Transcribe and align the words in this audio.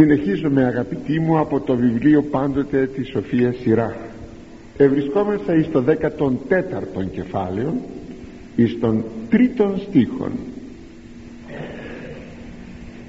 Συνεχίζουμε 0.00 0.64
αγαπητοί 0.64 1.20
μου 1.20 1.38
από 1.38 1.60
το 1.60 1.76
βιβλίο 1.76 2.22
πάντοτε 2.22 2.86
τη 2.86 3.04
Σοφία 3.04 3.54
Σειρά 3.60 3.96
Ευρισκόμαστε 4.76 5.58
εις 5.58 5.70
το 5.70 5.84
14ο 5.86 7.10
κεφάλαιο 7.12 7.74
εις 8.56 8.78
τον 8.80 9.04
τρίτον 9.30 9.78
στίχον. 9.78 10.32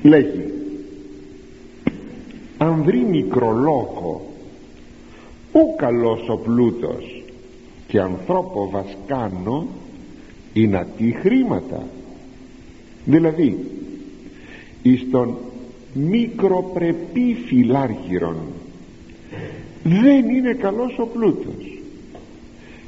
Λέγει 0.03 0.53
αν 2.57 2.83
βρει 2.83 2.99
μικρολόκο 2.99 4.33
ου 5.53 5.75
καλός 5.77 6.29
ο 6.29 6.37
πλούτος 6.37 7.23
και 7.87 7.99
ανθρώπο 7.99 8.69
βασκάνο 8.69 9.67
είναι 10.53 10.87
τι 10.97 11.11
χρήματα 11.11 11.83
δηλαδή 13.05 13.57
εις 14.81 15.07
τον 15.11 15.37
μικροπρεπή 15.93 17.37
φιλάργυρον. 17.45 18.37
Δεν 19.83 20.29
είναι 20.29 20.53
καλός 20.53 20.99
ο 20.99 21.05
πλούτος. 21.05 21.79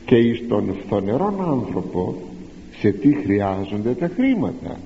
Και 0.05 0.15
εις 0.15 0.47
τον 0.47 0.75
φθονερόν 0.85 1.41
άνθρωπο 1.41 2.15
σε 2.79 2.91
τι 2.91 3.13
χρειάζονται 3.13 3.93
τα 3.93 4.07
χρήματα. 4.15 4.79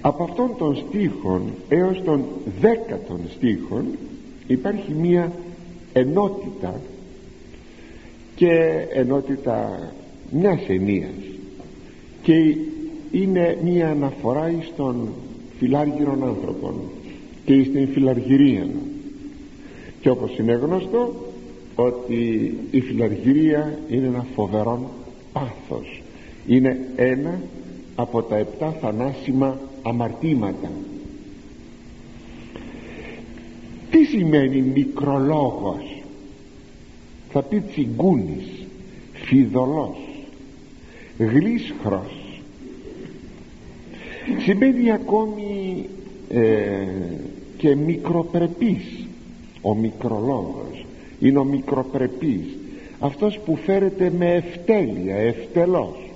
Από 0.00 0.24
αυτόν 0.24 0.56
τον 0.58 0.76
στίχον 0.76 1.42
έως 1.68 2.02
τον 2.04 2.24
δέκατον 2.60 3.20
στίχον 3.36 3.84
υπάρχει 4.46 4.92
μία 4.92 5.32
ενότητα 5.92 6.80
και 8.34 8.86
ενότητα 8.92 9.92
μιας 10.30 10.60
ενίας. 10.68 11.14
Και 12.22 12.56
είναι 13.10 13.58
μία 13.64 13.90
αναφορά 13.90 14.50
εις 14.50 14.72
τον 14.76 15.08
φιλάργυρων 15.60 16.24
άνθρωπων 16.24 16.74
και 17.44 17.62
στην 17.62 17.88
φιλαργυρία. 17.88 18.66
Και 20.00 20.10
όπως 20.10 20.38
είναι 20.38 20.52
γνωστό 20.52 21.14
ότι 21.74 22.54
η 22.70 22.80
φιλαργυρία 22.80 23.78
είναι 23.88 24.06
ένα 24.06 24.26
φοβερό 24.34 24.90
πάθος. 25.32 26.02
Είναι 26.46 26.78
ένα 26.96 27.40
από 27.94 28.22
τα 28.22 28.36
επτά 28.36 28.70
θανάσιμα 28.80 29.58
αμαρτήματα. 29.82 30.70
Τι 33.90 34.04
σημαίνει 34.04 34.60
μικρολόγος; 34.60 36.02
Θα 37.30 37.42
πει 37.42 37.60
τσιγκούνης 37.60 38.66
φιδωλός 39.12 39.96
γλίσχρος 41.18 42.19
σημαίνει 44.38 44.90
ακόμη 44.92 45.84
ε, 46.28 46.86
και 47.56 47.76
μικροπρεπής. 47.76 49.06
Ο 49.62 49.74
μικρολόγος 49.74 50.86
είναι 51.20 51.38
ο 51.38 51.44
μικροπρεπής. 51.44 52.56
Αυτός 52.98 53.38
που 53.44 53.56
φέρεται 53.56 54.12
με 54.18 54.34
ευτέλεια 54.34 55.16
ευτελώς. 55.16 56.10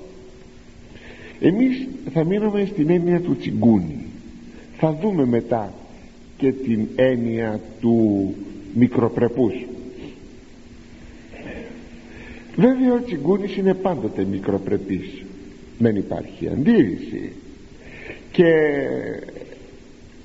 Εμείς 1.40 1.88
θα 2.12 2.24
μείνουμε 2.24 2.64
στην 2.64 2.90
έννοια 2.90 3.20
του 3.20 3.36
τσιγκούνι. 3.36 4.04
Θα 4.76 4.98
δούμε 5.02 5.24
μετά 5.26 5.72
και 6.36 6.52
την 6.52 6.86
έννοια 6.96 7.60
του 7.80 8.34
μικροπρεπούς. 8.74 9.54
Βέβαια 12.56 12.92
ο 12.92 13.02
τσιγκούνης 13.04 13.56
είναι 13.56 13.74
πάντοτε 13.74 14.26
μικροπρεπής. 14.30 15.22
Δεν 15.78 15.96
υπάρχει 15.96 16.48
αντίρρηση 16.48 17.32
και 18.34 18.52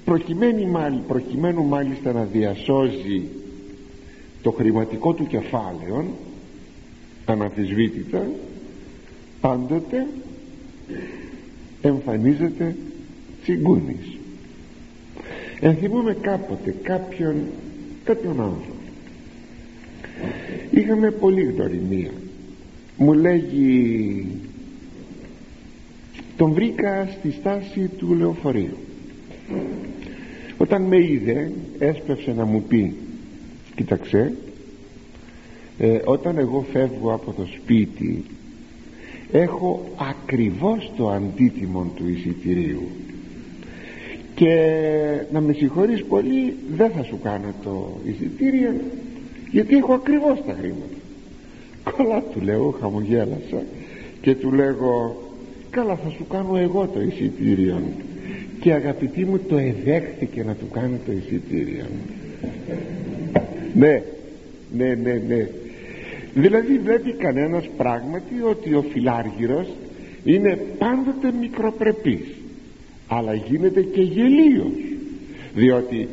προκειμένου, 0.05 1.03
προκειμένου 1.07 1.63
μάλιστα 1.63 2.11
να 2.11 2.23
διασώζει 2.23 3.21
το 4.41 4.51
χρηματικό 4.51 5.13
του 5.13 5.27
κεφάλαιο 5.27 6.05
αναφυσβήτητα 7.25 8.27
πάντοτε 9.41 10.07
εμφανίζεται 11.81 12.75
τσιγκούνης. 13.41 14.17
Ενθυμούμε 15.59 16.13
κάποτε 16.21 16.75
κάποιον 16.81 17.35
κάποιον 18.03 18.41
άνθρωπο. 18.41 18.73
Είχαμε 20.71 21.11
πολύ 21.11 21.43
γνωριμία. 21.43 22.11
Μου 22.97 23.13
λέγει 23.13 24.25
τον 26.39 26.51
βρήκα 26.51 27.07
στη 27.19 27.31
στάση 27.31 27.89
του 27.97 28.13
λεωφορείου. 28.13 28.77
Όταν 30.57 30.81
με 30.81 30.97
είδε 30.97 31.51
έσπευσε 31.79 32.33
να 32.33 32.45
μου 32.45 32.63
πει 32.67 32.95
κοίταξε 33.75 34.33
ε, 35.77 35.99
όταν 36.05 36.37
εγώ 36.37 36.65
φεύγω 36.71 37.13
από 37.13 37.31
το 37.31 37.45
σπίτι 37.55 38.23
έχω 39.31 39.89
ακριβώς 39.95 40.91
το 40.97 41.09
αντίτιμο 41.09 41.91
του 41.95 42.09
εισιτηρίου. 42.09 42.87
Και 44.35 44.55
να 45.31 45.41
με 45.41 45.53
συγχωρείς 45.53 46.03
πολύ 46.03 46.55
δεν 46.75 46.91
θα 46.91 47.03
σου 47.03 47.19
κάνω 47.23 47.53
το 47.63 47.97
εισιτήριο 48.05 48.73
γιατί 49.51 49.75
έχω 49.75 49.93
ακριβώς 49.93 50.43
τα 50.47 50.53
χρήματα 50.59 50.95
καλά 51.83 52.21
του 52.21 52.41
λέω 52.41 52.75
χαμογέλασα 52.81 53.63
και 54.21 54.35
του 54.35 54.51
λέγω 54.51 55.27
καλά 55.69 55.95
θα 55.95 56.09
σου 56.09 56.27
κάνω 56.27 56.57
εγώ 56.57 56.89
το 56.93 57.01
εισιτήριο 57.01 57.81
και 58.59 58.73
αγαπητή 58.73 59.25
μου 59.25 59.39
το 59.39 59.57
εδέχθηκε 59.57 60.43
να 60.43 60.53
του 60.53 60.67
κάνω 60.71 60.97
το 61.05 61.11
εισιτήριο 61.11 61.85
ναι 63.73 64.01
ναι 64.73 64.95
ναι 65.03 65.21
ναι. 65.27 65.47
Δηλαδή 66.33 66.77
βλέπει 66.77 67.11
κανένας 67.11 67.69
πράγματι 67.77 68.41
ότι 68.49 68.73
ο 68.73 68.81
φιλάργυρος 68.91 69.67
είναι 70.23 70.57
πάντοτε 70.77 71.31
μικροπρεπής 71.39 72.39
αλλά 73.09 73.33
γίνεται 73.33 73.81
και 73.81 74.01
γελίος. 74.01 74.71
Διότι 75.55 76.07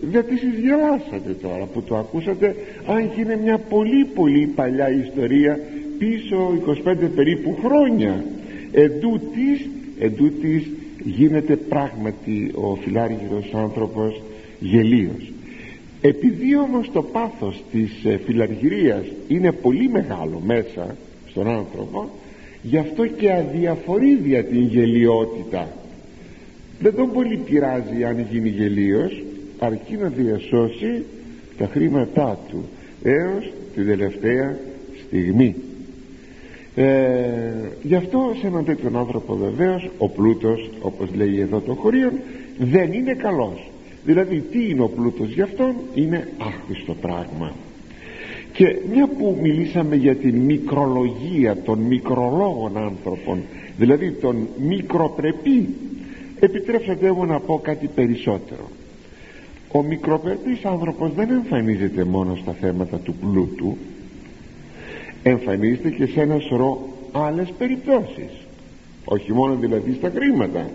δεν 0.00 0.24
της 0.26 0.40
γελάσατε 0.62 1.32
τώρα 1.42 1.64
που 1.64 1.82
το 1.82 1.96
ακούσατε 1.96 2.56
αν 2.86 3.10
και 3.14 3.20
είναι 3.20 3.38
μια 3.42 3.58
πολύ 3.58 4.04
πολύ 4.04 4.46
παλιά 4.46 4.90
ιστορία 4.90 5.60
πίσω 5.98 6.62
25 6.84 7.08
περίπου 7.14 7.58
χρόνια 7.64 8.24
εντούτοις, 8.72 9.68
εντούτοις 9.98 10.70
γίνεται 11.04 11.56
πράγματι 11.56 12.50
ο 12.54 12.74
φιλάργυρος 12.74 13.50
άνθρωπος 13.54 14.22
γελίος. 14.60 15.32
Επειδή 16.00 16.56
όμως 16.56 16.90
το 16.92 17.02
πάθος 17.02 17.62
της 17.72 18.04
ε, 18.04 18.20
φιλαργυρίας 18.26 19.04
είναι 19.28 19.52
πολύ 19.52 19.88
μεγάλο 19.88 20.42
μέσα 20.46 20.96
στον 21.30 21.48
άνθρωπο 21.48 22.10
γι' 22.62 22.76
αυτό 22.76 23.06
και 23.06 23.32
αδιαφορεί 23.32 24.14
δια 24.14 24.44
την 24.44 24.60
γελιότητα. 24.60 25.68
Δεν 26.80 26.94
τον 26.94 27.12
πολύ 27.12 27.36
πειράζει 27.36 28.04
αν 28.04 28.26
γίνει 28.30 28.48
γελίος 28.48 29.22
αρκεί 29.58 29.96
να 29.96 30.08
διασώσει 30.08 31.04
τα 31.58 31.66
χρήματά 31.66 32.38
του 32.48 32.64
έως 33.02 33.52
την 33.74 33.86
τελευταία 33.86 34.58
στιγμή 35.06 35.54
ε, 36.74 36.88
γι' 37.82 37.94
αυτό 37.94 38.32
σε 38.40 38.46
έναν 38.46 38.64
τέτοιον 38.64 38.96
άνθρωπο 38.96 39.36
βεβαίως 39.36 39.90
ο 39.98 40.08
πλούτος 40.08 40.70
όπως 40.80 41.08
λέει 41.14 41.40
εδώ 41.40 41.60
το 41.60 41.74
χωρίο 41.74 42.12
δεν 42.58 42.92
είναι 42.92 43.14
καλός. 43.14 43.70
Δηλαδή 44.04 44.40
τι 44.40 44.68
είναι 44.68 44.82
ο 44.82 44.88
πλούτος 44.88 45.28
γι' 45.32 45.42
αυτόν; 45.42 45.74
Είναι 45.94 46.28
άχρηστο 46.38 46.94
πράγμα. 46.94 47.52
Και 48.52 48.76
μια 48.92 49.06
που 49.06 49.38
μιλήσαμε 49.42 49.96
για 49.96 50.14
την 50.16 50.36
μικρολογία 50.36 51.56
των 51.56 51.78
μικρολόγων 51.78 52.76
άνθρωπων 52.76 53.42
δηλαδή 53.76 54.12
των 54.12 54.48
μικροπρεπή 54.58 55.68
επιτρέψατε 56.40 57.12
μου 57.12 57.24
να 57.24 57.40
πω 57.40 57.60
κάτι 57.62 57.86
περισσότερο. 57.94 58.68
Ο 59.72 59.82
μικροπρεπής 59.82 60.64
άνθρωπος 60.64 61.12
δεν 61.14 61.30
εμφανίζεται 61.30 62.04
μόνο 62.04 62.36
στα 62.36 62.52
θέματα 62.52 62.96
του 62.96 63.14
πλούτου 63.14 63.76
εμφανίζεται 65.22 65.90
και 65.90 66.06
σε 66.06 66.20
ένα 66.20 66.38
σωρό 66.38 66.88
άλλες 67.12 67.52
περιπτώσεις. 67.58 68.30
Όχι 69.04 69.32
μόνο 69.32 69.54
δηλαδή 69.54 69.92
στα 69.92 70.10
χρήματα. 70.14 70.70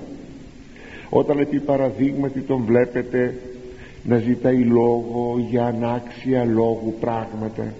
Όταν 1.09 1.39
επί 1.39 1.59
παραδείγματι 1.59 2.39
τον 2.39 2.63
βλέπετε 2.65 3.35
να 4.03 4.17
ζητάει 4.17 4.57
λόγο 4.57 5.45
για 5.49 5.65
ανάξια 5.65 6.45
λόγου 6.45 6.95
πράγματα. 6.99 7.73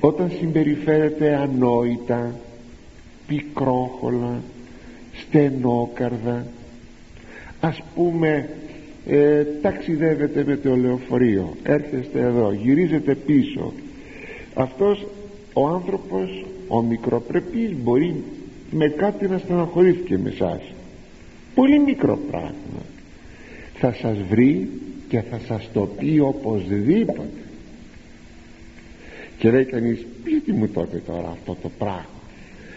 Όταν 0.00 0.30
συμπεριφέρεται 0.38 1.34
ανόητα 1.34 2.34
πικρόχολα 3.26 4.40
στενόκαρδα 5.12 6.46
ας 7.60 7.82
πούμε 7.94 8.48
ε, 9.06 9.44
ταξιδεύετε 9.62 10.44
με 10.44 10.56
το 10.56 10.76
λεωφορείο 10.76 11.54
έρχεστε 11.62 12.20
εδώ 12.20 12.52
γυρίζετε 12.52 13.14
πίσω 13.14 13.72
αυτός 14.56 15.06
ο 15.52 15.68
άνθρωπος 15.68 16.44
ο 16.68 16.82
μικροπρεπής 16.82 17.70
μπορεί 17.82 18.14
με 18.70 18.88
κάτι 18.88 19.28
να 19.28 19.38
στεναχωρήθηκε 19.38 20.18
με 20.18 20.28
εσάς. 20.28 20.60
Πολύ 21.54 21.78
μικρό 21.78 22.18
πράγμα. 22.30 22.82
Θα 23.74 23.92
σας 23.92 24.18
βρει 24.28 24.68
και 25.08 25.20
θα 25.20 25.40
σας 25.46 25.68
το 25.72 25.80
πει 25.80 26.18
οπωσδήποτε. 26.18 27.28
Και 29.38 29.50
λέει 29.50 29.64
κανείς 29.64 30.06
γιατί 30.26 30.52
μου 30.52 30.68
το 30.68 30.86
τώρα 31.06 31.28
αυτό 31.28 31.56
το 31.62 31.70
πράγμα 31.78 32.16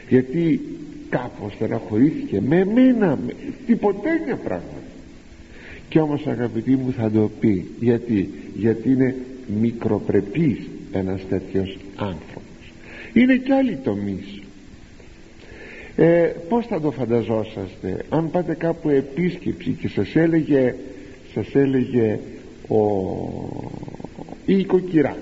γιατί 0.10 0.62
κάπως 1.10 1.54
στεναχωρήθηκε 1.54 2.42
με 2.42 2.58
εμένα 2.58 3.20
με 3.26 3.34
τίποτε 3.66 4.10
πράγμα 4.44 4.80
και 5.90 6.00
όμως 6.00 6.28
αγαπητοί 6.28 6.76
μου 6.76 6.94
θα 6.98 7.12
το 7.12 7.30
πει 7.40 7.68
γιατί 7.80 8.30
γιατί 8.56 8.92
είναι 8.92 9.16
μικροπρεπής 9.62 10.58
ένας 10.92 11.22
τέτοιος 11.30 11.78
άνθρωπος. 11.96 12.74
Είναι 13.14 13.36
κι 13.36 13.52
άλλοι 13.52 13.76
τομείς. 13.84 14.42
Ε, 15.96 16.32
πως 16.50 16.66
θα 16.66 16.82
το 16.82 16.92
φανταζόσαστε 16.92 18.06
αν 18.10 18.32
πάτε 18.32 18.54
κάπου 18.54 18.90
επίσκεψη 18.90 19.70
και 19.70 19.88
σας 19.88 20.16
έλεγε 20.16 20.76
σας 21.34 21.56
έλεγε 21.56 22.20
ο, 22.68 22.80
η 24.46 24.58
οικοκυρά. 24.58 25.18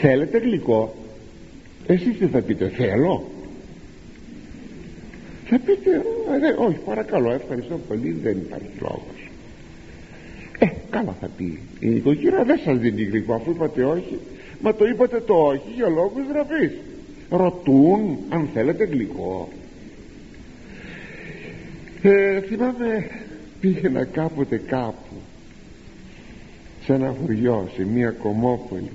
Θέλετε 0.00 0.38
γλυκό; 0.38 0.94
Εσείς 1.86 2.18
τι 2.18 2.26
θα 2.26 2.40
πείτε 2.40 2.68
θέλω 2.68 3.30
θα 5.50 5.58
πείτε 5.58 5.90
ε, 5.94 6.64
όχι 6.64 6.78
παρακαλώ 6.84 7.32
ευχαριστώ 7.32 7.80
πολύ 7.88 8.12
δεν 8.22 8.36
υπάρχει 8.36 8.70
λόγος 8.80 9.02
ε 9.16 9.19
καλά 10.90 11.16
θα 11.20 11.28
πει 11.36 11.58
η 11.80 11.88
νοικοκυρά 11.88 12.44
δεν 12.44 12.58
σας 12.64 12.78
δίνει 12.78 13.02
γλυκό 13.02 13.34
αφού 13.34 13.50
είπατε 13.50 13.84
όχι 13.84 14.18
μα 14.62 14.74
το 14.74 14.84
είπατε 14.84 15.20
το 15.20 15.34
όχι 15.34 15.72
για 15.74 15.88
λόγους 15.88 16.26
γραφής. 16.32 16.72
Ρωτούν 17.30 18.18
αν 18.28 18.48
θέλετε 18.54 18.84
γλυκό. 18.84 19.48
Ε, 22.02 22.40
θυμάμαι 22.40 23.10
πήγαινα 23.60 24.04
κάποτε 24.04 24.56
κάπου 24.66 25.14
σε 26.84 26.92
ένα 26.92 27.14
χωριό 27.20 27.68
σε 27.76 27.84
μια 27.84 28.10
κομμόπολη. 28.10 28.90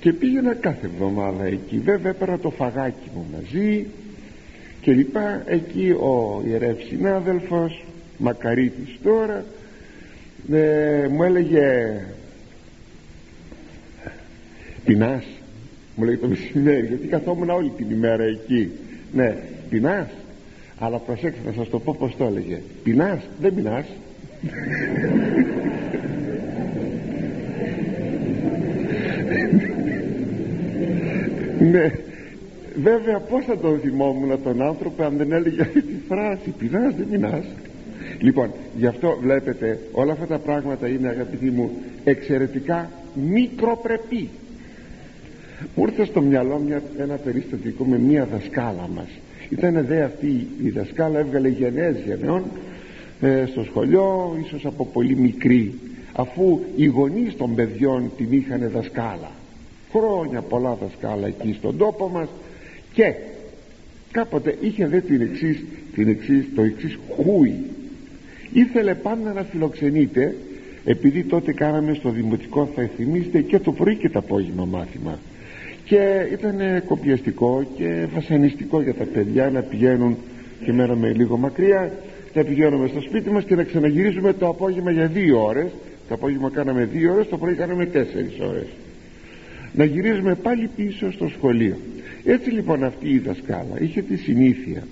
Και 0.00 0.12
πήγαινα 0.12 0.54
κάθε 0.54 0.86
εβδομάδα 0.86 1.44
εκεί. 1.44 1.78
Βέβαια 1.78 2.10
έπαιρνα 2.10 2.38
το 2.38 2.50
φαγάκι 2.50 3.10
μου 3.14 3.26
μαζί 3.34 3.86
και 4.80 4.92
λοιπά. 4.92 5.42
Εκεί 5.46 5.90
ο 5.90 6.42
ιερεύς 6.46 6.86
συνάδελφος 6.86 7.84
μακαρίτης 8.18 8.98
τώρα 9.02 9.44
ε, 10.52 11.08
μου 11.08 11.22
έλεγε 11.22 11.92
πεινάς. 14.84 15.24
Μου 15.96 16.04
λέει 16.04 16.16
το 16.16 16.28
μεσημέρι 16.28 16.86
γιατί 16.86 17.06
καθόμουν 17.06 17.50
όλη 17.50 17.70
την 17.76 17.90
ημέρα 17.90 18.24
εκεί. 18.24 18.70
Ναι 19.12 19.36
πεινάς. 19.68 20.08
Αλλά 20.78 20.98
προσέξτε 20.98 21.48
να 21.48 21.52
σας 21.52 21.68
το 21.68 21.78
πω 21.78 21.96
πως 21.98 22.16
το 22.16 22.24
έλεγε. 22.24 22.60
Πεινάς 22.82 23.22
δεν 23.40 23.54
πεινάς. 23.54 23.86
Ναι 31.60 31.92
βέβαια 32.82 33.18
πως 33.18 33.44
θα 33.44 33.58
τον 33.58 33.80
θυμόμουν 33.80 34.42
τον 34.42 34.62
άνθρωπο 34.62 35.02
αν 35.02 35.16
δεν 35.16 35.32
έλεγε 35.32 35.62
αυτή 35.62 35.82
τη 35.82 35.94
φράση 36.08 36.50
πεινάς 36.58 36.94
δεν 36.94 37.08
πεινάς 37.10 37.44
λοιπόν 38.20 38.50
γι' 38.76 38.86
αυτό 38.86 39.18
βλέπετε 39.20 39.78
όλα 39.92 40.12
αυτά 40.12 40.26
τα 40.26 40.38
πράγματα 40.38 40.88
είναι 40.88 41.08
αγαπητοί 41.08 41.50
μου 41.50 41.70
εξαιρετικά 42.04 42.90
μικροπρεπή. 43.14 44.28
Μου 45.74 45.84
ήρθε 45.86 46.04
στο 46.04 46.20
μυαλό 46.20 46.58
μια, 46.58 46.82
ένα 46.98 47.14
περιστατικό 47.16 47.84
με 47.84 47.98
μια 47.98 48.24
δασκάλα 48.32 48.88
μας. 48.94 49.08
Ήταν 49.48 49.84
δε 49.86 50.02
αυτή 50.02 50.46
η 50.62 50.70
δασκάλα 50.70 51.18
έβγαλε 51.18 51.48
γενναίες 51.48 51.96
γενναιών 52.06 52.44
ε, 53.20 53.44
στο 53.46 53.64
σχολείο 53.64 54.36
ίσως 54.44 54.66
από 54.66 54.86
πολύ 54.86 55.16
μικρή 55.16 55.74
αφού 56.12 56.60
οι 56.76 56.86
γονείς 56.86 57.36
των 57.36 57.54
παιδιών 57.54 58.10
την 58.16 58.26
είχαν 58.30 58.70
δασκάλα. 58.72 59.30
Χρόνια 59.92 60.40
πολλά 60.40 60.74
δασκάλα 60.74 61.26
εκεί 61.26 61.54
στον 61.58 61.76
τόπο 61.76 62.08
μας 62.08 62.28
και 62.92 63.14
κάποτε 64.10 64.56
είχε 64.60 64.86
δε 64.86 65.00
την 65.00 65.20
εξής, 65.20 65.64
την 65.94 66.08
εξής, 66.08 66.44
το 66.54 66.62
εξής 66.62 66.98
χούι 67.16 67.64
ήθελε 68.52 68.94
πάντα 68.94 69.32
να 69.32 69.42
φιλοξενείται 69.42 70.34
επειδή 70.84 71.22
τότε 71.24 71.52
κάναμε 71.52 71.94
στο 71.94 72.10
δημοτικό 72.10 72.70
θα 72.74 72.90
θυμίστε 72.96 73.40
και 73.40 73.58
το 73.58 73.72
πρωί 73.72 73.96
και 73.96 74.08
το 74.08 74.18
απόγευμα 74.18 74.64
μάθημα. 74.64 75.18
Και 75.84 76.26
ήταν 76.32 76.82
κοπιαστικό 76.86 77.66
και 77.76 78.06
βασανιστικό 78.14 78.82
για 78.82 78.94
τα 78.94 79.04
παιδιά 79.04 79.50
να 79.50 79.60
πηγαίνουν 79.60 80.16
και 80.64 80.72
μέναμε 80.72 81.12
λίγο 81.12 81.36
μακριά 81.36 81.92
να 82.34 82.44
πηγαίνουμε 82.44 82.88
στο 82.88 83.00
σπίτι 83.00 83.30
μας 83.30 83.44
και 83.44 83.54
να 83.54 83.62
ξαναγυρίζουμε 83.62 84.32
το 84.32 84.48
απόγευμα 84.48 84.90
για 84.90 85.06
δύο 85.06 85.44
ώρες. 85.44 85.70
Το 86.08 86.14
απόγευμα 86.14 86.50
κάναμε 86.50 86.84
δύο 86.84 87.12
ώρες 87.12 87.28
το 87.28 87.38
πρωί 87.38 87.54
κάναμε 87.54 87.86
τέσσερις 87.86 88.38
ώρες. 88.40 88.66
Να 89.72 89.84
γυρίζουμε 89.84 90.34
πάλι 90.34 90.70
πίσω 90.76 91.12
στο 91.12 91.28
σχολείο. 91.28 91.76
Έτσι 92.24 92.50
λοιπόν 92.50 92.84
αυτή 92.84 93.08
η 93.08 93.18
δασκάλα 93.18 93.80
είχε 93.80 94.02
τη 94.02 94.16
συνήθεια 94.16 94.82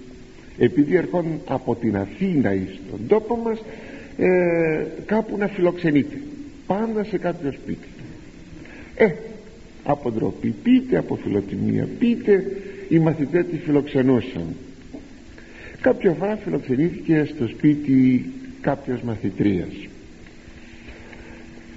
επειδή 0.58 0.96
ερχόταν 0.96 1.40
από 1.46 1.75
την 1.75 1.96
Αθήνα 1.96 2.55
ή 2.55 2.66
στον 2.87 3.06
τόπο 3.06 3.37
μας 3.37 3.58
ε, 4.16 4.87
κάπου 5.06 5.37
να 5.37 5.46
φιλοξενείται. 5.46 6.16
Πάντα 6.66 7.05
σε 7.05 7.19
κάποιο 7.19 7.52
σπίτι. 7.52 7.88
Ε 8.94 9.12
από 9.84 10.10
ντροπή 10.10 10.55
πείτε 10.62 10.96
από 10.96 11.16
φιλοτιμία 11.16 11.88
πείτε 11.99 12.44
οι 12.88 12.99
μαθητές 12.99 13.44
τη 13.50 13.56
φιλοξενούσαν. 13.56 14.55
Κάποια 15.81 16.12
φορά 16.12 16.37
φιλοξενήθηκε 16.37 17.28
στο 17.34 17.46
σπίτι 17.46 18.25
κάποιος 18.60 19.02
μαθητρίας. 19.02 19.88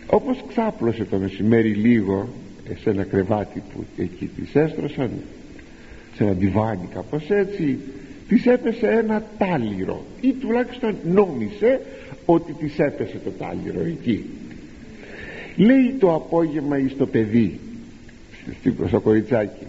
Όπως 0.06 0.44
ξάπλωσε 0.48 1.04
το 1.04 1.18
μεσημέρι 1.18 1.70
λίγο 1.70 2.30
σε 2.82 2.90
ένα 2.90 3.04
κρεβάτι 3.04 3.62
που 3.74 3.86
εκεί 3.98 4.30
της 4.36 4.56
έστρωσαν 4.56 5.10
σε 6.16 6.24
ένα 6.24 6.32
διβάνι 6.34 6.88
κάπως 6.94 7.30
έτσι 7.30 7.78
της 8.32 8.46
έπεσε 8.46 8.88
ένα 8.88 9.24
τάλιρο 9.38 10.06
ή 10.22 10.34
τουλάχιστον 10.34 10.96
νόμισε 11.04 11.82
ότι 12.26 12.54
της 12.54 12.80
έπεσε 12.80 13.20
το 13.24 13.30
τάλιρο 13.30 13.80
εκεί. 13.86 14.26
Λέει 15.56 15.96
το 16.00 16.14
απόγευμα 16.14 16.78
εις 16.78 16.98
το 16.98 17.06
παιδί 17.08 17.60
στο 18.88 19.00
κοριτσάκι 19.00 19.66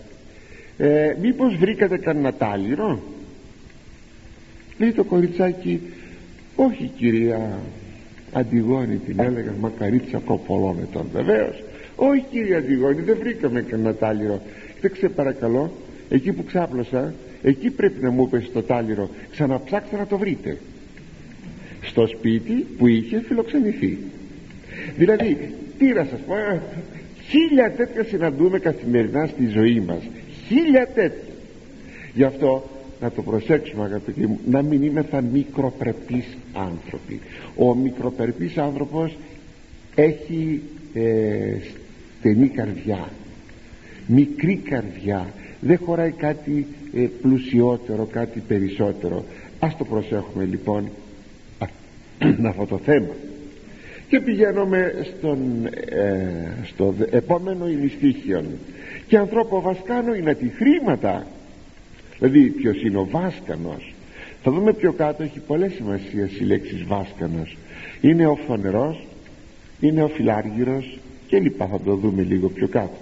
ε, 0.79 1.15
μήπως 1.21 1.57
βρήκατε 1.57 1.99
κανένα 1.99 2.33
τάλιρο; 2.33 3.03
Λέει 4.79 4.93
το 4.93 5.05
κοριτσάκι 5.05 5.81
όχι 6.57 6.91
κυρία 6.97 7.59
Αντιγόνη 8.33 8.97
την 8.97 9.21
έλεγα 9.21 9.53
μακαρίτσα 9.61 10.19
προπολών 10.19 10.77
ήταν 10.91 11.09
βεβαίως 11.13 11.63
όχι 11.97 12.25
κυρία 12.31 12.59
Αντιγόνη 12.59 13.01
δεν 13.01 13.17
βρήκαμε 13.19 13.63
κανένα 13.63 13.95
τάλιρο 13.95 14.43
δεν 14.81 14.93
ξέρω 14.93 15.13
παρακαλώ 15.13 15.73
εκεί 16.09 16.33
που 16.33 16.45
ξάπλωσα 16.45 17.15
εκεί 17.43 17.71
πρέπει 17.71 18.03
να 18.03 18.11
μου 18.11 18.29
πέσει 18.29 18.49
το 18.51 18.63
τάλιρο. 18.63 19.11
Ξαναψάξτε 19.31 19.97
να 19.97 20.07
το 20.07 20.19
βρείτε. 20.19 20.59
Στο 21.83 22.07
σπίτι 22.07 22.53
που 22.53 22.87
είχε 22.87 23.21
φιλοξενηθεί. 23.21 23.99
Δηλαδή 24.97 25.55
τι 25.79 25.87
να 25.87 26.07
σας 26.11 26.21
πω 26.27 26.37
ε, 26.37 26.63
χίλια 27.29 27.73
τέτοια 27.73 28.05
συναντούμε 28.05 28.59
καθημερινά 28.59 29.27
στη 29.27 29.47
ζωή 29.47 29.81
μας. 29.81 30.03
Χίλια 30.47 30.87
τέτοια. 30.87 31.33
Γι' 32.15 32.25
αυτό 32.25 32.71
να 33.01 33.11
το 33.11 33.23
προσέξουμε 33.23 33.85
αγαπητοί 33.85 34.27
μου 34.27 34.41
να 34.47 34.63
μην 34.63 34.83
είμαι 34.83 35.03
θα 35.03 35.21
μικροπρεπείς 35.21 36.27
άνθρωποι. 36.53 37.21
Ο 37.57 37.75
μικροπρεπής 37.75 38.59
άνθρωπος 38.59 39.17
έχει 39.95 40.63
ε, 40.95 41.57
στενή 42.19 42.49
καρδιά 42.49 43.09
μικρή 44.07 44.57
καρδιά. 44.57 45.33
Δεν 45.61 45.79
χωράει 45.85 46.11
κάτι 46.11 46.67
ε, 46.97 47.01
πλουσιότερο 47.23 48.09
κάτι 48.13 48.43
περισσότερο. 48.49 49.25
Ας 49.59 49.77
το 49.77 49.85
προσέχουμε 49.85 50.45
λοιπόν 50.45 50.89
αυτό 52.51 52.67
το 52.67 52.79
θέμα. 52.79 53.15
Και 54.09 54.21
πηγαίνουμε 54.21 54.93
στον, 55.17 55.67
ε, 55.89 56.27
στο 56.65 56.95
επόμενο 57.11 57.69
ημιστήχιον 57.69 58.45
και 59.07 59.19
ανθρώπο 59.19 59.61
βασκάνο 59.61 60.15
είναι 60.15 60.35
τη 60.35 60.49
χρήματα. 60.49 61.27
Δηλαδή 62.19 62.41
ποιος 62.41 62.83
είναι 62.83 62.99
ο 62.99 63.09
βάσκανος. 63.11 63.95
Θα 64.43 64.51
δούμε 64.51 64.73
πιο 64.73 64.93
κάτω 64.93 65.23
έχει 65.23 65.39
πολλές 65.39 65.73
σημασία 65.73 66.29
η 66.41 66.45
λέξη 66.45 66.85
βάσκανος. 66.89 67.57
Είναι 68.01 68.27
ο 68.27 68.35
φωνερός 68.47 69.07
είναι 69.83 70.03
ο 70.03 70.09
φιλάργυρος 70.09 70.99
και 71.27 71.39
λοιπά. 71.39 71.67
Θα 71.67 71.81
το 71.81 71.95
δούμε 71.95 72.23
λίγο 72.23 72.49
πιο 72.49 72.69
κάτω 72.69 72.97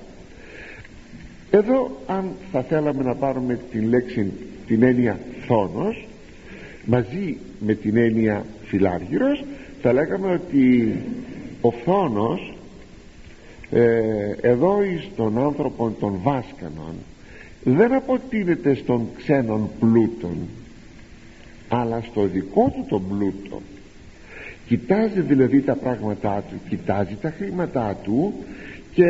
εδώ 1.50 1.90
αν 2.06 2.30
θα 2.52 2.62
θέλαμε 2.62 3.02
να 3.02 3.14
πάρουμε 3.14 3.58
την 3.70 3.88
λέξη 3.88 4.32
την 4.66 4.82
έννοια 4.82 5.18
θόνος 5.46 6.06
μαζί 6.84 7.36
με 7.58 7.74
την 7.74 7.96
έννοια 7.96 8.44
φιλάργυρος 8.64 9.44
θα 9.82 9.92
λέγαμε 9.92 10.32
ότι 10.32 10.94
ο 11.60 11.70
φόνος 11.70 12.54
ε, 13.70 14.34
εδώ 14.40 14.82
εις 14.82 15.08
των 15.16 15.38
άνθρωπων 15.38 15.96
των 16.00 16.18
βάσκανων 16.22 16.94
δεν 17.64 17.94
αποτείνεται 17.94 18.74
στον 18.74 19.08
ξένον 19.16 19.70
πλούτον 19.80 20.36
αλλά 21.68 22.02
στο 22.10 22.26
δικό 22.26 22.72
του 22.76 22.84
τον 22.88 23.02
πλούτο. 23.08 23.62
Κοιτάζει 24.66 25.20
δηλαδή 25.20 25.60
τα 25.60 25.74
πράγματά 25.74 26.44
του 26.50 26.54
κοιτάζει 26.68 27.16
τα 27.20 27.30
χρήματά 27.30 27.96
του 28.02 28.34
και 28.92 29.04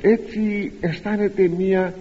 έτσι 0.00 0.72
αισθάνεται 0.80 1.50
μία 1.58 1.94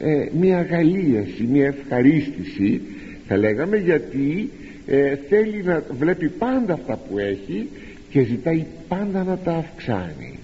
ε, 0.00 0.28
μία 0.38 0.62
γαλίαση, 0.62 1.48
μία 1.50 1.66
ευχαρίστηση 1.66 2.80
θα 3.26 3.36
λέγαμε 3.36 3.76
γιατί 3.76 4.50
ε, 4.86 5.16
θέλει 5.28 5.62
να 5.62 5.82
βλέπει 5.98 6.28
πάντα 6.28 6.72
αυτά 6.72 6.96
που 6.96 7.18
έχει 7.18 7.68
και 8.10 8.22
ζητάει 8.22 8.64
πάντα 8.88 9.24
να 9.24 9.36
τα 9.36 9.52
αυξάνει. 9.52 10.38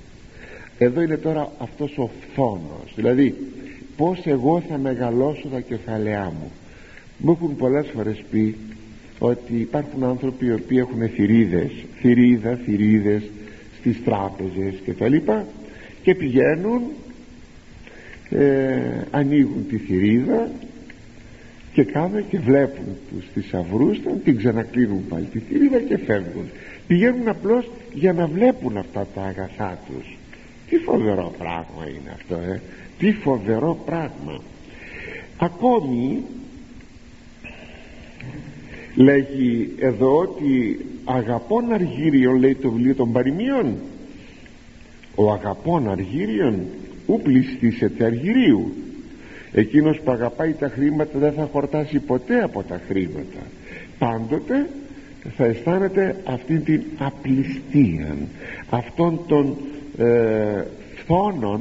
Εδώ 0.79 1.03
είναι 1.03 1.17
τώρα 1.17 1.53
αυτός 1.59 1.99
ο 1.99 2.11
φθόνος 2.21 2.93
δηλαδή 2.97 3.35
πως 3.97 4.23
εγώ 4.25 4.63
θα 4.69 4.79
μεγαλώσω 4.79 5.49
τα 5.49 5.61
κεφαλαία 5.61 6.25
μου. 6.25 6.51
Μου 7.19 7.31
έχουν 7.31 7.57
πολλές 7.57 7.87
φορές 7.95 8.25
πει 8.31 8.57
ότι 9.19 9.55
υπάρχουν 9.55 10.05
άνθρωποι 10.05 10.47
οι 10.47 10.53
οποίοι 10.53 10.79
έχουν 10.81 11.09
θηρίδες 11.09 11.71
θηρίδα, 12.01 12.59
θηρίδες 12.65 13.23
στις 13.79 14.05
τράπεζες 14.05 14.75
και 14.85 14.93
τα 14.93 15.09
λοιπά 15.09 15.47
και 16.05 16.15
πηγαίνουν 16.15 16.83
ε, 18.31 19.07
ανοίγουν 19.11 19.67
τη 19.69 19.77
θηρίδα 19.77 20.51
και 21.73 21.85
κάνουν 21.85 22.29
και 22.29 22.39
βλέπουν 22.39 22.97
τους 23.11 23.25
θησαυρούς 23.33 24.01
την 24.25 24.37
ξανακλίνουν 24.37 25.07
πάλι 25.09 25.25
τη 25.25 25.39
θηρίδα 25.39 25.81
και 25.81 25.99
φεύγουν. 25.99 26.49
Πηγαίνουν 26.87 27.29
απλώς 27.29 27.71
για 27.95 28.13
να 28.13 28.27
βλέπουν 28.27 28.77
αυτά 28.77 29.07
τα 29.15 29.23
αγαθά 29.23 29.79
τους. 29.87 30.17
Τι 30.69 30.77
φοβερό 30.77 31.35
πράγμα 31.39 31.89
είναι 31.89 32.11
αυτό 32.15 32.35
ε; 32.35 32.61
τι 32.99 33.13
φοβερό 33.13 33.83
πράγμα. 33.85 34.43
Ακόμη 35.39 36.23
λέγει 38.95 39.75
εδώ 39.79 40.19
ότι 40.19 40.79
αγαπών 41.05 41.73
αργύριον 41.73 42.37
λέει 42.37 42.55
το 42.55 42.71
βιβλίο 42.71 42.95
των 42.95 43.13
παροιμίων 43.13 43.77
ο 45.15 45.33
αγαπών 45.33 45.91
αργύριον 45.91 46.61
ου 47.07 47.21
πληστήσεται 47.23 48.05
αργυρίου. 48.05 48.73
Εκείνος 49.53 50.01
που 50.01 50.11
αγαπάει 50.11 50.53
τα 50.53 50.69
χρήματα 50.69 51.19
δεν 51.19 51.33
θα 51.33 51.49
χορτάσει 51.53 51.99
ποτέ 51.99 52.43
από 52.43 52.63
τα 52.63 52.81
χρήματα. 52.89 53.41
Πάντοτε 53.99 54.69
θα 55.37 55.45
αισθάνεται 55.45 56.17
αυτήν 56.25 56.65
την 56.65 56.83
απληστία 56.99 58.17
αυτών 58.71 59.21
των 59.27 59.57
ε, 59.99 60.65
φθόνων 60.95 61.61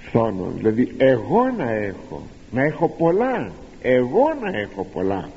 φθόνων 0.00 0.52
δηλαδή 0.56 0.94
εγώ 0.96 1.54
να 1.58 1.70
έχω 1.70 2.22
να 2.50 2.64
έχω 2.64 2.88
πολλά 2.88 3.50
εγώ 3.82 4.34
να 4.42 4.58
έχω 4.58 4.86
πολλά. 4.92 5.30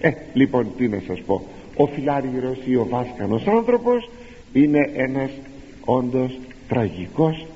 Ε 0.00 0.10
λοιπόν 0.32 0.66
τι 0.76 0.88
να 0.88 1.02
σας 1.06 1.20
πω 1.26 1.46
ο 1.76 1.86
φιλάργυρος 1.86 2.58
ή 2.64 2.76
ο 2.76 2.86
βάσκανος 2.90 3.46
άνθρωπος 3.46 4.10
είναι 4.52 4.90
ένας 4.94 5.30
όντως 5.88 6.38
τραγικός 6.68 7.46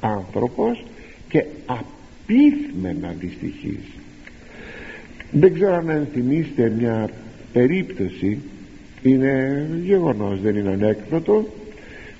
άνθρωπος 0.00 0.84
και 1.28 1.44
απίθμενα 1.66 3.14
δυστυχής. 3.18 3.84
Δεν 5.30 5.54
ξέρω 5.54 5.74
αν 5.74 5.88
ενθυμίστε 5.88 6.72
μια 6.78 7.10
περίπτωση 7.52 8.38
είναι 9.02 9.66
γεγονός 9.84 10.40
δεν 10.40 10.56
είναι 10.56 10.70
ανέκδοτο 10.70 11.46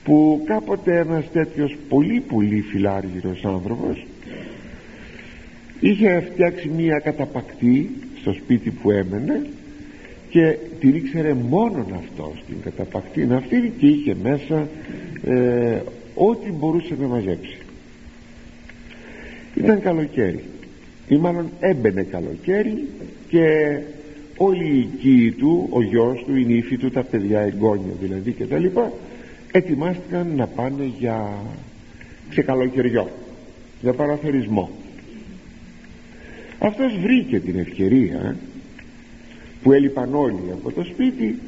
που 0.05 0.43
κάποτε 0.47 0.99
ένας 0.99 1.31
τέτοιος 1.33 1.77
πολύ 1.89 2.21
πολύ 2.21 2.61
φιλάργυρος 2.61 3.45
άνθρωπος 3.45 4.07
είχε 5.81 6.29
φτιάξει 6.33 6.69
μία 6.69 6.99
καταπακτή 6.99 7.91
στο 8.21 8.33
σπίτι 8.33 8.71
που 8.71 8.91
έμενε 8.91 9.47
και 10.31 10.57
την 10.81 10.95
ήξερε 10.95 11.35
μόνον 11.35 11.87
αυτό 11.99 12.33
στην 12.43 12.57
καταπακτή. 12.65 13.29
Αυτή 13.33 13.73
και 13.79 13.87
είχε 13.87 14.17
μέσα 14.23 14.69
ε, 15.25 15.83
ό,τι 16.15 16.53
μπορούσε 16.53 16.97
να 17.01 17.07
μαζέψει. 17.07 17.59
Ήταν 19.55 19.81
καλοκαίρι. 19.81 20.45
Ή 21.09 21.17
μάλλον 21.17 21.51
έμπαινε 21.61 22.03
καλοκαίρι 22.03 22.89
και 23.29 23.79
όλοι 24.37 24.65
οι 24.65 24.79
οικοί 24.79 25.35
του 25.39 25.69
ο 25.71 25.83
γιος 25.83 26.25
του, 26.27 26.37
η 26.37 26.45
νύφη 26.45 26.77
του, 26.77 26.91
τα 26.91 27.03
παιδιά 27.03 27.41
εγγόνια 27.41 27.93
δηλαδή 28.01 28.33
και 28.33 28.45
τα 28.45 28.59
λοιπά 28.59 28.93
ετοιμάστηκαν 29.53 30.33
να 30.37 30.47
πάνε 30.47 30.91
για 30.99 31.45
ξεκαλοκαιριό 32.29 33.11
για 33.81 33.93
παραθερισμό. 33.93 34.71
Αυτός 36.59 36.99
βρήκε 37.03 37.41
την 37.41 37.59
ευκαιρία 37.59 38.37
που 39.63 39.73
έλειπαν 39.73 40.15
όλοι 40.15 40.53
από 40.53 40.71
το 40.71 40.85
σπίτι 40.85 41.39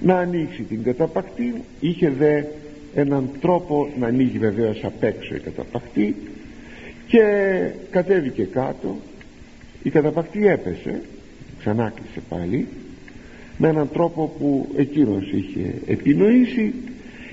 να 0.00 0.18
ανοίξει 0.18 0.62
την 0.62 0.82
καταπακτή. 0.82 1.54
Είχε 1.80 2.10
δε 2.10 2.42
έναν 2.94 3.30
τρόπο 3.40 3.88
να 3.98 4.06
ανοίγει 4.06 4.38
βεβαίως 4.38 4.84
απ' 4.84 5.02
έξω 5.02 5.34
η 5.34 5.38
καταπακτή 5.38 6.16
και 7.06 7.24
κατέβηκε 7.90 8.42
κάτω. 8.44 8.96
Η 9.82 9.90
καταπακτή 9.90 10.46
έπεσε 10.46 11.00
ξανά 11.58 11.92
κλείσε 11.94 12.20
πάλι 12.28 12.66
με 13.58 13.68
έναν 13.68 13.90
τρόπο 13.92 14.34
που 14.38 14.68
εκείνος 14.76 15.32
είχε 15.32 15.74
επινοήσει. 15.86 16.74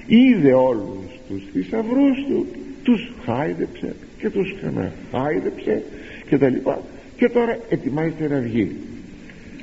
Είδε 0.08 0.54
όλους 0.54 1.20
τους 1.30 1.44
θησαυρούς 1.54 2.26
του 2.28 2.46
τους 2.84 3.12
χάιδεψε 3.26 3.96
και 4.18 4.30
τους 4.30 4.56
ξαναχάιδεψε 4.56 5.84
και 6.30 6.38
τα 6.38 6.50
λοιπά. 6.50 6.82
Και 7.18 7.30
τώρα 7.30 7.58
ετοιμάζεται 7.70 8.28
να 8.28 8.40
βγει 8.40 8.76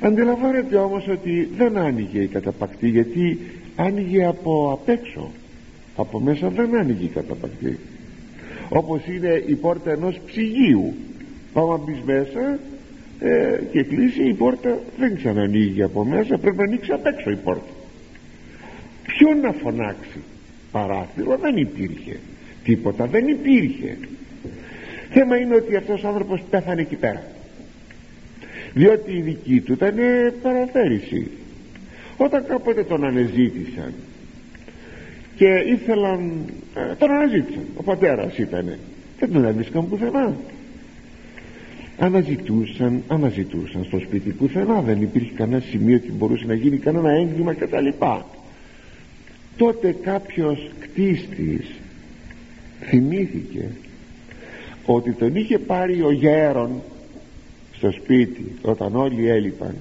αντιλαμβάνεται 0.01 0.75
όμως 0.75 1.07
ότι 1.07 1.49
δεν 1.57 1.77
άνοιγε 1.77 2.19
η 2.19 2.27
καταπακτή 2.27 2.87
γιατί 2.87 3.39
άνοιγε 3.75 4.25
από 4.25 4.71
απ' 4.71 4.89
έξω 4.89 5.31
από 5.95 6.19
μέσα 6.19 6.49
δεν 6.49 6.75
άνοιγε 6.75 7.03
η 7.03 7.07
καταπακτή. 7.07 7.79
Όπως 8.69 9.07
είναι 9.07 9.43
η 9.45 9.55
πόρτα 9.55 9.91
ενός 9.91 10.19
ψυγείου. 10.25 10.93
Πάμε 11.53 11.71
να 11.71 11.77
μπεις 11.77 12.01
μέσα 12.05 12.59
ε, 13.19 13.59
και 13.71 13.83
κλείσει 13.83 14.23
η 14.23 14.33
πόρτα 14.33 14.79
δεν 14.97 15.15
ξανανοίγει 15.15 15.83
από 15.83 16.05
μέσα 16.05 16.37
πρέπει 16.37 16.57
να 16.57 16.63
ανοίξει 16.63 16.91
απ' 16.91 17.05
έξω 17.05 17.29
η 17.29 17.35
πόρτα. 17.35 17.71
Ποιον 19.03 19.39
να 19.39 19.51
φωνάξει; 19.51 20.19
Παράθυρο 20.71 21.37
δεν 21.37 21.57
υπήρχε. 21.57 22.19
Τίποτα 22.63 23.05
δεν 23.05 23.27
υπήρχε. 23.27 23.97
Θέμα 25.09 25.37
είναι 25.37 25.55
ότι 25.55 25.75
αυτός 25.75 26.03
ο 26.03 26.07
άνθρωπος 26.07 26.41
πέθανε 26.49 26.81
εκεί 26.81 26.95
πέρα 26.95 27.23
διότι 28.73 29.11
η 29.11 29.21
δική 29.21 29.61
του 29.61 29.73
ήταν 29.73 29.95
παραφέρηση. 30.41 31.27
Όταν 32.17 32.45
κάποτε 32.47 32.83
τον 32.83 33.05
ανεζήτησαν 33.05 33.93
και 35.35 35.63
ήθελαν 35.67 36.31
ε, 36.75 36.95
τον 36.95 37.11
αναζήτησαν. 37.11 37.63
Ο 37.75 37.83
πατέρας 37.83 38.37
ήταν 38.37 38.77
δεν 39.19 39.31
τον 39.31 39.45
έβρισκαν 39.45 39.89
πουθενά. 39.89 40.35
Αναζητούσαν 41.97 43.03
αναζητούσαν 43.07 43.83
στο 43.83 43.99
σπίτι 43.99 44.29
πουθενά. 44.29 44.81
Δεν 44.81 45.01
υπήρχε 45.01 45.31
κανένα 45.35 45.61
σημείο 45.69 45.99
που 45.99 46.13
μπορούσε 46.17 46.45
να 46.45 46.53
γίνει 46.53 46.77
κανένα 46.77 47.11
έγκλημα 47.11 47.53
κτλ 47.53 47.87
τότε 49.59 49.95
κάποιος 50.01 50.71
κτίστης 50.79 51.71
θυμήθηκε 52.81 53.69
ότι 54.85 55.11
τον 55.11 55.35
είχε 55.35 55.59
πάρει 55.59 56.01
ο 56.01 56.11
γέρον 56.11 56.81
στο 57.79 57.91
σπίτι 57.91 58.45
όταν 58.61 58.95
όλοι 58.95 59.29
έλειπαν 59.29 59.75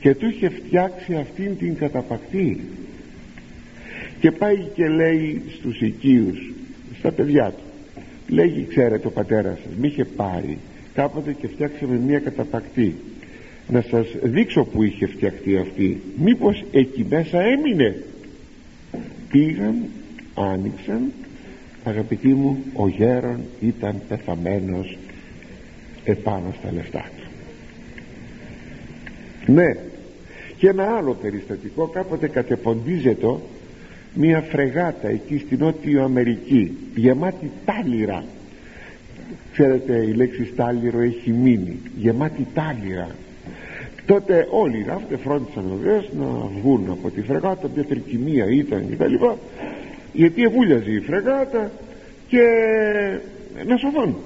και 0.00 0.14
του 0.14 0.26
είχε 0.26 0.48
φτιάξει 0.48 1.14
αυτήν 1.14 1.56
την 1.58 1.76
καταπακτή. 1.76 2.60
Και 4.20 4.30
πάει 4.30 4.56
και 4.74 4.88
λέει 4.88 5.42
στους 5.58 5.80
οικείους 5.80 6.52
στα 6.98 7.10
παιδιά 7.10 7.50
του 7.50 7.64
λέγει 8.28 8.66
ξέρετε 8.68 9.06
ο 9.06 9.10
πατέρας 9.10 9.58
σας 9.58 9.72
μη 9.80 9.86
είχε 9.88 10.04
πάρει 10.04 10.58
κάποτε 10.94 11.32
και 11.32 11.48
φτιάξαμε 11.48 11.96
μια 11.96 12.18
καταπακτή. 12.18 12.94
Να 13.68 13.80
σας 13.90 14.06
δείξω 14.22 14.64
που 14.64 14.82
είχε 14.82 15.06
φτιαχτεί 15.06 15.56
αυτή. 15.56 16.00
Μήπως 16.18 16.64
εκεί 16.72 17.06
μέσα 17.08 17.40
έμεινε 17.40 18.02
πήγαν 19.30 19.74
άνοιξαν. 20.34 21.12
Αγαπητοί 21.84 22.28
μου 22.28 22.64
ο 22.72 22.88
γέρον 22.88 23.40
ήταν 23.60 24.00
πεθαμένος 24.08 24.96
επάνω 26.04 26.54
στα 26.58 26.72
λεφτά 26.72 27.04
του. 27.16 27.28
Ναι. 29.52 29.76
Και 30.56 30.68
ένα 30.68 30.96
άλλο 30.96 31.14
περιστατικό 31.22 31.86
κάποτε 31.86 32.28
κατεποντίζεται 32.28 33.34
μια 34.14 34.40
φρεγάτα 34.40 35.08
εκεί 35.08 35.38
στην 35.38 35.58
Νότιο 35.58 36.02
Αμερική 36.02 36.76
γεμάτη 36.94 37.50
τάλιρα. 37.64 38.24
Ξέρετε 39.52 39.96
η 39.96 40.12
λέξη 40.12 40.52
τάλιρο 40.56 41.00
έχει 41.00 41.30
μείνει 41.30 41.80
γεμάτη 41.96 42.46
τάλιρα. 42.54 43.08
Τότε 44.06 44.46
όλοι 44.50 44.78
οι 44.78 44.84
ράφτε 44.88 45.16
φρόντισαν 45.16 45.64
βεβαίως 45.80 46.10
να 46.18 46.26
βγουν 46.60 46.90
από 46.90 47.10
τη 47.10 47.22
φρεγάτα 47.22 47.70
μια 47.74 47.84
τρικυμία 47.84 48.46
ήταν 48.50 48.88
και 48.88 48.96
τα 48.96 49.06
λοιπά 49.06 49.38
γιατί 50.12 50.42
εβούλιαζε 50.42 50.90
η 50.90 51.00
φρεγάτα 51.00 51.70
και 52.28 52.42
να 53.66 53.76
σωθούν 53.76 54.16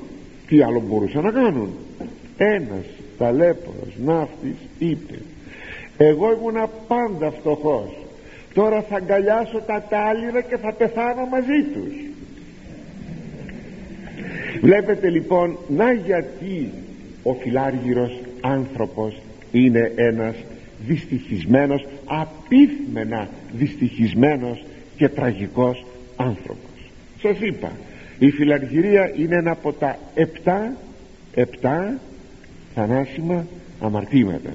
τι 0.48 0.62
άλλο 0.62 0.82
μπορούσαν 0.86 1.22
να 1.22 1.30
κάνουν; 1.30 1.70
Ένας 2.36 2.84
ταλέπορος 3.18 3.94
ναύτης 4.04 4.56
είπε 4.78 5.18
εγώ 5.96 6.32
ήμουνα 6.32 6.68
πάντα 6.88 7.30
φτωχός. 7.30 7.90
Τώρα 8.54 8.82
θα 8.82 8.96
αγκαλιάσω 8.96 9.60
τα 9.66 9.86
τάλιρα 9.88 10.40
και 10.40 10.56
θα 10.56 10.72
πεθάνω 10.72 11.26
μαζί 11.26 11.62
τους 11.72 12.08
βλέπετε 14.60 15.08
λοιπόν 15.08 15.58
να 15.68 15.92
γιατί 15.92 16.70
ο 17.22 17.32
φιλάργυρος 17.32 18.20
άνθρωπος 18.40 19.20
είναι 19.52 19.92
ένας 19.94 20.34
δυστυχισμένος 20.86 21.86
απίθμενα 22.04 23.28
δυστυχισμένος 23.52 24.64
και 24.96 25.08
τραγικός 25.08 25.84
άνθρωπος. 26.16 26.90
Σας 27.22 27.40
είπα 27.40 27.72
η 28.18 28.30
φιλαργυρία 28.30 29.12
είναι 29.16 29.36
ένα 29.36 29.50
από 29.50 29.72
τα 29.72 29.98
επτά 30.14 30.76
επτά 31.34 31.98
θανάσιμα 32.74 33.46
αμαρτήματα. 33.80 34.50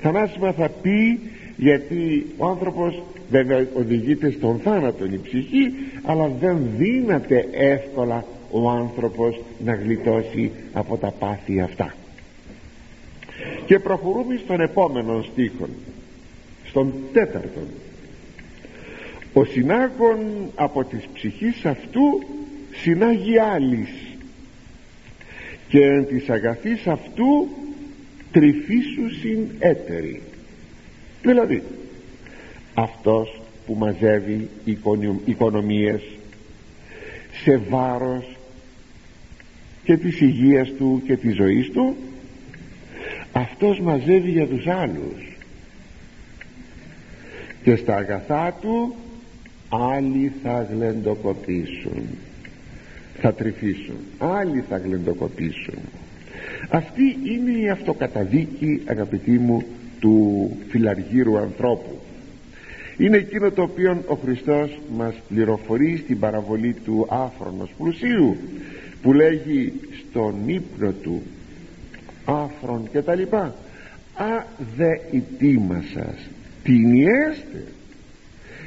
Θανάσιμα 0.00 0.52
θα 0.52 0.68
πει 0.68 1.20
γιατί 1.56 2.26
ο 2.36 2.46
άνθρωπος 2.46 3.02
βέβαια 3.30 3.66
οδηγείται 3.74 4.30
στον 4.30 4.58
θάνατο 4.58 5.04
η 5.04 5.20
ψυχή 5.22 5.74
αλλά 6.02 6.28
δεν 6.40 6.58
δύναται 6.76 7.48
εύκολα 7.52 8.24
ο 8.50 8.70
άνθρωπος 8.70 9.40
να 9.64 9.74
γλιτώσει 9.74 10.50
από 10.72 10.96
τα 10.96 11.10
πάθη 11.10 11.60
αυτά. 11.60 11.94
Και 13.66 13.78
προχωρούμε 13.78 14.40
στον 14.44 14.60
επόμενο 14.60 15.22
στίχο 15.22 15.68
στον 16.64 16.92
τέταρτον 17.12 17.66
ο 19.32 19.44
συνάγων 19.44 20.18
από 20.54 20.84
της 20.84 21.04
ψυχής 21.14 21.64
αυτού 21.64 22.22
συνάγει 22.72 23.38
άλλης 23.38 23.88
και 25.68 25.84
εν 25.84 26.06
της 26.06 26.28
αγαθής 26.30 26.86
αυτού 26.86 27.48
τρυφίσουσιν 28.32 29.46
έτερη. 29.58 30.22
Δηλαδή 31.22 31.62
αυτός 32.74 33.40
που 33.66 33.74
μαζεύει 33.74 34.48
οικονομίες 35.24 36.02
σε 37.42 37.56
βάρος 37.56 38.36
και 39.84 39.96
της 39.96 40.20
υγείας 40.20 40.72
του 40.78 41.02
και 41.06 41.16
της 41.16 41.34
ζωής 41.34 41.70
του 41.70 41.96
αυτός 43.32 43.80
μαζεύει 43.80 44.30
για 44.30 44.46
τους 44.46 44.66
άλλους. 44.66 45.36
Και 47.62 47.76
στα 47.76 47.96
αγαθά 47.96 48.58
του 48.60 48.94
άλλοι 49.68 50.32
θα 50.42 50.68
γλεντοκοπήσουν 50.72 52.08
θα 53.22 53.32
τρυφήσουν 53.34 53.96
άλλοι 54.18 54.64
θα 54.68 54.76
γλεντοκοπήσουν. 54.76 55.78
Αυτή 56.70 57.18
είναι 57.24 57.58
η 57.58 57.68
αυτοκαταδίκη 57.68 58.82
αγαπητοί 58.86 59.30
μου 59.30 59.64
του 60.00 60.50
φιλαργύρου 60.68 61.38
ανθρώπου. 61.38 61.98
Είναι 62.96 63.16
εκείνο 63.16 63.50
το 63.50 63.62
οποίο 63.62 64.02
ο 64.06 64.14
Χριστός 64.14 64.78
μας 64.96 65.14
πληροφορεί 65.28 65.96
στην 65.96 66.18
παραβολή 66.18 66.74
του 66.84 67.06
άφρονος 67.10 67.70
πλουσίου 67.78 68.36
που 69.02 69.12
λέγει 69.12 69.72
στον 69.98 70.34
ύπνο 70.46 70.92
του 71.02 71.22
άφρον 72.24 72.88
και 72.92 73.02
τα 73.02 73.14
λοιπά 73.14 73.54
α 74.14 74.44
δε 74.76 75.16
η 75.16 75.22
τίμα 75.38 75.84
σας 75.94 76.28
τινιέστε 76.62 77.64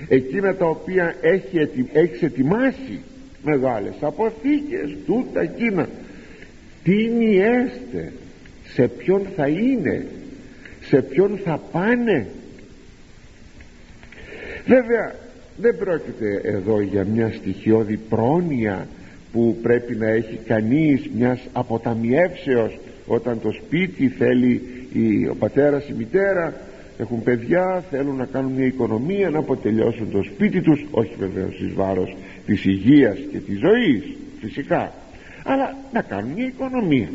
εκείνα 0.08 0.56
τα 0.56 0.66
οποία 0.66 1.16
έχει, 1.22 1.70
έχεις 1.94 2.22
ετοιμάσει 2.22 3.00
μεγάλες 3.46 3.94
αποθήκες 4.02 4.96
τούτα 5.06 5.42
εκείνα. 5.42 5.90
Τινιέστε 6.84 8.14
σε 8.74 8.88
ποιον 8.88 9.22
θα 9.36 9.48
είναι 9.48 10.06
σε 10.82 11.02
ποιον 11.02 11.40
θα 11.44 11.62
πάνε. 11.72 12.28
Βέβαια 14.66 15.16
δεν 15.58 15.78
πρόκειται 15.78 16.42
εδώ 16.44 16.82
για 16.82 17.06
μια 17.06 17.32
στοιχειώδη 17.34 18.00
πρόνοια 18.10 18.88
που 19.32 19.58
πρέπει 19.62 19.96
να 19.96 20.08
έχει 20.08 20.40
κανείς 20.48 21.10
μιας 21.16 21.40
αποταμιεύσεως 21.54 22.80
όταν 23.08 23.42
το 23.42 23.52
σπίτι 23.52 24.08
θέλει 24.08 24.62
η, 24.94 25.28
ο 25.28 25.36
πατέρας 25.40 25.90
η 25.90 25.94
μητέρα 25.98 26.54
έχουν 26.98 27.24
παιδιά 27.24 27.84
θέλουν 27.92 28.16
να 28.16 28.26
κάνουν 28.26 28.52
μια 28.52 28.66
οικονομία 28.66 29.30
να 29.30 29.40
αποτελειώσουν 29.40 30.12
το 30.12 30.24
σπίτι 30.24 30.62
τους. 30.62 30.86
Όχι 30.92 31.16
βεβαίως 31.20 31.60
εις 31.60 31.74
βάρος 31.74 32.16
της 32.46 32.66
υγείας 32.66 33.18
και 33.32 33.38
της 33.38 33.60
ζωής 33.60 34.04
φυσικά. 34.42 34.94
Αλλά 35.44 35.76
να 35.94 36.02
κάνουν 36.02 36.32
μια 36.32 36.46
οικονομία 36.46 37.10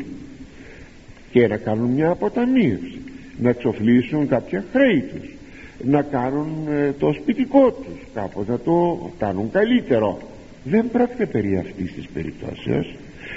και 1.31 1.47
να 1.47 1.57
κάνουν 1.57 1.89
μια 1.89 2.09
αποταμίευση 2.09 3.01
να 3.39 3.49
εξοφλήσουν 3.49 4.27
κάποια 4.27 4.63
χρέη 4.71 5.01
τους 5.01 5.29
να 5.83 6.01
κάνουν 6.01 6.67
ε, 6.69 6.93
το 6.99 7.13
σπιτικό 7.13 7.71
τους 7.71 7.99
κάπως 8.13 8.47
να 8.47 8.59
το 8.59 9.09
κάνουν 9.19 9.51
καλύτερο. 9.51 10.19
Δεν 10.63 10.89
πρόκειται 10.91 11.25
περί 11.25 11.57
αυτής 11.57 11.93
της 11.93 12.07
περιπτώσεως 12.13 12.95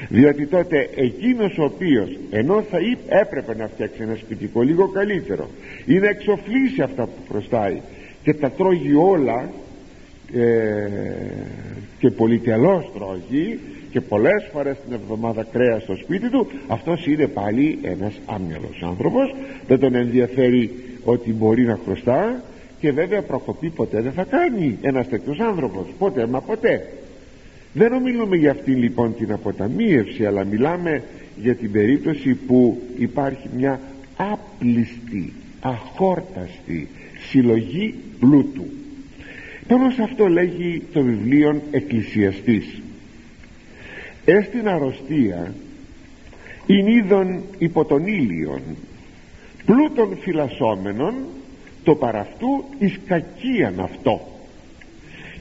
διότι 0.08 0.46
τότε 0.46 0.88
εκείνος 0.94 1.58
ο 1.58 1.64
οποίος 1.64 2.18
ενώ 2.30 2.62
θα 2.70 2.78
έπρεπε 3.08 3.54
να 3.56 3.66
φτιάξει 3.66 4.02
ένα 4.02 4.14
σπιτικό 4.14 4.62
λίγο 4.62 4.88
καλύτερο 4.88 5.50
ή 5.84 5.98
να 5.98 6.08
εξοφλήσει 6.08 6.82
αυτά 6.82 7.04
που 7.04 7.22
χρωστάει 7.28 7.80
και 8.22 8.34
τα 8.34 8.50
τρώγει 8.50 8.94
όλα 8.94 9.50
ε, 10.34 10.88
και 11.98 12.10
πολυτελώς 12.10 12.90
τρώγει 12.94 13.58
και 13.90 14.00
πολλές 14.00 14.48
φορές 14.52 14.76
την 14.84 14.92
εβδομάδα 14.92 15.46
κρέας 15.52 15.82
στο 15.82 15.96
σπίτι 15.96 16.30
του. 16.30 16.46
Αυτός 16.68 17.06
είναι 17.06 17.26
πάλι 17.26 17.78
ένας 17.82 18.20
άμυαλος 18.26 18.82
άνθρωπος. 18.82 19.34
Δεν 19.66 19.78
τον 19.78 19.94
ενδιαφέρει 19.94 20.70
ότι 21.04 21.32
μπορεί 21.32 21.62
να 21.62 21.78
χρωστά 21.84 22.42
και 22.80 22.92
βέβαια 22.92 23.22
προκοπή 23.22 23.70
ποτέ 23.70 24.00
δεν 24.00 24.12
θα 24.12 24.24
κάνει 24.24 24.78
ένας 24.80 25.08
τέτοιος 25.08 25.40
άνθρωπος. 25.40 25.86
Ποτέ 25.98 26.26
μα 26.26 26.40
ποτέ. 26.40 26.88
Δεν 27.72 27.92
ομιλούμε 27.92 28.36
για 28.36 28.50
αυτήν 28.50 28.78
λοιπόν 28.78 29.14
την 29.16 29.32
αποταμίευση 29.32 30.26
αλλά 30.26 30.44
μιλάμε 30.44 31.02
για 31.36 31.54
την 31.54 31.72
περίπτωση 31.72 32.34
που 32.34 32.82
υπάρχει 32.98 33.48
μια 33.56 33.80
άπλιστη 34.16 35.32
αχόρταστη 35.60 36.88
συλλογή 37.30 37.94
πλούτου 38.20 38.64
πάνω 39.68 39.90
σε 39.90 40.02
αυτό 40.02 40.26
λέγει 40.26 40.82
το 40.92 41.02
βιβλίο 41.02 41.62
εκκλησιαστής. 41.70 42.82
Έστιν 44.24 44.68
αρρωστία 44.68 45.54
ειν 46.66 46.86
είδων 46.86 47.42
υπό 47.58 47.84
τον 47.84 48.06
ήλιον 48.06 48.60
πλούτων 49.64 50.18
φυλασσόμενων 50.20 51.14
το 51.84 51.94
παραυτού 51.94 52.64
εις 52.78 52.98
κακίαν 53.06 53.80
αυτό. 53.80 54.28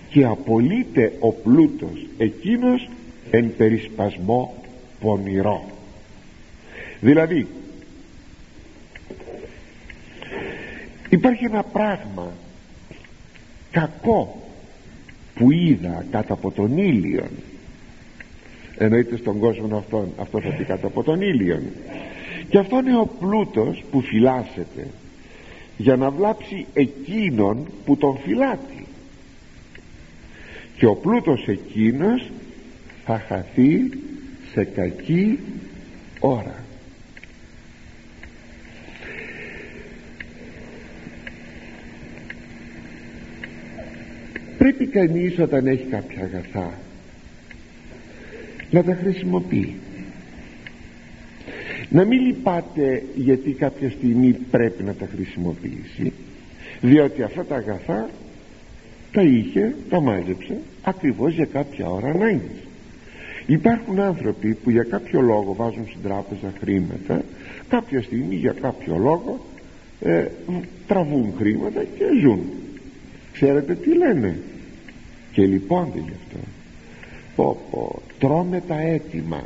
Και 0.10 0.26
απολύται 0.26 1.14
ο 1.20 1.32
πλούτος 1.32 2.08
εκείνος 2.18 2.90
εν 3.32 3.56
περισπασμό 3.58 4.64
πονηρό 5.00 5.74
δηλαδή 7.04 7.48
υπάρχει 11.10 11.46
ένα 11.46 11.64
πράγμα 11.64 12.32
κακό 13.74 14.44
που 15.36 15.52
είδα 15.52 16.06
κάτω 16.12 16.34
από 16.34 16.52
τον 16.52 16.78
ήλιο 16.78 17.28
εννοείται 18.78 19.18
στον 19.18 19.40
κόσμο 19.40 19.78
αυτόν 19.78 20.14
αυτός 20.18 20.44
θα 20.44 20.50
πει 20.50 20.64
κάτω 20.64 20.88
από 20.88 21.04
τον 21.04 21.22
ήλιο 21.22 21.62
και 22.50 22.58
αυτό 22.58 22.80
είναι 22.80 22.98
ο 22.98 23.10
πλούτος 23.20 23.84
που 23.92 24.02
φυλάσσεται 24.02 24.88
για 25.78 25.96
να 25.96 26.10
βλάψει 26.12 26.66
εκείνον 26.74 27.68
που 27.86 27.98
τον 27.98 28.18
φυλάτει 28.18 28.86
και 30.78 30.86
ο 30.86 30.96
πλούτος 30.96 31.48
εκείνος 31.48 32.32
θα 33.06 33.20
χαθεί 33.28 33.90
σε 34.54 34.64
κακή 34.64 35.40
ώρα 36.20 36.63
πρέπει 44.64 44.86
κανείς 44.86 45.40
όταν 45.40 45.68
έχει 45.68 45.84
κάποια 45.84 46.24
αγαθά 46.24 46.74
να 48.72 48.84
τα 48.84 48.98
χρησιμοποιεί. 49.02 49.76
Να 51.90 52.06
μην 52.06 52.22
λυπάται 52.22 53.04
γιατί 53.16 53.52
κάποια 53.52 53.90
στιγμή 53.90 54.34
πρέπει 54.52 54.84
να 54.84 54.94
τα 54.94 55.08
χρησιμοποιήσει 55.16 56.14
διότι 56.82 57.24
αυτά 57.24 57.46
τα 57.46 57.56
αγαθά 57.56 58.10
τα 59.12 59.22
είχε, 59.22 59.76
τα 59.90 60.02
μάζεψε 60.02 60.58
ακριβώς 60.84 61.34
για 61.34 61.46
κάποια 61.46 61.90
ώρα 61.90 62.08
ανάγκης. 62.08 62.64
Υπάρχουν 63.46 64.00
άνθρωποι 64.00 64.54
που 64.54 64.70
για 64.70 64.84
κάποιο 64.84 65.22
λόγο 65.22 65.54
βάζουν 65.54 65.88
στην 65.88 66.02
τράπεζα 66.04 66.54
χρήματα 66.60 67.22
κάποια 67.70 68.02
στιγμή 68.02 68.36
για 68.36 68.56
κάποιο 68.62 68.98
λόγο 68.98 69.46
ε, 70.02 70.26
τραβούν 70.88 71.34
χρήματα 71.38 71.84
και 71.98 72.06
ζουν. 72.22 72.42
Ξέρετε 73.34 73.76
τι 73.76 73.98
λένε; 73.98 74.38
Και 75.34 75.46
λυπώνται 75.46 76.00
γι' 76.00 76.14
αυτό. 76.24 76.38
Πω 77.36 77.58
πω 77.72 78.02
τρώμε 78.20 78.64
τα 78.68 78.80
έτοιμα. 78.80 79.44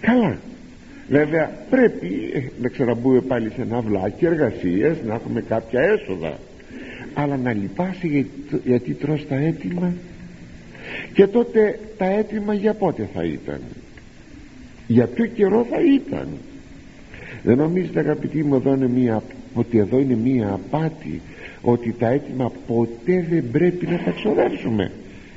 Καλά. 0.00 0.38
Βέβαια 1.08 1.50
πρέπει 1.70 2.30
ε, 2.34 2.40
να 2.60 2.68
ξαναμπούμε 2.68 3.20
πάλι 3.20 3.50
σε 3.54 3.62
ένα 3.62 3.80
βλάκι 3.80 4.26
εργασίες 4.26 4.96
να 5.06 5.14
έχουμε 5.14 5.40
κάποια 5.40 5.80
έσοδα. 5.80 6.38
Αλλά 7.14 7.36
να 7.36 7.52
λυπάσαι 7.52 8.06
γιατί, 8.06 8.30
γιατί 8.64 8.92
τρως 8.92 9.26
τα 9.28 9.34
έτοιμα. 9.36 9.92
Και 11.12 11.26
τότε 11.26 11.78
τα 11.96 12.04
έτοιμα 12.04 12.54
για 12.54 12.74
πότε 12.74 13.08
θα 13.14 13.24
ήταν; 13.24 13.60
Για 14.86 15.06
ποιο 15.06 15.26
καιρό 15.26 15.66
θα 15.70 15.76
ήταν; 15.94 16.28
Δεν 17.42 17.56
νομίζετε 17.56 18.00
αγαπητοί 18.00 18.42
μου 18.44 18.54
εδώ 18.54 18.74
είναι 18.74 18.88
μία, 18.88 19.22
ότι 19.54 19.78
εδώ 19.78 19.98
είναι 19.98 20.16
μία 20.16 20.48
απάτη 20.52 21.20
ότι 21.62 21.94
τα 21.98 22.08
έτοιμα 22.08 22.52
ποτέ 22.66 23.26
δεν 23.30 23.50
πρέπει 23.52 23.86
να 23.86 23.98
τα 23.98 24.10
ξοδέψουμε. 24.10 24.90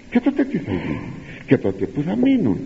Και 0.10 0.20
τότε 0.20 0.44
τι 0.44 0.58
θα 0.58 0.72
γίνει; 0.72 1.00
Και 1.46 1.58
τότε 1.58 1.86
που 1.86 2.02
θα 2.02 2.16
μείνουν. 2.16 2.60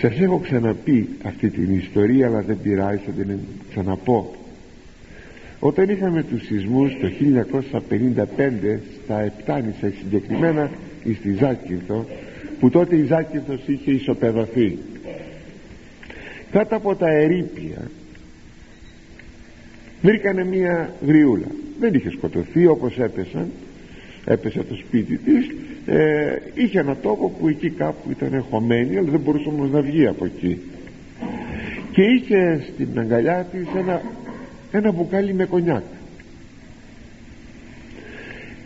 Σας 0.00 0.20
έχω 0.20 0.38
ξαναπεί 0.38 1.08
αυτή 1.22 1.50
την 1.50 1.74
ιστορία 1.74 2.26
αλλά 2.26 2.40
δεν 2.40 2.58
πειράζει 2.62 3.00
θα 3.06 3.10
την 3.10 3.38
ξαναπώ. 3.70 4.34
Όταν 5.58 5.88
είχαμε 5.88 6.22
τους 6.22 6.44
σεισμούς 6.44 6.92
το 7.00 7.08
1955 7.08 8.78
στα 9.04 9.20
Επτάνησα 9.20 9.92
συγκεκριμένα 9.98 10.70
στη 11.18 11.32
Ζάκυνθο 11.32 12.06
που 12.60 12.70
τότε 12.70 12.96
η 12.96 13.04
Ζάκυνθος 13.04 13.60
είχε 13.66 13.90
ισοπεδωθεί. 13.90 14.78
Κάτω 16.50 16.76
από 16.76 16.94
τα 16.94 17.08
ερήπια 17.08 17.90
βρήκανε 20.02 20.44
μία 20.44 20.92
γριούλα. 21.06 21.46
Δεν 21.80 21.94
είχε 21.94 22.10
σκοτωθεί 22.10 22.66
όπως 22.66 22.98
έπεσαν. 22.98 23.50
Έπεσε 24.24 24.62
το 24.62 24.74
σπίτι 24.74 25.16
της. 25.16 25.50
Ε, 25.86 26.36
είχε 26.54 26.78
ένα 26.78 26.96
τόπο 26.96 27.30
που 27.30 27.48
εκεί 27.48 27.70
κάπου 27.70 28.10
ήταν 28.10 28.44
χωμένη 28.50 28.96
αλλά 28.96 29.10
δεν 29.10 29.20
μπορούσε 29.20 29.48
όμως 29.48 29.70
να 29.70 29.80
βγει 29.80 30.06
από 30.06 30.24
εκεί. 30.24 30.60
Και 31.92 32.02
είχε 32.02 32.64
στην 32.74 32.98
αγκαλιά 32.98 33.46
της 33.52 33.66
ένα, 33.76 34.02
ένα 34.72 34.92
μπουκάλι 34.92 35.34
με 35.34 35.44
κονιάκ. 35.44 35.82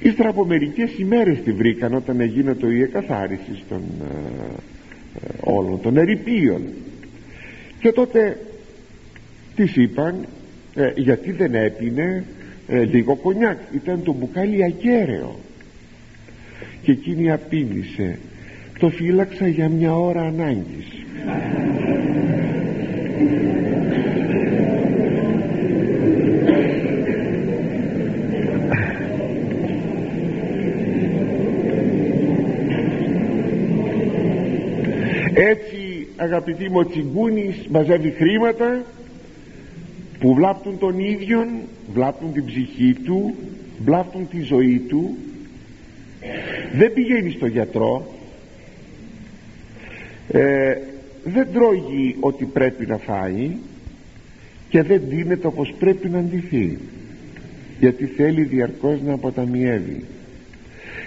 Ύστερα 0.03 0.29
από 0.29 0.45
μερικές 0.45 0.99
ημέρες 0.99 1.43
τη 1.43 1.53
βρήκαν 1.53 1.95
όταν 1.95 2.21
έγινε 2.21 2.55
το 2.55 2.71
η 2.71 2.83
εκαθάριση 2.83 3.63
των 3.69 3.83
ε, 4.01 4.15
ε, 5.25 5.29
όλων 5.41 5.81
των 5.81 5.97
ερηπείων. 5.97 6.63
Και 7.81 7.93
τότε 7.93 8.39
της 9.55 9.77
είπαν 9.77 10.27
ε, 10.75 10.93
γιατί 10.97 11.33
δεν 11.33 11.55
έπινε 11.55 12.25
λίγο 12.69 13.17
κονιάκ. 13.17 13.59
Ήταν 13.75 14.03
το 14.03 14.13
μπουκάλι 14.13 14.65
ακέραιο. 14.65 15.39
Και 16.83 16.91
εκείνη 16.93 17.31
απείλησε. 17.33 18.19
Το 18.79 18.89
φύλαξα 18.89 19.49
για 19.49 19.69
μια 19.69 19.97
ώρα 19.97 20.23
ανάγκης. 20.23 21.05
Έτσι 35.35 36.07
αγαπητοί 36.17 36.69
μου 36.69 36.79
ο 36.79 36.87
Τσιγκούνης 36.87 37.67
μαζεύει 37.71 38.11
χρήματα 38.11 38.83
που 40.25 40.35
βλάπτουν 40.35 40.79
τον 40.79 40.99
ίδιον 40.99 41.49
βλάπτουν 41.93 42.33
την 42.33 42.45
ψυχή 42.45 42.93
του 43.05 43.35
βλάπτουν 43.85 44.29
τη 44.29 44.41
ζωή 44.41 44.79
του. 44.89 45.17
Δεν 46.75 46.93
πηγαίνει 46.93 47.31
στο 47.31 47.47
γιατρό. 47.47 48.07
Ε, 50.29 50.77
δεν 51.25 51.49
τρώγει 51.53 52.17
ότι 52.21 52.45
πρέπει 52.45 52.87
να 52.87 52.97
φάει 52.97 53.51
και 54.69 54.83
δεν 54.83 55.03
δίνεται 55.09 55.47
όπως 55.47 55.75
πρέπει 55.79 56.09
να 56.09 56.19
αντιθεί 56.19 56.79
γιατί 57.81 58.07
θέλει 58.07 58.43
διαρκώς 58.43 59.03
να 59.03 59.13
αποταμιεύει. 59.13 60.05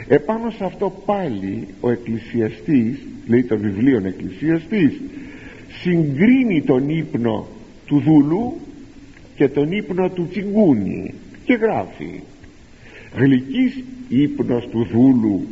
Επάνω 0.08 0.50
σε 0.50 0.66
αυτό 0.66 1.02
πάλι 1.06 1.68
ο 1.80 1.90
εκκλησιαστής 1.90 3.00
λέει 3.28 3.44
το 3.44 3.58
βιβλίο 3.58 4.02
εκκλησιαστής 4.06 5.02
συγκρίνει 5.82 6.62
τον 6.62 6.90
ύπνο 6.90 7.48
του 7.86 8.00
δούλου 8.00 8.58
και 9.38 9.48
τον 9.48 9.72
ύπνο 9.72 10.10
του 10.10 10.28
τσιγκούνι. 10.32 11.14
Και 11.46 11.54
γράφει 11.54 12.22
γλυκής 13.16 13.84
ύπνος 14.10 14.68
του 14.68 14.88
δούλου 14.92 15.48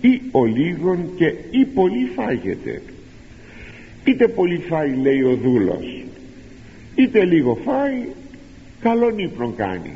ή 0.00 0.20
ο 0.30 0.44
λίγον 0.44 1.10
και 1.16 1.34
ή 1.50 1.64
πολύ 1.64 2.10
φάγεται. 2.14 2.82
Είτε 4.04 4.28
πολύ 4.28 4.58
φάει 4.58 4.96
λέει 4.96 5.22
ο 5.22 5.36
δούλος 5.36 6.04
είτε 6.96 7.24
λίγο 7.24 7.58
φάει 7.64 8.04
καλόν 8.80 9.18
ύπνο 9.18 9.52
κάνει. 9.56 9.92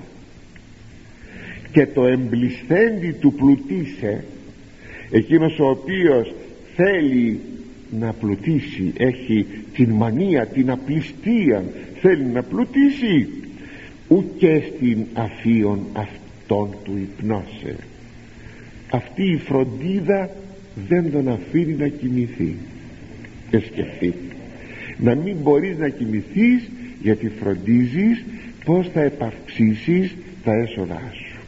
Και 1.72 1.86
το 1.86 2.06
εμπλισθέντη 2.06 3.12
του 3.12 3.32
πλουτίσε 3.32 4.24
εκείνος 5.10 5.58
ο 5.58 5.68
οποίος 5.68 6.34
θέλει 6.76 7.40
να 7.98 8.12
πλουτίσει 8.12 8.92
έχει 8.96 9.46
την 9.74 9.90
μανία 9.90 10.46
την 10.46 10.70
απληστία 10.70 11.64
θέλει 12.00 12.24
να 12.24 12.42
πλουτίσει. 12.42 13.28
Ουκέ 14.08 14.62
στην 14.76 15.06
αφίον 15.14 15.86
αυτόν 15.92 16.76
του 16.84 16.96
υπνώσε 16.96 17.76
αυτή 18.90 19.30
η 19.30 19.36
φροντίδα 19.36 20.30
δεν 20.88 21.12
τον 21.12 21.28
αφήνει 21.28 21.72
να 21.72 21.88
κοιμηθεί. 21.88 22.54
Και 23.50 23.58
σκεφτεί 23.58 24.14
να 24.96 25.14
μην 25.14 25.36
μπορείς 25.42 25.78
να 25.78 25.88
κοιμηθείς 25.88 26.70
γιατί 27.02 27.28
φροντίζεις 27.28 28.24
πως 28.64 28.88
θα 28.92 29.00
επαυξήσεις 29.00 30.16
τα 30.44 30.52
έσοδά 30.52 31.12
σου. 31.12 31.38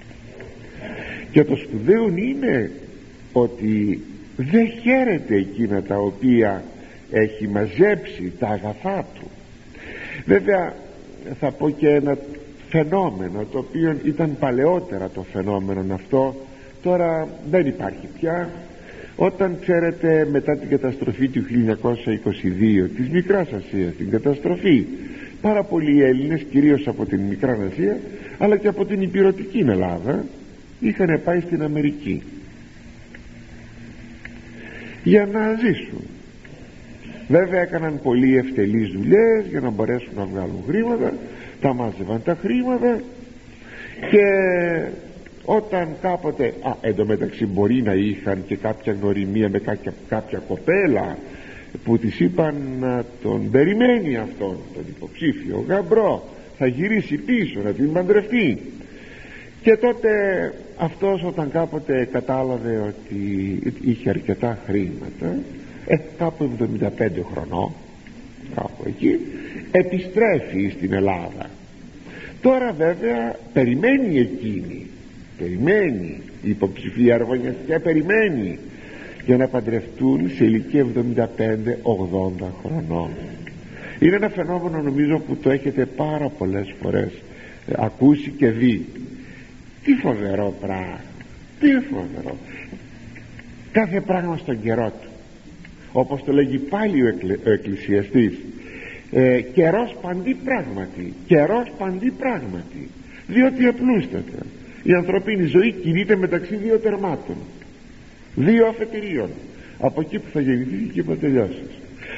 Και 1.33 1.45
το 1.45 1.57
σπουδαίο 1.57 2.09
είναι 2.09 2.71
ότι 3.33 4.01
δεν 4.37 4.67
χαίρεται 4.83 5.35
εκείνα 5.35 5.83
τα 5.83 5.97
οποία 5.97 6.63
έχει 7.11 7.49
μαζέψει 7.49 8.33
τα 8.39 8.49
αγαθά 8.49 9.07
του. 9.15 9.31
Βέβαια 10.25 10.75
θα 11.41 11.51
πω 11.51 11.71
και 11.71 11.89
ένα 11.89 12.19
φαινόμενο 12.69 13.45
το 13.53 13.59
οποίο 13.59 13.97
ήταν 14.05 14.37
παλαιότερα 14.39 15.09
το 15.09 15.25
φαινόμενο 15.33 15.95
αυτό 15.95 16.35
τώρα 16.83 17.29
δεν 17.51 17.67
υπάρχει 17.67 18.09
πια. 18.19 18.51
Όταν 19.17 19.57
ξέρετε 19.61 20.29
μετά 20.31 20.57
την 20.57 20.69
καταστροφή 20.69 21.29
του 21.29 21.43
1922 21.43 22.89
της 22.97 23.09
Μικράς 23.09 23.49
Ασίας 23.53 23.95
την 23.95 24.11
καταστροφή 24.11 24.87
πάρα 25.41 25.63
πολλοί 25.63 26.03
Έλληνες 26.03 26.43
κυρίως 26.51 26.89
από 26.89 27.07
την 27.07 27.21
Μικρά 27.21 27.59
Ασία 27.73 27.99
αλλά 28.39 28.57
και 28.57 28.69
από 28.69 28.85
την 28.85 29.03
υπηρετική 29.03 29.59
Ελλάδα 29.59 30.25
είχαν 30.81 31.21
πάει 31.25 31.41
στην 31.41 31.63
Αμερική 31.63 32.23
για 35.03 35.27
να 35.33 35.55
ζήσουν. 35.55 36.05
Βέβαια 37.29 37.61
έκαναν 37.61 38.01
πολύ 38.03 38.37
ευτελείς 38.37 38.91
δουλειές 38.91 39.47
για 39.51 39.61
να 39.61 39.71
μπορέσουν 39.71 40.13
να 40.17 40.25
βγάλουν 40.25 40.65
χρήματα 40.69 41.13
τα 41.61 41.75
μάζευαν 41.75 42.23
τα 42.25 42.39
χρήματα 42.41 43.01
και 44.11 44.27
όταν 45.45 45.89
κάποτε 46.03 46.55
α, 46.63 46.73
εντωμεταξύ 46.81 47.47
μπορεί 47.47 47.83
να 47.83 47.93
είχαν 47.93 48.45
και 48.47 48.57
κάποια 48.57 48.93
γνωριμία 49.01 49.49
με 49.49 49.59
κάποια, 49.59 49.93
κάποια 50.09 50.39
κοπέλα 50.49 51.19
που 51.85 51.99
της 51.99 52.21
είπαν 52.21 52.55
να 52.81 53.05
τον 53.23 53.51
περιμένει 53.51 54.17
αυτόν 54.17 54.57
τον 54.75 54.85
υποψήφιο 54.97 55.65
γαμπρό 55.69 56.29
θα 56.59 56.67
γυρίσει 56.67 57.17
πίσω 57.17 57.61
να 57.65 57.71
την 57.71 57.93
παντρευτεί 57.93 58.59
και 59.63 59.77
τότε 59.77 60.11
αυτός 60.77 61.23
όταν 61.25 61.51
κάποτε 61.51 62.09
κατάλαβε 62.13 62.79
ότι 62.79 63.59
είχε 63.81 64.09
αρκετά 64.09 64.59
χρήματα 64.67 65.37
ε, 65.87 65.97
κάπου 66.19 66.51
75 66.59 66.89
χρονών 67.33 67.73
κάπου 68.55 68.85
εκεί 68.87 69.19
επιστρέφει 69.71 70.69
στην 70.77 70.93
Ελλάδα. 70.93 71.51
Τώρα 72.43 72.73
βέβαια 72.73 73.37
περιμένει 73.53 74.19
εκείνη 74.19 74.87
περιμένει 75.39 76.21
η 76.43 76.49
υποψηφία 76.49 77.15
αρβανιαστικά 77.15 77.81
περιμένει 77.81 78.59
για 79.25 79.37
να 79.37 79.49
παντρευτούν 79.49 80.31
σε 80.37 80.45
ηλικία 80.45 80.87
75-80 81.27 81.37
χρονών. 82.65 83.11
Είναι 83.99 84.17
ένα 84.17 84.29
φαινόμενο 84.29 84.83
νομίζω 84.83 85.19
που 85.19 85.37
το 85.37 85.51
έχετε 85.51 85.87
πάρα 85.87 86.29
πολλές 86.29 86.75
φορές 86.83 87.13
ε, 87.67 87.73
ακούσει 87.77 88.31
και 88.31 88.51
δει 88.51 88.87
τι 89.85 89.95
φοβερό 89.95 90.55
πράγμα. 90.61 91.01
Τι 91.61 91.69
φοβερό. 91.71 92.37
Κάθε 93.73 94.01
πράγμα 94.01 94.37
στον 94.37 94.63
καιρό 94.63 94.93
του. 95.01 95.09
Όπως 95.93 96.25
το 96.25 96.33
λέγει 96.33 96.59
πάλι 96.59 97.03
ο, 97.03 97.09
εκκλη, 97.09 97.33
ο 97.33 97.51
εκκλησιαστής 97.51 98.39
ε, 99.13 99.41
καιρός 99.41 99.97
παντή 100.03 100.35
πράγματι 100.45 101.15
καιρός 101.27 101.73
παντή 101.79 102.11
πράγματι. 102.11 102.89
Διότι 103.27 103.67
απλούστατα 103.67 104.47
η 104.83 104.93
ανθρωπίνη 104.93 105.45
ζωή 105.45 105.73
κινείται 105.73 106.17
μεταξύ 106.17 106.57
δύο 106.57 106.79
τερμάτων. 106.79 107.37
Δύο 108.35 108.67
αφετηρίων. 108.67 109.31
Από 109.79 110.01
εκεί 110.01 110.19
που 110.19 110.29
θα 110.33 110.41
γεννηθείς 110.41 110.79
και 110.79 110.87
εκεί 110.89 111.03
που 111.03 111.11
θα 111.11 111.17
τελειώσεις. 111.17 111.71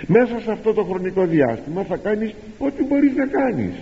Μέσα 0.07 0.40
σε 0.44 0.53
αυτό 0.53 0.72
το 0.72 0.83
χρονικό 0.83 1.27
διάστημα 1.27 1.83
θα 1.83 1.96
κάνεις 1.96 2.35
ό,τι 2.59 2.85
μπορείς 2.85 3.14
να 3.14 3.27
κάνεις 3.27 3.74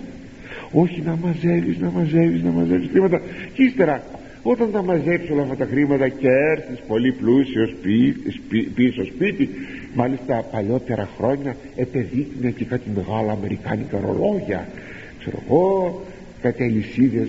όχι 0.73 1.03
να 1.07 1.17
μαζεύεις 1.23 1.79
να 1.79 1.91
μαζεύεις 1.91 2.43
να 2.43 2.51
μαζεύεις 2.51 2.89
χρήματα. 2.91 3.21
Και 3.55 3.63
ύστερα 3.63 4.03
όταν 4.43 4.73
τα 4.73 4.83
μαζέψεις 4.83 5.31
όλα 5.31 5.43
αυτά 5.43 5.57
τα 5.57 5.67
χρήματα 5.71 6.09
και 6.09 6.29
έρθεις 6.29 6.79
πολύ 6.87 7.13
πλούσιος 7.13 7.75
πίσω 8.75 9.05
σπίτι 9.05 9.49
μάλιστα 9.95 10.45
παλιότερα 10.53 11.09
χρόνια 11.17 11.57
επεδείκνυε 11.77 12.51
και 12.51 12.65
κάτι 12.65 12.91
μεγάλα 12.95 13.33
αμερικάνικα 13.33 14.01
ρολόγια. 14.01 14.69
Ξέρω 15.19 15.43
εγώ 15.45 16.03
κάτι 16.43 16.63
αλυσίδες 16.63 17.29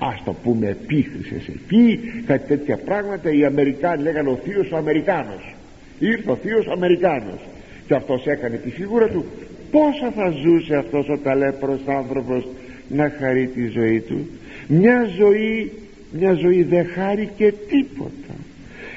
ας 0.00 0.22
το 0.24 0.32
πούμε 0.32 0.68
επίχρησες 0.68 1.48
εκεί 1.48 1.98
κάτι 2.26 2.46
τέτοια 2.48 2.76
πράγματα. 2.76 3.30
Οι 3.30 3.44
Αμερικάνοι 3.44 4.02
λέγανε 4.02 4.28
ο 4.28 4.38
θείος 4.44 4.72
ο 4.72 4.76
Αμερικάνος 4.76 5.54
ήρθε 5.98 6.30
ο 6.30 6.36
θείος 6.36 6.66
Αμερικάνος. 6.66 7.40
Και 7.86 7.94
αυτός 7.94 8.26
έκανε 8.26 8.56
τη 8.56 8.70
φιγούρα 8.70 9.08
του 9.08 9.24
πόσα 9.72 10.10
θα 10.16 10.30
ζούσε 10.30 10.76
αυτός 10.76 11.08
ο 11.08 11.18
ταλέπρος 11.18 11.80
άνθρωπος 11.86 12.46
να 12.88 13.12
χαρεί 13.18 13.46
τη 13.46 13.66
ζωή 13.66 14.00
του; 14.00 14.28
Μια 14.68 15.08
ζωή 15.18 15.72
μια 16.12 16.32
ζωή 16.34 16.62
δεν 16.62 16.86
χάρη 16.86 17.30
και 17.36 17.54
τίποτα. 17.68 18.34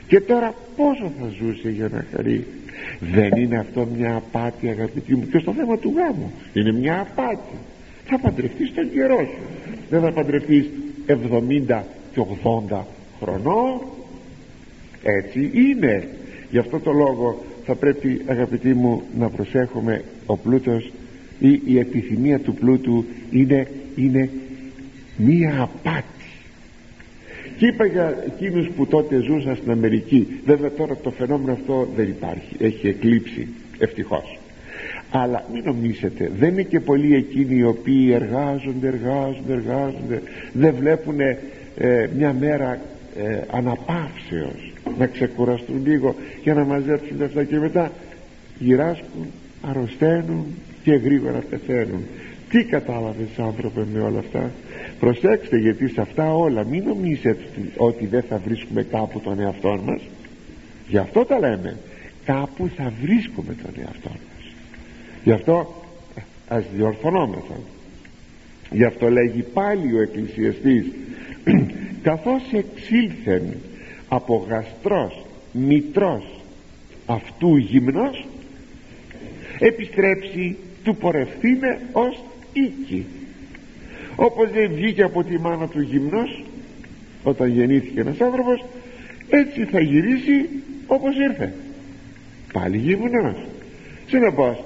Και 0.08 0.20
τώρα 0.22 0.54
πόσο 0.76 1.12
θα 1.20 1.28
ζούσε 1.42 1.70
για 1.70 1.90
να 1.92 2.06
χαρεί; 2.16 2.46
Δεν 3.00 3.32
είναι 3.36 3.58
αυτό 3.58 3.88
μια 3.98 4.16
απάτη 4.16 4.70
αγαπητοί 4.70 5.16
μου. 5.16 5.28
Και 5.32 5.40
στο 5.40 5.54
θέμα 5.54 5.78
του 5.78 5.94
γάμου 5.96 6.32
είναι 6.54 6.72
μια 6.72 7.00
απάτη. 7.00 7.56
Θα 8.06 8.20
παντρευτείς 8.20 8.74
τον 8.74 8.92
καιρό 8.92 9.18
σου. 9.18 9.44
Δεν 9.90 10.02
θα 10.02 10.12
παντρευτείς 10.12 10.70
70 11.08 11.84
και 12.14 12.22
80 12.72 12.80
χρονών. 13.22 13.82
Έτσι 15.04 15.52
είναι. 15.54 16.08
Γι' 16.52 16.58
αυτό 16.58 16.80
το 16.80 16.92
λόγο 16.92 17.44
θα 17.66 17.76
πρέπει 17.76 18.22
αγαπητοί 18.26 18.74
μου 18.74 19.04
να 19.18 19.30
προσέχουμε 19.30 20.04
ο 20.26 20.38
πλούτος 20.38 20.92
ή 21.40 21.62
η 21.66 21.80
επιθυμία 21.80 22.40
του 22.40 22.54
πλούτου 22.54 23.06
είναι, 23.32 23.68
είναι 23.96 24.30
μία 25.18 25.62
απάτη. 25.62 26.06
Και 27.58 27.66
είπα 27.66 27.86
για 27.86 28.24
εκείνους 28.26 28.68
που 28.76 28.88
τότε 28.88 29.22
ζούσαν 29.22 29.56
στην 29.56 29.72
Αμερική. 29.72 30.28
Βέβαια 30.46 30.72
τώρα 30.72 30.98
το 31.04 31.12
φαινόμενο 31.12 31.52
αυτό 31.52 31.88
δεν 31.96 32.08
υπάρχει. 32.08 32.56
Έχει 32.60 32.88
εκλείψει 32.88 33.48
ευτυχώς. 33.78 34.40
Αλλά 35.12 35.46
μην 35.54 35.64
νομίσετε 35.66 36.32
δεν 36.38 36.50
είναι 36.50 36.62
και 36.62 36.80
πολλοί 36.80 37.16
εκείνοι 37.16 37.56
οι 37.56 37.64
οποίοι 37.64 38.12
εργάζονται 38.14 38.88
εργάζονται 38.88 39.54
εργάζονται 39.54 40.22
δεν 40.54 40.76
βλέπουν 40.80 41.20
ε, 41.20 41.38
μια 42.16 42.36
μέρα 42.40 42.80
ε, 43.18 43.40
αναπαύσεως 43.52 44.74
να 44.98 45.06
ξεκουραστούν 45.08 45.82
λίγο 45.86 46.16
για 46.44 46.54
να 46.54 46.64
μαζέψουν 46.64 47.24
αυτά 47.24 47.44
και 47.44 47.60
μετά 47.60 47.92
γυράσκουν 48.60 49.26
αρρωσταίνουν 49.70 50.46
και 50.84 50.94
γρήγορα 50.94 51.44
πεθαίνουν. 51.50 52.04
Τι 52.50 52.64
κατάλαβες 52.64 53.40
άνθρωπε 53.40 53.86
με 53.94 54.00
όλα 54.00 54.20
αυτά; 54.20 54.52
Προσέξτε 55.00 55.58
γιατί 55.58 55.88
σε 55.88 56.02
αυτά 56.02 56.34
όλα 56.36 56.64
μην 56.64 56.84
νομίζετε 56.84 57.38
ότι 57.78 58.06
δεν 58.06 58.24
θα 58.30 58.38
βρίσκουμε 58.38 58.84
κάπου 58.84 59.20
τον 59.20 59.40
εαυτό 59.40 59.80
μας. 59.86 60.02
Γι' 60.88 60.98
αυτό 60.98 61.26
τα 61.26 61.40
λέμε. 61.40 61.78
Κάπου 62.26 62.70
θα 62.76 62.92
βρίσκουμε 63.02 63.56
τον 63.64 63.74
εαυτό 63.80 64.10
μας. 64.10 64.54
Γι' 65.24 65.32
αυτό 65.32 65.84
ας 66.48 66.64
διορθωνόμεθα. 66.76 67.60
Γι' 68.72 68.84
αυτό 68.84 69.10
λέγει 69.10 69.42
πάλι 69.42 69.94
ο 69.96 70.02
εκκλησιαστής 70.02 70.86
καθώς 72.08 72.42
εξήλθεν 72.52 73.44
από 74.08 74.46
γαστρός 74.50 75.26
μητρός 75.52 76.24
αυτού 77.06 77.58
γυμνός 77.58 78.26
επιστρέψει 79.60 80.58
του 80.84 80.96
πορευθύνε 80.96 81.80
ως 81.92 82.24
οίκη 82.54 83.06
όπως 84.16 84.52
δεν 84.52 84.72
βγήκε 84.74 85.04
από 85.04 85.24
τη 85.24 85.40
μάνα 85.40 85.68
του 85.68 85.82
γυμνός 85.82 86.44
όταν 87.24 87.50
γεννήθηκε 87.50 88.00
ένας 88.00 88.22
άνθρωπος 88.22 88.66
έτσι 89.30 89.66
θα 89.66 89.80
γυρίσει 89.80 90.50
όπως 90.88 91.16
ήρθε 91.30 91.54
πάλι 92.54 92.78
γυμνός. 92.78 93.36
Συνεπώς 94.08 94.64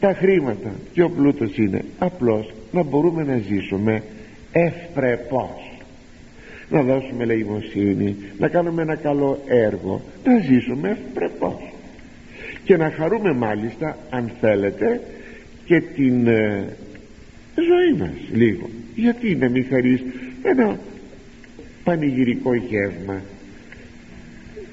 τα 0.00 0.14
χρήματα 0.14 0.72
και 0.92 1.02
ο 1.02 1.10
πλούτος 1.10 1.56
είναι 1.56 1.84
απλώς 1.98 2.52
να 2.72 2.82
μπορούμε 2.82 3.24
να 3.24 3.36
ζήσουμε 3.36 4.02
ευπρεπώς. 4.52 5.70
Να 6.68 6.82
δώσουμε 6.82 7.24
λαϊμοσύνη 7.24 8.16
να 8.38 8.48
κάνουμε 8.48 8.82
ένα 8.82 8.96
καλό 8.96 9.38
έργο 9.46 10.00
να 10.24 10.38
ζήσουμε 10.38 10.90
ευπρεπώς 10.90 11.71
και 12.64 12.76
να 12.76 12.90
χαρούμε 12.90 13.32
μάλιστα 13.32 13.98
αν 14.10 14.30
θέλετε 14.40 15.00
και 15.64 15.80
την 15.80 16.26
ε, 16.26 16.76
ζωή 17.54 17.98
μας 17.98 18.16
λίγο. 18.32 18.70
Γιατί 18.94 19.34
να 19.34 19.48
μην 19.48 19.66
χαρείς 19.70 20.00
ένα 20.42 20.78
πανηγυρικό 21.84 22.54
γεύμα 22.54 23.20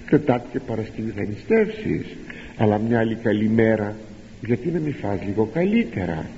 Τετάρτη 0.09 0.47
και 0.51 0.59
Παρασκευή 0.59 1.11
θα 1.15 1.23
νηστεύσεις. 1.23 2.05
Αλλά 2.57 2.77
μια 2.77 2.99
άλλη 2.99 3.15
καλή 3.15 3.49
μέρα 3.49 3.95
γιατί 4.45 4.69
να 4.69 4.79
μην 4.79 4.93
φας 4.93 5.19
λίγο 5.25 5.49
καλύτερα. 5.53 6.29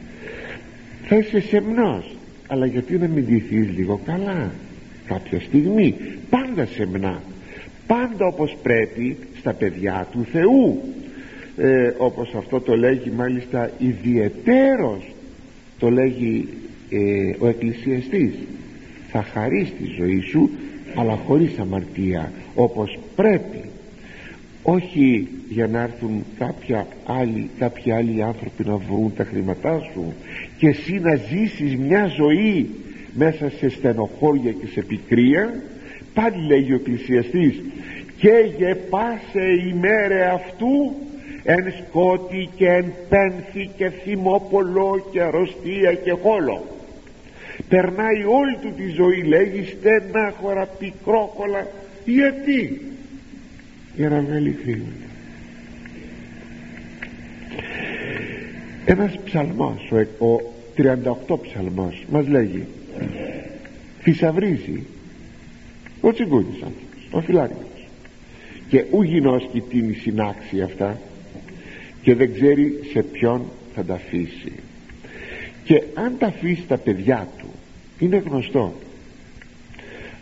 Θα 1.03 1.15
είσαι 1.15 1.39
σεμνός 1.39 2.15
αλλά 2.47 2.65
γιατί 2.65 2.97
να 2.97 3.07
μην 3.07 3.25
ντυθείς 3.25 3.69
λίγο 3.77 4.01
καλά; 4.05 4.51
Κάποια 5.07 5.39
στιγμή 5.39 5.95
πάντα 6.29 6.65
σεμνά. 6.65 7.21
Πάντα 7.87 8.25
όπως 8.25 8.57
πρέπει 8.63 9.17
στα 9.39 9.53
παιδιά 9.53 10.07
του 10.11 10.25
Θεού 10.31 10.81
ε, 11.57 11.93
όπως 11.97 12.33
αυτό 12.37 12.59
το 12.59 12.75
λέγει 12.77 13.09
μάλιστα 13.09 13.71
ιδιαιτέρως 13.77 15.11
το 15.79 15.89
λέγει 15.89 16.47
ε, 16.89 17.35
ο 17.39 17.47
εκκλησιαστής. 17.47 18.33
Θα 19.11 19.23
χαρείς 19.23 19.73
τη 19.77 19.85
ζωή 19.97 20.19
σου 20.19 20.49
αλλά 20.95 21.15
χωρίς 21.15 21.57
αμαρτία 21.59 22.31
όπως 22.55 22.99
πρέπει. 23.15 23.61
Όχι 24.63 25.27
για 25.49 25.67
να 25.67 25.81
έρθουν 25.81 26.25
κάποια 26.39 26.87
άλλη, 27.05 27.49
κάποιοι 27.59 27.91
άλλοι 27.91 28.23
άνθρωποι 28.23 28.63
να 28.65 28.75
βρουν 28.75 29.13
τα 29.15 29.23
χρήματά 29.23 29.79
σου 29.93 30.13
και 30.57 30.67
εσύ 30.67 30.99
να 30.99 31.15
ζήσεις 31.15 31.75
μια 31.75 32.05
ζωή 32.05 32.69
μέσα 33.13 33.49
σε 33.49 33.69
στενοχώρια 33.69 34.51
και 34.51 34.67
σε 34.67 34.81
πικρία. 34.81 35.63
Πάλι 36.13 36.45
λέγει 36.47 36.71
ο 36.71 36.75
εκκλησιαστής 36.75 37.61
και 38.17 38.51
γεπάσε 38.57 39.45
ημέρε 39.69 40.25
αυτού 40.25 40.95
εν 41.43 41.73
σκότη 41.77 42.49
και 42.55 42.67
εν 42.67 42.93
πένθη 43.09 43.69
και 43.77 43.89
θυμόπολο 43.89 45.07
και 45.11 45.21
αρρωστία 45.21 45.93
και 45.93 46.11
χόλο. 46.11 46.65
Περνάει 47.69 48.23
όλη 48.23 48.57
του 48.61 48.73
τη 48.77 48.87
ζωή 48.87 49.21
λέγει 49.21 49.63
στενάχωρα 49.63 50.65
πικρόκολα 50.65 51.67
γιατί; 52.05 52.81
Για 53.95 54.09
να 54.09 54.21
βγάλει 54.21 54.57
χρήματα 54.63 55.09
ένας 58.85 59.19
ψαλμός 59.25 59.91
ο, 60.19 60.25
ο 60.25 60.39
38 61.27 61.39
ψαλμός 61.41 62.05
μας 62.09 62.27
λέγει 62.27 62.65
θησαυρίζει 64.01 64.83
ο 66.01 66.11
τσιγκούνης 66.11 66.61
άνθρωπος 66.61 67.07
ο 67.11 67.21
φιλάριος 67.21 67.87
και 68.67 68.85
ου 68.91 69.01
γινώσκει 69.01 69.61
την 69.61 69.95
συνάξη 70.01 70.61
αυτά; 70.61 70.99
Και 72.01 72.15
δεν 72.15 72.33
ξέρει 72.33 72.79
σε 72.91 73.03
ποιον 73.03 73.41
θα 73.75 73.83
τα 73.83 73.93
αφήσει. 73.93 74.51
Και 75.63 75.83
αν 75.93 76.15
τα 76.17 76.27
αφήσει 76.27 76.63
τα 76.67 76.77
παιδιά 76.77 77.27
του 77.37 77.47
είναι 77.99 78.17
γνωστό 78.17 78.73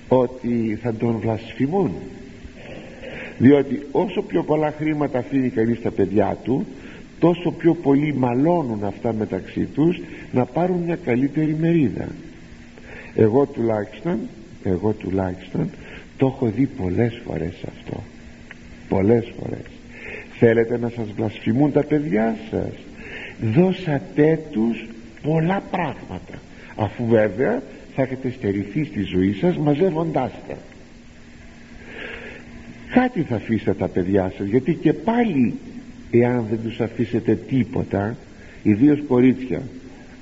ότι 0.08 0.80
θα 0.82 0.94
τον 0.94 1.18
βλασφημούν. 1.20 1.92
Διότι 3.38 3.82
όσο 3.92 4.22
πιο 4.22 4.44
πολλά 4.44 4.74
χρήματα 4.78 5.20
αφήνει 5.20 5.50
κανείς 5.50 5.78
στα 5.78 5.92
παιδιά 5.92 6.38
του 6.44 6.66
τόσο 7.20 7.52
πιο 7.52 7.74
πολύ 7.74 8.14
μαλώνουν 8.14 8.84
αυτά 8.84 9.14
μεταξύ 9.14 9.66
τους 9.66 10.00
να 10.32 10.46
πάρουν 10.46 10.82
μια 10.82 10.96
καλύτερη 10.96 11.56
μερίδα. 11.60 12.08
Εγώ 13.16 13.46
τουλάχιστον 13.46 14.20
εγώ 14.64 14.92
τουλάχιστον 14.92 15.70
το 16.18 16.26
έχω 16.26 16.46
δει 16.46 16.66
πολλές 16.66 17.22
φορές 17.26 17.64
αυτό. 17.68 18.04
Πολλές 18.90 19.34
φορές 19.40 19.79
θέλετε 20.40 20.78
να 20.78 20.90
σας 20.90 21.12
βλασφημούν 21.16 21.72
τα 21.72 21.84
παιδιά 21.84 22.38
σας. 22.52 22.74
Δώσατε 23.42 24.40
τους 24.52 24.88
πολλά 25.22 25.64
πράγματα. 25.72 26.40
Αφού 26.76 27.06
βέβαια 27.06 27.62
θα 27.96 28.02
έχετε 28.02 28.30
στερηθεί 28.30 28.86
στη 28.86 29.02
ζωή 29.02 29.34
σας 29.34 29.58
μαζεύοντάς 29.58 30.32
τα. 30.48 30.58
Κάτι 32.94 33.22
θα 33.22 33.36
αφήσετε 33.36 33.74
τα 33.74 33.88
παιδιά 33.88 34.34
σας 34.38 34.48
γιατί 34.48 34.74
και 34.74 34.94
πάλι 34.94 35.54
εάν 36.12 36.46
δεν 36.50 36.60
τους 36.64 36.80
αφήσετε 36.80 37.36
τίποτα 37.36 38.16
ιδίως 38.64 39.00
κορίτσια 39.08 39.62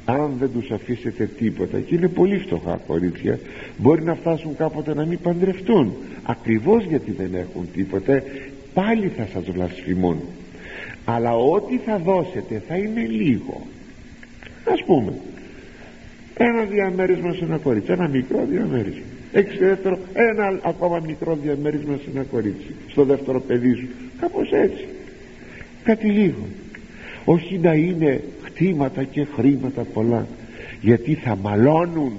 αν 0.06 0.34
δεν 0.40 0.50
τους 0.54 0.72
αφήσετε 0.72 1.30
τίποτα 1.38 1.80
και 1.80 1.96
είναι 1.96 2.08
πολύ 2.08 2.38
φτωχά 2.38 2.80
κορίτσια 2.88 3.40
μπορεί 3.78 4.04
να 4.04 4.16
φτάσουν 4.16 4.56
κάποτε 4.56 4.94
να 4.94 5.06
μην 5.06 5.20
παντρευτούν 5.20 5.94
ακριβώς 6.24 6.86
γιατί 6.86 7.12
δεν 7.12 7.30
έχουν 7.34 7.68
τίποτα 7.74 8.24
πάλι 8.78 9.08
θα 9.18 9.28
σας 9.34 9.44
βλασφημούν 9.50 10.22
αλλά 11.06 11.36
ό,τι 11.36 11.78
θα 11.78 11.98
δώσετε 11.98 12.62
θα 12.68 12.76
είναι 12.76 13.02
λίγο. 13.02 13.62
Ας 14.72 14.84
πούμε 14.86 15.14
ένα 16.38 16.64
διαμέρισμα 16.64 17.34
σε 17.34 17.44
ένα 17.44 17.58
κορίτσι 17.58 17.92
ένα 17.92 18.08
μικρό 18.08 18.46
διαμέρισμα. 18.50 19.06
Έχεις 19.32 19.58
δεύτερο 19.58 20.00
ένα 20.14 20.60
ακόμα 20.64 21.02
μικρό 21.06 21.38
διαμέρισμα 21.44 21.96
σε 22.04 22.10
ένα 22.14 22.24
κορίτσι 22.24 22.76
στο 22.90 23.04
δεύτερο 23.04 23.42
παιδί 23.42 23.74
σου. 23.74 23.88
Κάπως 24.20 24.52
έτσι. 24.52 24.88
Κάτι 25.84 26.08
λίγο. 26.08 26.46
Όχι 27.26 27.58
να 27.58 27.74
είναι 27.74 28.22
χτήματα 28.44 29.04
και 29.04 29.26
χρήματα 29.36 29.82
πολλά 29.82 30.28
γιατί 30.82 31.14
θα 31.14 31.36
μαλώνουν 31.36 32.14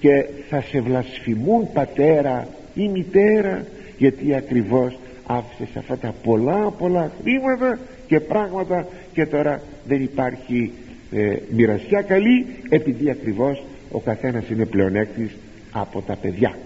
και 0.00 0.26
θα 0.48 0.60
σε 0.60 0.80
βλασφημούν 0.80 1.72
πατέρα 1.72 2.48
ή 2.74 2.88
μητέρα 2.88 3.64
γιατί 3.98 4.34
ακριβώς 4.34 4.96
άφησες 5.26 5.76
αυτά 5.76 5.98
τα 5.98 6.14
πολλά 6.22 6.70
πολλά 6.70 7.12
χρήματα 7.22 7.78
και 8.06 8.20
πράγματα 8.20 8.86
και 9.12 9.26
τώρα 9.26 9.62
δεν 9.86 10.02
υπάρχει 10.02 10.72
ε, 11.12 11.36
μοιρασιά 11.50 12.02
καλή 12.02 12.46
επειδή 12.68 13.10
ακριβώς 13.10 13.62
ο 13.90 14.00
καθένας 14.00 14.48
είναι 14.48 14.66
πλεονέκτης 14.66 15.30
από 15.72 16.00
τα 16.00 16.16
παιδιά. 16.16 16.56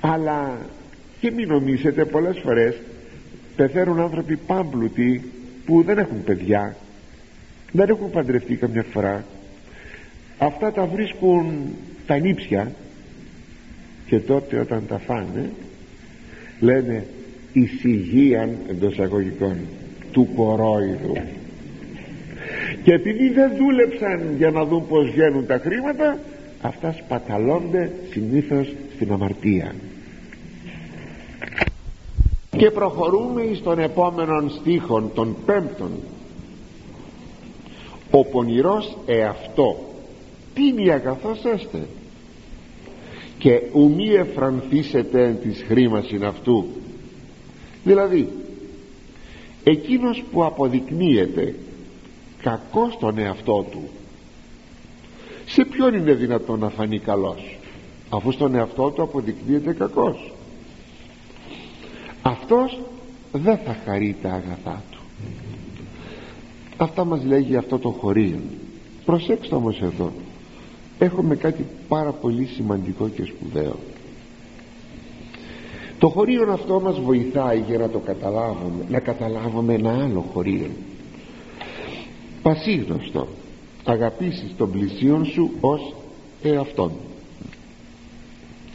Αλλά 0.00 0.58
και 1.20 1.30
μην 1.30 1.48
νομίζετε 1.48 2.04
πολλές 2.04 2.38
φορές 2.38 2.74
πεθαίνουν 3.56 4.00
άνθρωποι 4.00 4.36
πάμπλουτοι 4.36 5.30
που 5.64 5.82
δεν 5.82 5.98
έχουν 5.98 6.24
παιδιά 6.24 6.76
δεν 7.72 7.88
έχουν 7.88 8.10
παντρευτεί 8.10 8.54
καμιά 8.54 8.82
φορά. 8.82 9.24
Αυτά 10.38 10.72
τα 10.72 10.86
βρίσκουν 10.86 11.74
τα 12.06 12.18
νύψια 12.18 12.72
και 14.06 14.18
τότε 14.18 14.58
όταν 14.58 14.86
τα 14.86 14.98
φάνε 14.98 15.50
λένε 16.60 17.06
εισηγίαν 17.52 18.56
εντός 18.68 18.98
αγωγικών 18.98 19.56
του 20.12 20.28
κορόιδου. 20.36 21.12
Και 22.82 22.92
επειδή 22.92 23.28
δεν 23.28 23.52
δούλεψαν 23.56 24.34
για 24.36 24.50
να 24.50 24.64
δουν 24.64 24.86
πως 24.88 25.10
βγαίνουν 25.10 25.46
τα 25.46 25.58
χρήματα 25.58 26.18
αυτά 26.60 26.92
σπαταλώνται 26.92 27.92
συνήθως 28.10 28.74
στην 28.94 29.12
αμαρτία. 29.12 29.74
Και 32.56 32.70
προχωρούμε 32.70 33.42
στον 33.54 33.78
επόμενο 33.78 34.48
στίχον 34.48 35.10
των 35.14 35.36
πέμπτων 35.46 35.90
ο 38.10 38.24
πονηρός 38.24 38.96
εαυτό 39.06 39.76
τίνει 40.54 40.90
αγαθός 40.90 41.44
έστε 41.44 41.86
και 43.38 43.62
ουμή 43.72 44.08
εφρανθήσετε 44.08 45.24
εν 45.24 45.40
της 45.40 45.64
χρήμασιν 45.68 46.24
αυτού 46.24 46.66
δηλαδή 47.84 48.28
εκείνος 49.64 50.24
που 50.32 50.44
αποδεικνύεται 50.44 51.54
κακός 52.42 52.92
στον 52.92 53.18
εαυτό 53.18 53.66
του 53.70 53.88
σε 55.46 55.64
ποιον 55.64 55.94
είναι 55.94 56.12
δυνατόν 56.12 56.58
να 56.58 56.68
φανεί 56.68 56.98
καλός 56.98 57.58
αφού 58.10 58.32
στον 58.32 58.54
εαυτό 58.54 58.90
του 58.90 59.02
αποδεικνύεται 59.02 59.72
κακός. 59.72 60.32
Αυτός 62.22 62.80
δεν 63.32 63.58
θα 63.58 63.76
χαρεί 63.84 64.16
τα 64.22 64.28
αγαθά 64.28 64.82
του. 64.90 64.98
Αυτά 66.76 67.04
μας 67.04 67.24
λέγει 67.24 67.56
αυτό 67.56 67.78
το 67.78 67.90
χωρίο 67.90 68.38
προσέξτε 69.04 69.54
όμως 69.54 69.80
εδώ 69.80 70.12
έχουμε 70.98 71.36
κάτι 71.36 71.66
πάρα 71.88 72.12
πολύ 72.12 72.44
σημαντικό 72.44 73.08
και 73.08 73.24
σπουδαίο 73.24 73.76
το 76.00 76.08
χωρίο 76.08 76.52
αυτό 76.52 76.80
μας 76.80 77.00
βοηθάει 77.00 77.60
για 77.68 77.78
να 77.78 77.88
το 77.88 77.98
καταλάβουμε 77.98 78.84
να 78.88 79.00
καταλάβουμε 79.00 79.74
ένα 79.74 80.02
άλλο 80.04 80.20
χωρίο 80.32 80.70
πασίγνωστο 82.42 83.28
αγαπήσεις 83.84 84.54
τον 84.56 84.70
πλησίον 84.70 85.24
σου 85.24 85.50
ως 85.60 85.94
εαυτόν. 86.42 86.92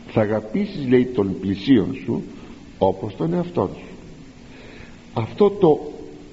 Θα 0.08 0.22
αγαπήσεις 0.22 0.88
λέει 0.88 1.06
τον 1.06 1.40
πλησίον 1.40 1.96
σου 2.06 2.24
όπως 2.78 3.16
τον 3.16 3.34
εαυτόν 3.34 3.70
σου. 3.74 3.96
Αυτό 5.14 5.50
το 5.50 5.80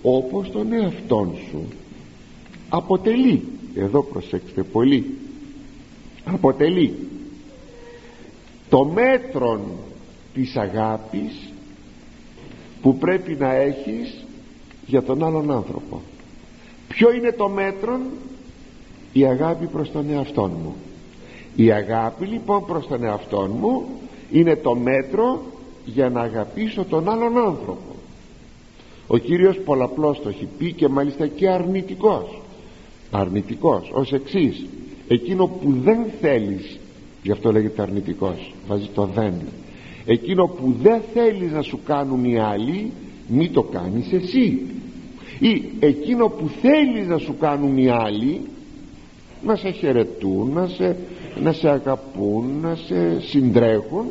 όπως 0.02 0.50
τον 0.50 0.72
εαυτόν 0.72 1.35
σου 1.48 1.64
αποτελεί 2.68 3.42
εδώ 3.74 4.02
προσέξτε 4.02 4.62
πολύ 4.62 5.18
αποτελεί 6.24 6.94
το 8.68 8.85
μέτρον 8.85 9.61
της 10.35 10.57
αγάπης 10.57 11.53
που 12.83 12.97
πρέπει 12.99 13.35
να 13.35 13.55
έχεις 13.55 14.25
για 14.87 15.03
τον 15.03 15.25
άλλον 15.25 15.51
άνθρωπο. 15.51 16.01
Ποιο 16.88 17.12
είναι 17.12 17.33
το 17.33 17.49
μέτρον; 17.49 18.01
Η 19.12 19.27
αγάπη 19.27 19.66
προς 19.66 19.90
τον 19.90 20.11
εαυτόν 20.11 20.51
μου. 20.62 20.75
Η 21.57 21.73
αγάπη 21.73 22.27
λοιπόν 22.27 22.66
προς 22.66 22.87
τον 22.87 23.05
εαυτόν 23.05 23.51
μου 23.61 23.87
είναι 24.31 24.57
το 24.57 24.75
μέτρο 24.75 25.42
για 25.85 26.09
να 26.09 26.21
αγαπήσω 26.21 26.85
τον 26.85 27.09
άλλον 27.09 27.38
άνθρωπο. 27.38 27.95
Ο 29.07 29.16
Κύριος 29.16 29.59
πολλαπλώς 29.64 30.23
το 30.23 30.29
έχει 30.29 30.49
πει 30.59 30.73
και 30.73 30.88
μάλιστα 30.88 31.27
και 31.27 31.49
αρνητικός. 31.49 32.40
Αρνητικός 33.11 33.90
ως 33.92 34.12
εξής. 34.12 34.66
Εκείνο 35.09 35.47
που 35.47 35.75
δεν 35.83 35.99
θέλεις 36.21 36.79
γι' 37.23 37.31
αυτό 37.31 37.53
λέγεται 37.53 37.83
αρνητικός 37.83 38.55
βάζει 38.66 38.88
το 38.95 39.05
δεν 39.14 39.35
εκείνο 40.07 40.47
που 40.47 40.75
δεν 40.83 41.01
θέλεις 41.12 41.53
να 41.53 41.62
σου 41.62 41.79
κάνουν 41.85 42.25
οι 42.25 42.38
άλλοι 42.38 42.91
μη 43.29 43.49
το 43.49 43.62
κάνεις 43.62 44.12
εσύ. 44.12 44.61
Ή 45.38 45.62
εκείνο 45.81 46.29
που 46.29 46.49
θέλεις 46.61 47.07
να 47.07 47.19
σου 47.19 47.37
κάνουν 47.38 47.79
οι 47.79 47.88
άλλοι 47.88 48.41
να 49.45 49.57
σε 49.57 49.71
χαιρετούν 49.71 50.53
να 50.53 50.67
σε, 50.67 50.97
να 51.43 51.53
σε 51.53 51.69
αγαπούν 51.69 52.45
να 52.61 52.75
σε 52.75 53.21
συντρέχουν 53.21 54.07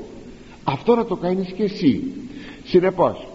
αυτό 0.64 0.96
να 0.96 1.06
το 1.06 1.16
κάνεις 1.16 1.52
και 1.52 1.64
εσύ. 1.64 2.04
Συνεπώς 2.64 3.28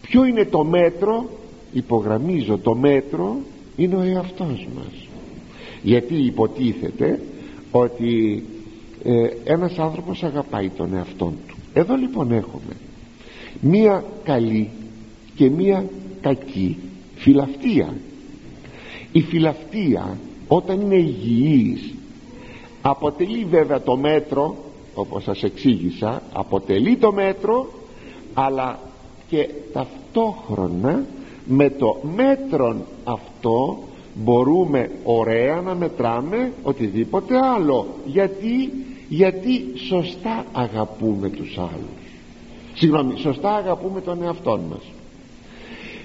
ποιο 0.00 0.24
είναι 0.24 0.44
το 0.44 0.64
μέτρο 0.64 1.28
υπογραμμίζω 1.72 2.58
το 2.58 2.74
μέτρο 2.74 3.36
είναι 3.76 3.96
ο 3.96 4.02
εαυτός 4.02 4.68
μας. 4.76 5.08
Γιατί 5.82 6.14
υποτίθεται 6.14 7.20
ότι 7.70 8.42
ε, 9.04 9.28
ένας 9.44 9.78
άνθρωπος 9.78 10.22
αγαπάει 10.22 10.68
τον 10.68 10.94
εαυτόν 10.94 11.34
του 11.48 11.49
εδώ 11.72 11.94
λοιπόν 11.94 12.32
έχουμε 12.32 12.76
μία 13.60 14.04
καλή 14.24 14.70
και 15.34 15.50
μία 15.50 15.84
κακή 16.20 16.76
φιλαυτία 17.14 17.94
η 19.12 19.20
φιλαυτία 19.20 20.18
όταν 20.48 20.80
είναι 20.80 20.96
υγιής 20.96 21.94
αποτελεί 22.82 23.44
βέβαια 23.44 23.82
το 23.82 23.96
μέτρο 23.96 24.56
όπως 24.94 25.22
σας 25.22 25.42
εξήγησα 25.42 26.22
αποτελεί 26.32 26.96
το 26.96 27.12
μέτρο 27.12 27.70
αλλά 28.34 28.78
και 29.28 29.48
ταυτόχρονα 29.72 31.04
με 31.46 31.70
το 31.70 32.00
μέτρον 32.16 32.84
αυτό 33.04 33.78
μπορούμε 34.14 34.90
ωραία 35.04 35.60
να 35.60 35.74
μετράμε 35.74 36.52
οτιδήποτε 36.62 37.34
άλλο. 37.54 37.86
Γιατί 38.04 38.72
γιατί 39.12 39.64
σωστά 39.88 40.44
αγαπούμε 40.52 41.28
τους 41.28 41.58
άλλους. 41.58 42.00
Συγγνώμη 42.74 43.18
σωστά 43.18 43.54
αγαπούμε 43.54 44.00
τον 44.00 44.22
εαυτό 44.22 44.60
μας. 44.70 44.82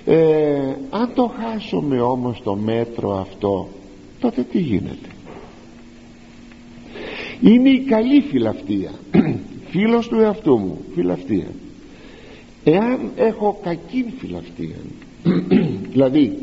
Ε, 0.05 0.75
αν 0.89 1.11
το 1.13 1.31
χάσουμε 1.39 2.01
όμως 2.01 2.41
το 2.43 2.55
μέτρο 2.55 3.19
αυτό 3.19 3.67
τότε 4.19 4.41
τι 4.41 4.59
γίνεται; 4.59 5.09
Είναι 7.41 7.69
η 7.69 7.79
καλή 7.79 8.21
φιλαυτία. 8.21 8.91
Φίλος 9.71 10.07
του 10.07 10.19
εαυτού 10.19 10.57
μου 10.57 10.77
φιλαυτία. 10.95 11.47
Εάν 12.63 13.11
έχω 13.15 13.59
κακή 13.63 14.13
φιλαυτία 14.17 14.77
δηλαδή 15.93 16.38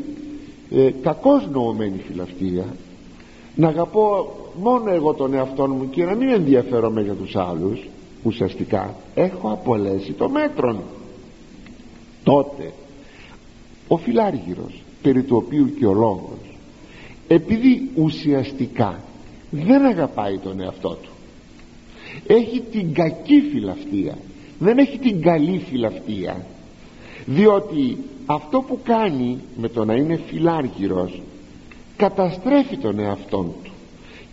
ε, 0.71 0.89
κακώς 1.01 1.47
νοωμένη 1.51 2.01
φιλαυτία 2.07 2.65
να 3.55 3.67
αγαπώ 3.67 4.35
μόνο 4.61 4.91
εγώ 4.91 5.13
τον 5.13 5.33
εαυτό 5.33 5.67
μου 5.67 5.89
και 5.89 6.03
να 6.03 6.15
μην 6.15 6.29
ενδιαφέρομαι 6.29 7.01
για 7.01 7.13
τους 7.13 7.35
άλλους 7.35 7.79
ουσιαστικά 8.23 8.95
έχω 9.15 9.51
απολέσει 9.51 10.11
το 10.11 10.29
μέτρον. 10.29 10.79
Τότε 12.23 12.71
ο 13.87 13.97
φιλάργυρος 13.97 14.83
περί 15.01 15.23
του 15.23 15.41
οποίου 15.45 15.73
και 15.79 15.85
ο 15.85 15.93
λόγος 15.93 16.57
επειδή 17.27 17.89
ουσιαστικά 17.95 18.99
δεν 19.51 19.85
αγαπάει 19.85 20.37
τον 20.37 20.61
εαυτό 20.61 20.89
του 20.89 21.09
έχει 22.27 22.61
την 22.71 22.93
κακή 22.93 23.41
φιλαυτία 23.51 24.17
δεν 24.59 24.77
έχει 24.77 24.97
την 24.97 25.21
καλή 25.21 25.61
φιλαυτία 25.69 26.45
διότι 27.25 27.97
αυτό 28.25 28.61
που 28.61 28.79
κάνει 28.83 29.39
με 29.57 29.69
το 29.69 29.85
να 29.85 29.93
είναι 29.93 30.19
φιλάργυρος 30.27 31.21
καταστρέφει 31.97 32.77
τον 32.77 32.99
εαυτόν 32.99 33.51
του 33.63 33.72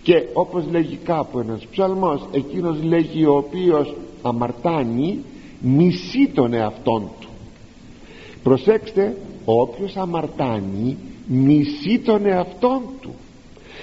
και 0.03 0.25
όπως 0.33 0.65
λέγει 0.71 0.97
κάπου 0.97 1.39
ένας 1.39 1.67
ψαλμός 1.71 2.29
εκείνος 2.33 2.83
λέγει 2.83 3.25
ο 3.25 3.37
οποίος 3.37 3.95
αμαρτάνει 4.23 5.25
μισεί 5.61 6.29
τον 6.35 6.53
εαυτόν 6.53 7.09
του 7.21 7.29
προσέξτε 8.43 9.17
όποιος 9.45 9.97
αμαρτάνει 9.97 10.97
μισεί 11.27 11.99
τον 11.99 12.27
εαυτόν 12.27 12.83
του 13.01 13.15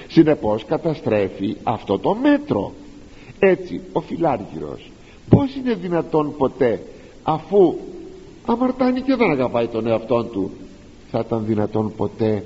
συνεπώς 0.08 0.66
καταστρέφει 0.66 1.56
αυτό 1.64 2.00
το 2.00 2.16
μέτρο. 2.16 2.72
Έτσι 3.40 3.82
ο 3.92 4.02
φιλάργυρος 4.02 4.92
πως 5.30 5.56
είναι 5.56 5.74
δυνατόν 5.74 6.36
ποτέ 6.38 6.82
αφού 7.24 7.76
αμαρτάνει 8.46 9.02
και 9.02 9.16
δεν 9.16 9.30
αγαπάει 9.30 9.68
τον 9.68 9.88
εαυτό 9.88 10.24
του 10.24 10.52
θα 11.12 11.24
ήταν 11.26 11.46
δυνατόν 11.46 11.94
ποτέ 11.98 12.44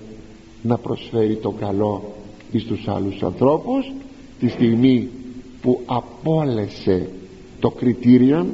να 0.62 0.78
προσφέρει 0.78 1.36
το 1.36 1.52
καλό 1.52 2.04
εις 2.52 2.64
τους 2.64 2.88
άλλους 2.88 3.24
ανθρώπους 3.24 3.92
τη 4.40 4.50
στιγμή 4.50 5.10
που 5.62 5.82
απόλεσε 5.86 7.10
το 7.60 7.70
κριτήριο 7.70 8.46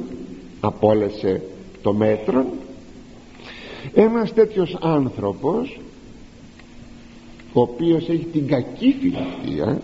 απόλεσε 0.60 1.42
το 1.82 1.92
μέτρο 1.92 2.46
ένας 3.94 4.32
τέτοιος 4.32 4.76
άνθρωπος 4.80 5.80
ο 7.52 7.60
οποίος 7.60 8.08
έχει 8.08 8.26
την 8.32 8.46
κακή 8.46 8.96
φιλαυτία 9.00 9.80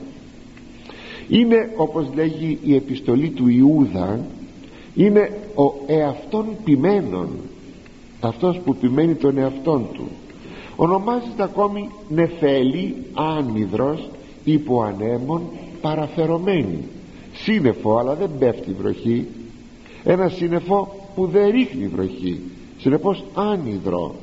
είναι 1.29 1.73
όπως 1.77 2.07
λέγει 2.15 2.59
η 2.63 2.75
επιστολή 2.75 3.29
του 3.29 3.49
Ιούδα 3.49 4.27
είναι 4.95 5.39
ο 5.55 5.73
εαυτόν 5.87 6.47
ποιμένον 6.65 7.29
αυτός 8.21 8.61
που 8.65 8.77
ποιμένει 8.77 9.15
τον 9.15 9.39
εαυτόν 9.39 9.87
του 9.93 10.09
ονομάζεται 10.77 11.43
ακόμη 11.43 11.91
νεφέλη 12.09 12.97
άνυδρος 13.15 14.09
υπό 14.45 14.83
ανέμον 14.83 15.43
παραφερωμένη 15.81 16.85
σύννεφο 17.35 17.97
αλλά 17.97 18.15
δεν 18.15 18.31
πέφτει 18.39 18.73
βροχή. 18.73 19.27
Ένα 20.05 20.29
σύννεφο 20.29 20.95
που 21.15 21.27
δεν 21.27 21.51
ρίχνει 21.51 21.87
βροχή. 21.87 22.41
Συνεπώς 22.79 23.25
άνυδρο. 23.35 24.15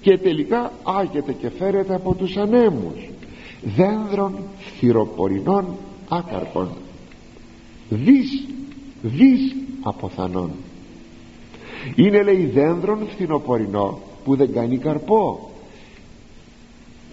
Και 0.00 0.18
τελικά 0.18 0.72
άγεται 0.82 1.32
και 1.32 1.50
φέρεται 1.50 1.94
από 1.94 2.14
τους 2.14 2.36
ανέμους. 2.36 3.08
Δένδρων 3.76 4.34
θυροπορεινών 4.78 5.64
άκαρπων. 6.08 6.68
Δις 7.88 8.46
δις 9.02 9.54
αποθανών. 9.82 10.50
Είναι 11.96 12.22
λέει 12.22 12.44
δένδρον 12.44 12.98
φθινοπορεινό 13.08 13.98
που 14.24 14.36
δεν 14.36 14.52
κάνει 14.52 14.76
καρπό 14.76 15.50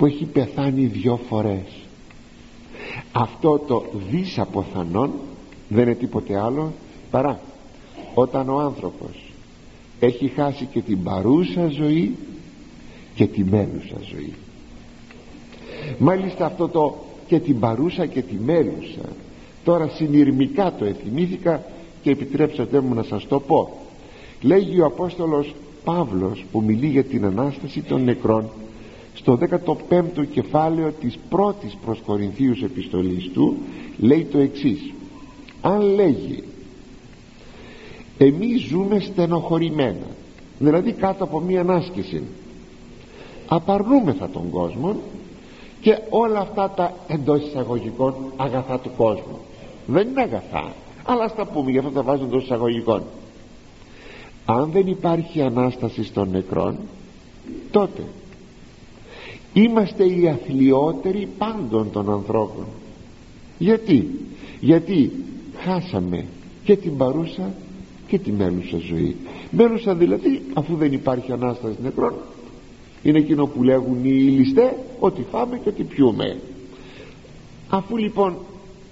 που 0.02 0.08
έχει 0.08 0.26
πεθάνει 0.26 0.86
δυο 0.86 1.20
φορές. 1.30 1.64
Αυτό 3.12 3.60
το 3.68 3.86
δις 4.12 4.40
αποθανών 4.40 5.12
δεν 5.68 5.84
είναι 5.84 5.96
τίποτε 5.96 6.40
άλλο 6.40 6.74
παρά 7.12 7.40
όταν 8.14 8.50
ο 8.50 8.60
άνθρωπος 8.60 9.34
έχει 10.00 10.28
χάσει 10.28 10.66
και 10.66 10.82
την 10.82 11.04
παρούσα 11.04 11.68
ζωή 11.68 12.16
και 13.16 13.26
τη 13.28 13.44
μένουσα 13.44 13.96
ζωή. 14.02 14.34
Μάλιστα 15.98 16.46
αυτό 16.46 16.68
το 16.68 16.96
και 17.28 17.40
την 17.40 17.60
παρούσα 17.60 18.06
και 18.06 18.22
τη 18.22 18.36
μένουσα 18.36 19.10
τώρα 19.64 19.88
συνειρμικά 19.88 20.74
το 20.74 20.86
εθιμήθηκα 20.86 21.64
και 22.02 22.12
επιτρέψατε 22.12 22.80
μου 22.80 22.94
να 22.94 23.04
σας 23.04 23.28
το 23.28 23.40
πω. 23.40 23.78
Λέγει 24.42 24.80
ο 24.80 24.86
Απόστολος 24.86 25.56
Παύλος 25.84 26.46
που 26.52 26.62
μιλεί 26.62 26.88
για 26.88 27.04
την 27.04 27.26
Ανάσταση 27.26 27.82
των 27.82 28.04
νεκρών 28.04 28.50
στο 29.14 29.40
15ο 29.66 30.26
κεφάλαιο 30.32 30.92
της 30.92 31.18
πρώτης 31.30 31.78
προς 31.86 32.02
Κορινθίους 32.06 32.62
επιστολής 32.62 33.30
του 33.34 33.58
λέει 33.98 34.24
το 34.32 34.38
εξής. 34.38 34.94
Αν 35.62 35.82
λέγει 35.82 36.44
εμείς 38.18 38.62
ζούμε 38.62 39.00
στενοχωρημένα 39.00 40.06
δηλαδή 40.60 40.92
κάτω 40.92 41.24
από 41.24 41.40
μία 41.40 41.62
ανάσκηση. 41.62 42.24
Απαρνούμεθα 43.48 44.30
τον 44.30 44.50
κόσμο 44.50 44.96
και 45.82 45.98
όλα 46.10 46.40
αυτά 46.40 46.70
τα 46.70 46.94
εντός 47.08 47.42
εισαγωγικών 47.48 48.16
αγαθά 48.38 48.80
του 48.80 48.92
κόσμου 48.98 49.40
δεν 49.86 50.08
είναι 50.08 50.22
αγαθά 50.22 50.74
αλλά 51.04 51.28
στα 51.28 51.46
πούμε 51.46 51.72
γι' 51.72 51.78
αυτό 51.78 51.92
τα 51.92 52.02
βάζουν 52.02 52.26
εντός 52.26 52.44
εισαγωγικών. 52.44 53.04
Αν 54.46 54.70
δεν 54.72 54.88
υπάρχει 54.88 55.42
Ανάσταση 55.42 56.12
των 56.12 56.30
νεκρών 56.30 56.78
τότε 57.72 58.02
είμαστε 59.54 60.04
οι 60.04 60.28
αθλιότεροι 60.28 61.28
πάντων 61.38 61.92
των 61.92 62.12
ανθρώπων. 62.12 62.66
Γιατί; 63.58 64.10
Γιατί 64.60 65.12
χάσαμε 65.56 66.26
και 66.64 66.76
την 66.76 66.98
παρούσα 66.98 67.54
και 68.08 68.18
τη 68.18 68.32
μένουσα 68.32 68.78
ζωή. 68.78 69.16
Μένουσα 69.52 69.96
δηλαδή 69.96 70.42
αφού 70.54 70.76
δεν 70.76 70.94
υπάρχει 70.94 71.32
Ανάσταση 71.32 71.76
νεκρών 71.84 72.14
είναι 73.04 73.18
εκείνο 73.18 73.46
που 73.46 73.64
λέγουν 73.64 74.06
οι 74.06 74.10
ληστέ 74.10 74.76
ότι 75.00 75.26
φάμε 75.32 75.58
και 75.64 75.70
ότι 75.70 75.84
πιούμε 75.84 76.40
αφού 77.70 77.98
λοιπόν 77.98 78.38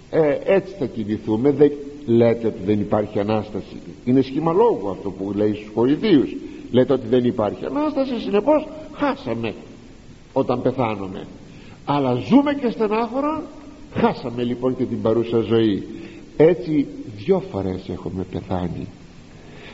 ε, 0.09 0.37
έτσι 0.43 0.73
θα 0.79 0.85
κινηθούμε 0.85 1.51
δεν 1.51 1.71
λέτε 2.05 2.47
ότι 2.47 2.63
δεν 2.65 2.79
υπάρχει 2.79 3.19
Ανάσταση. 3.19 3.75
Είναι 4.05 4.21
σχήμα 4.21 4.53
λόγου 4.53 4.89
αυτό 4.89 5.09
που 5.09 5.31
λέει 5.35 5.53
στους 5.53 5.69
Κορινθίους. 5.73 6.35
Λέτε 6.71 6.93
ότι 6.93 7.07
δεν 7.07 7.25
υπάρχει 7.25 7.65
Ανάσταση 7.65 8.19
συνεπώς 8.19 8.67
χάσαμε 8.93 9.53
όταν 10.39 10.61
πεθάνουμε 10.61 11.27
αλλά 11.91 12.13
ζούμε 12.13 12.53
και 12.53 12.69
στενάχωρα 12.69 13.43
χάσαμε 13.93 14.43
λοιπόν 14.43 14.75
και 14.75 14.83
την 14.83 15.01
παρούσα 15.01 15.39
ζωή. 15.39 15.83
Έτσι 16.37 16.87
δυο 17.17 17.43
φορές 17.51 17.89
έχουμε 17.89 18.25
πεθάνει. 18.31 18.87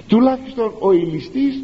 Τουλάχιστον 0.07 0.71
ο 0.79 0.91
ηλιστής 0.91 1.63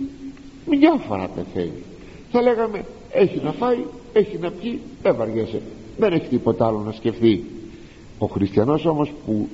μια 0.65 1.01
φορά 1.07 1.27
πεθαίνει. 1.27 1.83
Θα 2.31 2.41
λέγαμε 2.41 2.85
έχει 3.11 3.41
να 3.43 3.51
φάει 3.51 3.77
έχει 4.13 4.37
να 4.37 4.51
πιει 4.51 4.79
δεν 5.01 5.15
βαριέσαι. 5.15 5.61
Δεν 5.97 6.13
έχει 6.13 6.27
τίποτα 6.27 6.67
άλλο 6.67 6.79
να 6.85 6.91
σκεφτεί. 6.91 7.43
Ο 8.17 8.25
χριστιανός 8.25 8.85
όμως 8.85 9.11
που 9.25 9.47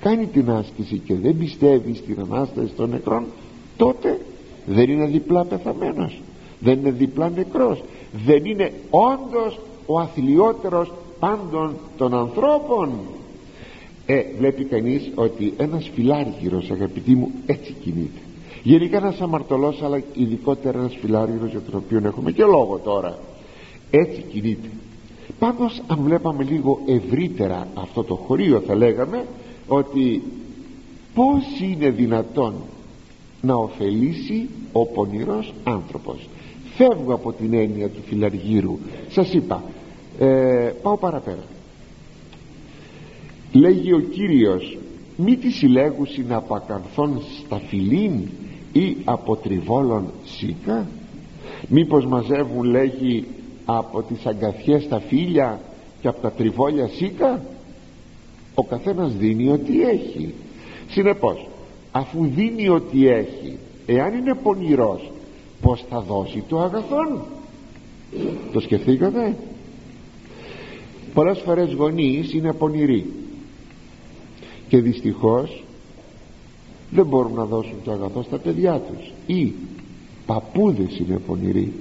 κάνει 0.00 0.26
την 0.26 0.50
άσκηση 0.50 0.98
και 0.98 1.14
δεν 1.14 1.38
πιστεύει 1.38 1.94
στην 1.94 2.16
Ανάσταση 2.30 2.72
των 2.76 2.90
νεκρών 2.90 3.24
τότε 3.76 4.20
δεν 4.66 4.90
είναι 4.90 5.06
διπλά 5.06 5.44
πεθαμένος. 5.44 6.20
Δεν 6.60 6.78
είναι 6.78 6.90
διπλά 6.90 7.30
νεκρός 7.30 7.82
δεν 8.24 8.44
είναι 8.44 8.72
όντως 8.90 9.58
ο 9.86 9.98
αθλιότερος 9.98 10.92
πάντων 11.18 11.76
των 11.96 12.14
ανθρώπων. 12.14 12.92
Ε, 14.06 14.22
βλέπει 14.38 14.64
κανείς 14.64 15.10
ότι 15.14 15.52
ένας 15.56 15.90
φιλάργυρος 15.94 16.70
αγαπητοί 16.70 17.14
μου 17.14 17.30
έτσι 17.46 17.72
κινείται. 17.72 18.20
Γενικά 18.62 18.96
ένας 18.96 19.20
αμαρτωλός 19.20 19.82
αλλά 19.82 20.02
ειδικότερα 20.14 20.78
ένας 20.78 20.96
φιλάργυρος 21.00 21.50
για 21.50 21.60
τον 21.60 21.82
οποίο 21.84 22.00
έχουμε 22.04 22.32
και 22.32 22.44
λόγο 22.44 22.80
τώρα 22.84 23.18
έτσι 23.90 24.24
κινείται. 24.32 24.68
Πάντως 25.38 25.82
αν 25.86 25.98
βλέπαμε 26.02 26.44
λίγο 26.44 26.80
ευρύτερα 26.86 27.68
αυτό 27.74 28.04
το 28.04 28.14
χωρίο 28.14 28.60
θα 28.60 28.74
λέγαμε 28.74 29.26
ότι 29.68 30.22
πως 31.14 31.44
είναι 31.62 31.90
δυνατόν 31.90 32.54
να 33.40 33.54
ωφελήσει 33.54 34.48
ο 34.72 34.86
πονηρός 34.86 35.54
άνθρωπος 35.64 36.28
φεύγω 36.76 37.14
από 37.14 37.32
την 37.32 37.54
έννοια 37.54 37.88
του 37.88 38.00
φιλαργύρου. 38.06 38.78
Σας 39.08 39.32
είπα 39.32 39.62
ε, 40.18 40.72
πάω 40.82 40.96
παραπέρα. 40.96 41.44
Λέγει 43.52 43.92
ο 43.92 44.00
Κύριος 44.00 44.78
μη 45.16 45.36
τη 45.36 45.50
συλλέγουσι 45.50 46.24
να 46.28 46.36
απακανθών 46.36 47.22
στα 47.44 47.58
φιλήν 47.58 48.20
ή 48.72 48.96
από 49.04 49.36
τριβόλων 49.36 50.12
σίκα. 50.24 50.86
Μήπως 51.68 52.06
μαζεύουν 52.06 52.64
λέγει 52.64 53.24
από 53.64 54.02
τις 54.02 54.26
αγκαθιές 54.26 54.88
τα 54.88 55.00
φίλια 55.00 55.60
και 56.00 56.08
από 56.08 56.20
τα 56.20 56.30
τριβόλια 56.30 56.88
σίκα. 56.88 57.44
Ο 58.54 58.64
καθένας 58.64 59.12
δίνει 59.12 59.50
ό,τι 59.50 59.82
έχει. 59.82 60.34
Συνεπώς 60.88 61.48
αφού 61.92 62.26
δίνει 62.26 62.68
ό,τι 62.68 63.08
έχει 63.08 63.58
εάν 63.86 64.14
είναι 64.14 64.34
πονηρός 64.42 65.10
πως 65.60 65.84
θα 65.88 66.00
δώσει 66.00 66.44
το 66.48 66.60
αγαθόν; 66.60 67.20
Το 68.52 68.60
σκεφτήκατε; 68.60 69.36
Πολλές 71.16 71.38
φορές 71.38 71.72
γονείς 71.72 72.32
είναι 72.32 72.52
πονηροί 72.52 73.06
και 74.68 74.80
δυστυχώς 74.80 75.64
δεν 76.90 77.06
μπορούν 77.06 77.32
να 77.32 77.44
δώσουν 77.44 77.76
το 77.84 77.92
αγαθό 77.92 78.22
στα 78.22 78.38
παιδιά 78.38 78.80
τους. 78.80 79.12
Ή 79.26 79.52
παππούδες 80.26 80.98
είναι 80.98 81.18
πονηροί. 81.18 81.72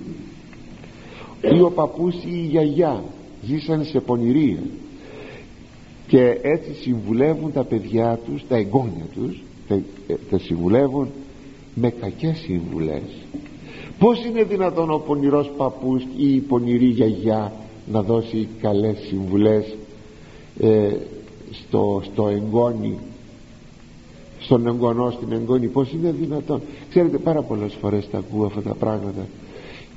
Ή 1.55 1.61
ο 1.61 1.71
παππούς 1.71 2.13
ή 2.15 2.29
η 2.31 2.47
γιαγιά 2.49 3.03
ζήσαν 3.43 3.85
σε 3.85 3.99
πονηρία 3.99 4.63
και 6.07 6.39
έτσι 6.41 6.73
συμβουλεύουν 6.73 7.51
τα 7.51 7.63
παιδιά 7.63 8.19
τους 8.25 8.47
τα 8.47 8.55
εγγόνια 8.55 9.05
τους 9.13 9.43
τα, 9.67 9.81
τα 10.29 10.39
συμβουλεύουν 10.39 11.07
με 11.75 11.89
κακές 11.89 12.37
συμβουλές 12.37 13.03
πως 13.99 14.25
είναι 14.25 14.43
δυνατόν 14.43 14.91
ο 14.91 14.97
πονηρός 14.97 15.51
παππούς 15.57 16.03
ή 16.17 16.35
η 16.35 16.39
πονηρή 16.39 16.85
γιαγιά 16.85 17.51
να 17.91 18.01
δώσει 18.01 18.47
καλές 18.61 18.97
συμβουλές 19.07 19.75
ε, 20.59 20.93
στο, 21.51 22.01
στο 22.11 22.27
εγγόνι 22.27 22.97
στον 24.39 24.67
εγγονό 24.67 25.11
στην 25.11 25.31
εγγόνη; 25.31 25.67
Πως 25.67 25.91
είναι 25.91 26.11
δυνατόν; 26.11 26.61
Ξέρετε 26.89 27.17
πάρα 27.17 27.41
πολλές 27.41 27.73
φορές 27.81 28.09
τα 28.09 28.17
ακούω 28.17 28.45
αυτά 28.45 28.61
τα 28.61 28.73
πράγματα 28.73 29.27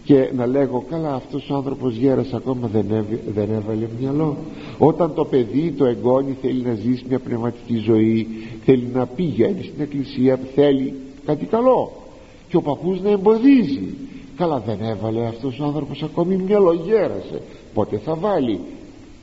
και 0.05 0.31
να 0.37 0.47
λέγω 0.47 0.85
καλά 0.91 1.15
αυτός 1.15 1.51
ο 1.51 1.55
άνθρωπος 1.55 1.95
γέρας 1.95 2.33
ακόμα 2.33 2.69
δεν, 2.73 2.87
δεν 3.35 3.51
έβαλε 3.51 3.89
μυαλό 4.01 4.37
όταν 4.79 5.15
το 5.15 5.25
παιδί 5.25 5.75
το 5.79 5.85
εγγόνι 5.85 6.37
θέλει 6.43 6.63
να 6.63 6.75
ζήσει 6.75 7.05
μια 7.09 7.19
πνευματική 7.19 7.77
ζωή 7.77 8.27
θέλει 8.65 8.89
να 8.95 9.07
πηγαίνει 9.07 9.63
στην 9.63 9.81
εκκλησία 9.81 10.41
θέλει 10.55 10.95
κάτι 11.25 11.47
καλό 11.47 11.93
και 12.49 12.57
ο 12.57 12.63
παππούς 12.63 13.01
να 13.01 13.11
εμποδίζει. 13.11 13.95
Καλά 14.37 14.59
δεν 14.59 14.81
έβαλε 14.83 15.27
αυτός 15.27 15.61
ο 15.61 15.65
άνθρωπος 15.65 16.03
ακόμη 16.03 16.37
μυαλό 16.37 16.73
γέρασε 16.73 17.43
πότε 17.75 17.99
θα 17.99 18.15
βάλει; 18.15 18.61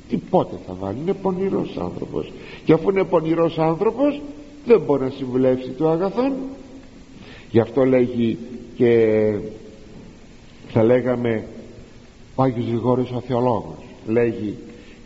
Τι 0.10 0.18
πότε 0.18 0.56
θα 0.68 0.74
βάλει; 0.80 0.98
Είναι 1.02 1.14
πονηρός 1.14 1.78
άνθρωπος. 1.78 2.32
Και 2.66 2.74
αφού 2.74 2.90
είναι 2.90 3.04
πονηρός 3.04 3.60
άνθρωπος 3.60 4.22
δεν 4.66 4.82
μπορεί 4.82 5.04
να 5.04 5.10
συμβουλεύσει 5.10 5.70
το 5.70 5.90
αγαθόν. 5.90 6.34
Γι' 7.52 7.60
αυτό 7.60 7.86
λέγει 7.86 8.38
και 8.76 9.32
θα 10.68 10.84
λέγαμε 10.84 11.48
ο 12.36 12.44
Άγιος 12.44 12.68
Γρηγόρης 12.68 13.12
ο 13.12 13.20
θεολόγος. 13.28 13.78
Λέγει 14.08 14.58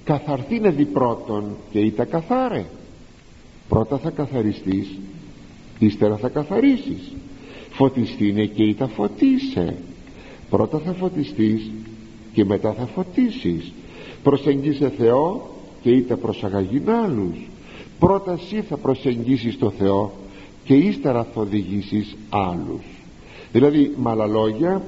καθαρθήνε 0.04 0.70
δι 0.70 0.86
πρώτον 0.86 1.44
και 1.72 1.80
είτε 1.80 2.06
καθάρε. 2.06 2.66
Πρώτα 3.70 3.98
θα 3.98 4.10
καθαριστείς 4.10 4.98
ύστερα 5.80 6.18
θα 6.18 6.30
καθαρίσεις 6.30 7.14
φωτιστήνε 7.80 8.46
και 8.46 8.64
είτε 8.64 8.88
φωτίσε. 8.88 9.76
Πρώτα 10.50 10.80
θα 10.80 10.94
φωτιστείς 10.94 11.72
και 12.34 12.46
μετά 12.46 12.74
θα 12.74 12.86
φωτίσεις. 12.86 13.72
Προσεγγίσε 14.24 14.90
Θεό 14.98 15.50
και 15.82 15.90
είτε 15.90 16.16
προσαγαγήν 16.16 16.90
άλλους. 16.90 17.38
Πρώτα 18.00 18.32
εσύ 18.32 18.62
θα 18.62 18.78
προσεγγίσεις 18.78 19.58
το 19.58 19.70
Θεό 19.70 20.12
και 20.64 20.74
ύστερα 20.74 21.24
θα 21.24 21.42
οδηγήσεις 21.42 22.16
άλλους. 22.30 22.84
Δηλαδή 23.52 23.94
με 23.98 24.10
άλλα 24.10 24.28
λόγια 24.28 24.82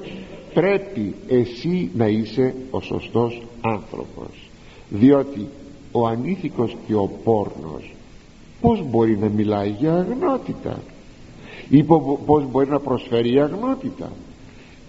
πρέπει 0.54 1.14
εσύ 1.28 1.90
να 1.94 2.06
είσαι 2.06 2.54
ο 2.70 2.80
σωστός 2.80 3.42
άνθρωπος. 3.60 4.50
Διότι 4.88 5.46
ο 5.92 6.06
ανήθικος 6.06 6.76
και 6.86 6.94
ο 6.94 7.10
πόρνος 7.24 7.94
πως 8.60 8.82
μπορεί 8.90 9.18
να 9.18 9.28
μιλάει 9.28 9.74
για 9.78 9.94
αγνότητα; 9.94 10.82
Ή 11.72 11.82
πως 12.26 12.44
μπορεί 12.50 12.68
να 12.68 12.78
προσφέρει 12.78 13.40
αγνότητα. 13.40 14.12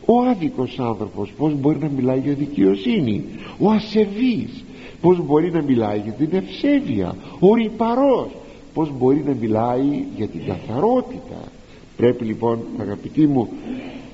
Ο 0.05 0.21
άδικος 0.29 0.79
άνθρωπος 0.79 1.34
πως 1.38 1.53
μπορεί 1.59 1.77
να 1.77 1.89
μιλάει 1.95 2.19
για 2.19 2.34
δικαιοσύνη. 2.34 3.23
Ο 3.59 3.69
ασεβής 3.69 4.63
πως 5.01 5.25
μπορεί 5.25 5.51
να 5.51 5.61
μιλάει 5.61 5.99
για 5.99 6.11
την 6.11 6.29
ευσέβεια. 6.31 7.15
Ο 7.39 7.53
ρηπαρός 7.53 8.27
πως 8.73 8.91
μπορεί 8.97 9.23
να 9.25 9.34
μιλάει 9.39 10.05
για 10.15 10.27
την 10.27 10.45
καθαρότητα. 10.45 11.51
Πρέπει 11.97 12.25
λοιπόν 12.25 12.59
αγαπητοί 12.79 13.27
μου 13.27 13.49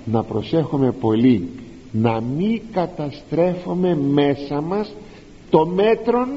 να 0.05 0.23
προσέχουμε 0.23 0.91
πολύ 0.91 1.49
να 1.91 2.21
μην 2.21 2.61
καταστρέφουμε 2.71 3.95
μέσα 3.95 4.61
μας 4.61 4.93
το 5.49 5.65
μέτρον 5.65 6.27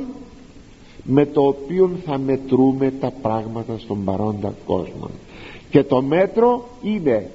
με 1.05 1.27
το 1.27 1.43
οποίο 1.43 1.91
θα 2.05 2.19
μετρούμε 2.19 2.93
τα 3.01 3.13
πράγματα 3.23 3.79
στον 3.79 4.05
παρόντα 4.05 4.55
κόσμο 4.67 5.11
και 5.73 5.83
το 5.83 6.03
μέτρο 6.03 6.69
είναι 6.83 7.31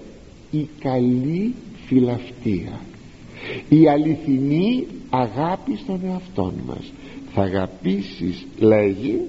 η 0.51 0.67
καλή 0.79 1.55
φιλαυτία 1.85 2.79
η 3.69 3.87
αληθινή 3.87 4.87
αγάπη 5.09 5.77
στον 5.77 6.01
εαυτό 6.05 6.53
μας. 6.67 6.93
Θα 7.33 7.41
αγαπήσεις 7.41 8.45
λέγει 8.57 9.21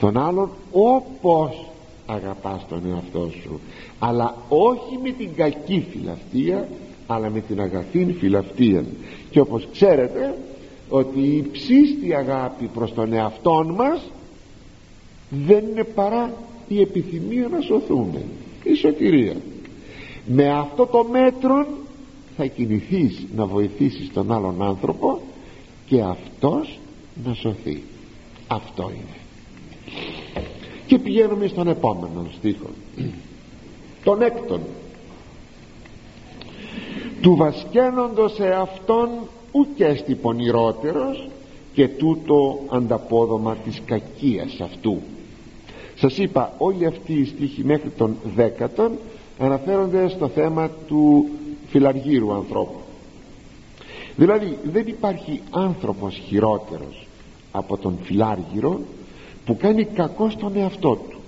τον 0.00 0.18
άλλον 0.18 0.50
όπως 0.72 1.66
αγαπάς 2.06 2.66
τον 2.68 2.82
εαυτό 2.86 3.30
σου. 3.42 3.60
Αλλά 3.98 4.34
όχι 4.48 4.98
με 5.02 5.10
την 5.10 5.34
κακή 5.34 5.86
φιλαυτία 5.90 6.68
αλλά 7.06 7.30
με 7.30 7.40
την 7.40 7.60
αγαθή 7.60 8.16
φιλαυτία 8.18 8.84
και 9.30 9.40
όπως 9.40 9.68
ξέρετε 9.72 10.38
ότι 10.88 11.20
η 11.20 11.48
ψήστη 11.52 12.14
αγάπη 12.14 12.66
προς 12.66 12.94
τον 12.94 13.12
εαυτό 13.12 13.74
μας 13.76 14.00
δεν 15.30 15.64
είναι 15.66 15.84
παρά 15.84 16.32
η 16.68 16.80
επιθυμία 16.80 17.48
να 17.48 17.60
σωθούμε 17.60 18.22
η 18.62 18.74
σωτηρία. 18.74 19.36
Με 20.26 20.50
αυτό 20.50 20.86
το 20.86 21.04
μέτρο 21.10 21.66
θα 22.36 22.46
κινηθείς 22.46 23.26
να 23.36 23.46
βοηθήσεις 23.46 24.12
τον 24.12 24.32
άλλον 24.32 24.62
άνθρωπο 24.62 25.20
και 25.86 26.00
αυτός 26.00 26.78
να 27.24 27.34
σωθεί. 27.34 27.82
Αυτό 28.46 28.90
είναι. 28.94 29.16
Και 30.86 30.98
πηγαίνουμε 30.98 31.46
στον 31.46 31.68
επόμενο 31.68 32.26
στίχο. 32.38 32.70
Τον 34.04 34.22
έκτον. 34.22 34.60
Του 37.20 37.36
βασκένοντος 37.36 38.34
σε 38.34 38.48
αυτόν 38.48 39.08
ουκέστη 39.52 40.14
πονηρότερος 40.14 41.28
και 41.72 41.88
τούτο 41.88 42.58
ανταπόδομα 42.68 43.56
της 43.56 43.82
κακίας 43.84 44.60
αυτού 44.60 45.02
σας 46.00 46.18
είπα 46.18 46.54
όλοι 46.58 46.86
αυτοί 46.86 47.12
οι 47.12 47.24
στίχοι 47.24 47.64
μέχρι 47.64 47.90
τον 47.90 48.16
δέκατον 48.34 48.92
αναφέρονται 49.38 50.08
στο 50.08 50.28
θέμα 50.28 50.70
του 50.86 51.28
φιλαργύρου 51.68 52.32
ανθρώπου. 52.32 52.80
Δηλαδή 54.16 54.58
δεν 54.72 54.86
υπάρχει 54.86 55.40
άνθρωπος 55.50 56.20
χειρότερος 56.26 57.06
από 57.52 57.76
τον 57.76 57.98
φιλάργυρο 58.02 58.80
που 59.44 59.56
κάνει 59.56 59.84
κακό 59.84 60.30
στον 60.30 60.56
εαυτό 60.56 60.96
του. 61.10 61.18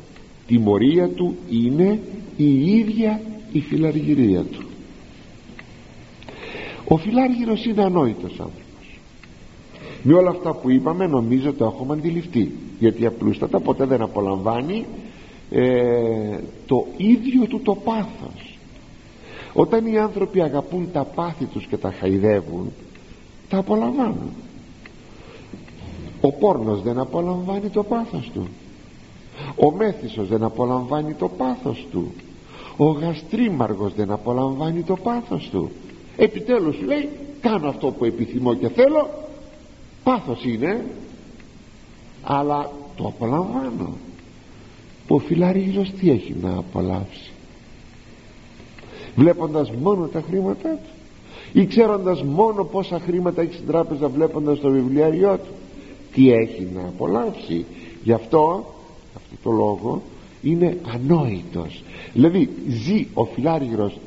Τιμωρία 0.47 1.09
του 1.09 1.37
είναι 1.51 2.01
η 2.37 2.77
ίδια 2.77 3.21
η 3.53 3.61
φιλαργυρία 3.61 4.43
του. 4.43 4.63
Ο 6.89 6.97
φιλάργυρος 6.97 7.65
είναι 7.65 7.85
ανόητος 7.85 8.31
άνθρωπος. 8.31 9.01
Με 10.03 10.15
όλα 10.15 10.31
αυτά 10.31 10.55
που 10.55 10.71
είπαμε 10.71 11.07
νομίζω 11.07 11.53
το 11.53 11.65
έχουμε 11.65 11.95
αντιληφθεί 11.95 12.51
γιατί 12.81 13.07
απλούστατα 13.07 13.61
ποτέ 13.61 13.85
δεν 13.85 14.03
απολαμβάνει 14.03 14.87
ε, 15.51 16.39
το 16.67 16.87
ίδιο 16.97 17.47
του 17.47 17.61
το 17.61 17.75
πάθος. 17.75 18.59
Όταν 19.53 19.87
οι 19.87 19.99
άνθρωποι 19.99 20.43
αγαπούν 20.43 20.89
τα 20.93 21.05
πάθη 21.05 21.45
τους 21.45 21.67
και 21.67 21.77
τα 21.77 21.93
χαϊδεύουν 21.93 22.73
τα 23.49 23.59
απολαμβάνουν. 23.59 24.31
Ο 26.21 26.33
πόρνος 26.33 26.83
δεν 26.83 26.99
απολαμβάνει 26.99 27.69
το 27.69 27.83
πάθος 27.83 28.31
του. 28.35 28.49
Ο 29.57 29.71
μέθησος 29.71 30.29
δεν 30.29 30.43
απολαμβάνει 30.43 31.13
το 31.13 31.29
πάθος 31.29 31.87
του. 31.91 32.13
Ο 32.77 32.85
γαστρίμαργος 32.85 33.95
δεν 33.95 34.11
απολαμβάνει 34.11 34.83
το 34.83 34.97
πάθος 34.97 35.49
του. 35.53 35.71
Επιτέλους 36.17 36.81
λέει 36.81 37.09
κάνω 37.41 37.69
αυτό 37.69 37.91
που 37.91 38.05
επιθυμώ 38.05 38.55
και 38.55 38.69
θέλω. 38.69 39.09
Πάθος 40.05 40.45
είναι 40.45 40.85
αλλά 42.23 42.71
το 42.97 43.07
απολαμβάνω. 43.07 43.93
Ο 45.09 45.19
φιλαρίζος 45.19 45.91
τι 45.91 46.11
έχει 46.11 46.35
να 46.43 46.57
απολαύσει; 46.57 47.31
Βλέποντας 49.17 49.71
μόνο 49.71 50.07
τα 50.07 50.23
χρήματά 50.29 50.69
του 50.69 50.91
ή 51.53 51.67
ξέροντας 51.67 52.23
μόνο 52.23 52.65
πόσα 52.65 53.01
χρήματα 53.01 53.43
έχει 53.43 53.55
στην 53.55 53.67
τράπεζα 53.67 54.09
βλέποντας 54.09 54.61
το 54.61 54.71
βιβλιάριό 54.71 55.37
του; 55.37 55.53
Τι 56.13 56.33
έχει 56.33 56.69
να 56.75 56.81
απολαύσει; 56.81 57.65
Γι' 58.03 58.13
αυτό 58.13 58.75
αυτό 59.17 59.37
το 59.43 59.51
λόγο 59.51 60.03
είναι 60.43 60.79
ανόητος. 60.95 61.83
Δηλαδή 62.13 62.49
ζει 62.69 63.07
ο 63.15 63.25
φιλάργυρος 63.25 63.99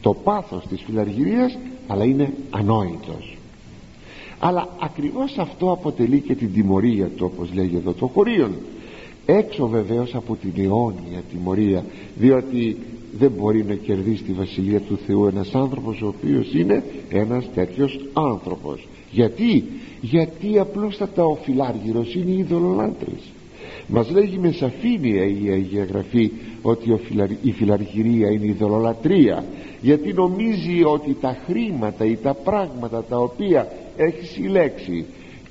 το 0.00 0.14
πάθος 0.14 0.66
της 0.66 0.82
φιλαργυρίας 0.86 1.58
αλλά 1.86 2.04
είναι 2.04 2.32
ανόητος 2.50 3.38
αλλά 4.40 4.68
ακριβώς 4.80 5.38
αυτό 5.38 5.72
αποτελεί 5.72 6.20
και 6.20 6.34
την 6.34 6.52
τιμωρία 6.52 7.06
του 7.06 7.30
όπως 7.34 7.50
λέγει 7.54 7.76
εδώ 7.76 7.92
το 7.92 8.06
χωρίον. 8.06 8.50
Έξω 9.26 9.68
βεβαίως 9.68 10.14
από 10.14 10.36
την 10.36 10.52
αιώνια 10.56 11.22
τιμωρία 11.32 11.84
διότι 12.16 12.76
δεν 13.18 13.30
μπορεί 13.38 13.64
να 13.64 13.74
κερδίσει 13.74 14.22
τη 14.22 14.32
Βασιλεία 14.32 14.80
του 14.80 14.98
Θεού 15.06 15.26
ένας 15.26 15.54
άνθρωπος 15.54 16.02
ο 16.02 16.06
οποίος 16.06 16.54
είναι 16.54 16.84
ένας 17.10 17.44
τέτοιος 17.54 18.00
άνθρωπος. 18.12 18.88
Γιατί; 19.10 19.64
Γιατί 20.00 20.58
απλούστατα 20.58 21.24
ο 21.24 21.34
φιλάργυρος 21.34 22.14
είναι 22.14 22.30
ειδωλολάτρης 22.30 23.32
μας 23.92 24.10
λέγει 24.10 24.38
με 24.38 24.52
σαφήνεια 24.52 25.24
η 25.24 25.48
Αγία 25.50 25.84
Γραφή 25.84 26.30
ότι 26.62 27.00
η 27.42 27.52
φιλαργυρία 27.52 28.30
είναι 28.30 28.46
ειδωλολατρία 28.46 29.44
γιατί 29.80 30.12
νομίζει 30.12 30.84
ότι 30.84 31.16
τα 31.20 31.36
χρήματα 31.46 32.04
ή 32.04 32.16
τα 32.16 32.34
πράγματα 32.34 33.04
τα 33.08 33.18
οποία 33.18 33.72
έχεις 33.96 34.30
συλλέξει 34.30 35.06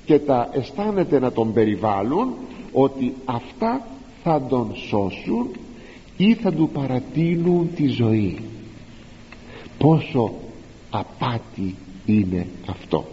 και 0.06 0.20
τα 0.20 0.50
αισθάνεται 0.54 1.20
να 1.20 1.32
τον 1.32 1.54
περιβάλλουν 1.54 2.34
ότι 2.72 3.14
αυτά 3.26 3.88
θα 4.24 4.42
τον 4.50 4.76
σώσουν 4.76 5.48
ή 6.18 6.34
θα 6.34 6.52
του 6.54 6.70
παρατείνουν 6.74 7.70
τη 7.76 7.88
ζωή. 7.88 8.38
Πόσο 9.78 10.34
απάτη 10.90 11.76
είναι 12.06 12.48
αυτό. 12.68 13.06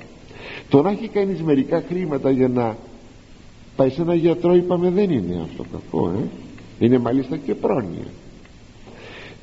Το 0.69 0.83
να 0.83 0.91
έχει 0.91 1.09
κανείς 1.09 1.43
μερικά 1.43 1.85
χρήματα 1.89 2.31
για 2.31 2.49
να 2.49 2.77
πάει 3.77 3.91
σε 3.91 4.03
ένα 4.03 4.15
γιατρό 4.15 4.55
είπαμε 4.55 4.91
δεν 4.91 5.11
είναι 5.11 5.41
αυτό 5.43 5.65
κακό 5.73 6.09
ε; 6.09 6.29
είναι 6.85 6.99
μάλιστα 6.99 7.37
και 7.37 7.55
πρόνοια. 7.55 8.07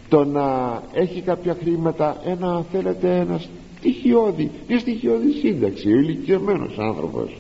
Το 0.10 0.26
να 0.26 0.82
έχει 0.94 1.22
κάποια 1.22 1.58
χρήματα 1.62 2.18
ένα 2.26 2.66
θέλετε 2.72 3.18
ένας 3.18 3.50
στοιχειώδη 3.84 4.52
μια 4.68 4.80
στοιχειώδη 4.80 5.32
σύνταξη 5.32 5.94
ο 5.94 5.98
ηλικιωμένος 5.98 6.78
άνθρωπος. 6.78 7.38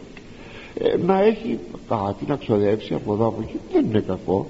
Ε, 0.78 0.98
να 1.06 1.24
έχει 1.24 1.60
κάτι 1.88 2.26
να 2.28 2.36
ξοδέψει 2.36 2.94
από 2.94 3.14
εδώ 3.14 3.28
από 3.28 3.41
εκεί 3.41 3.60
δεν 3.72 3.86
είναι 3.86 4.00
κακό. 4.00 4.48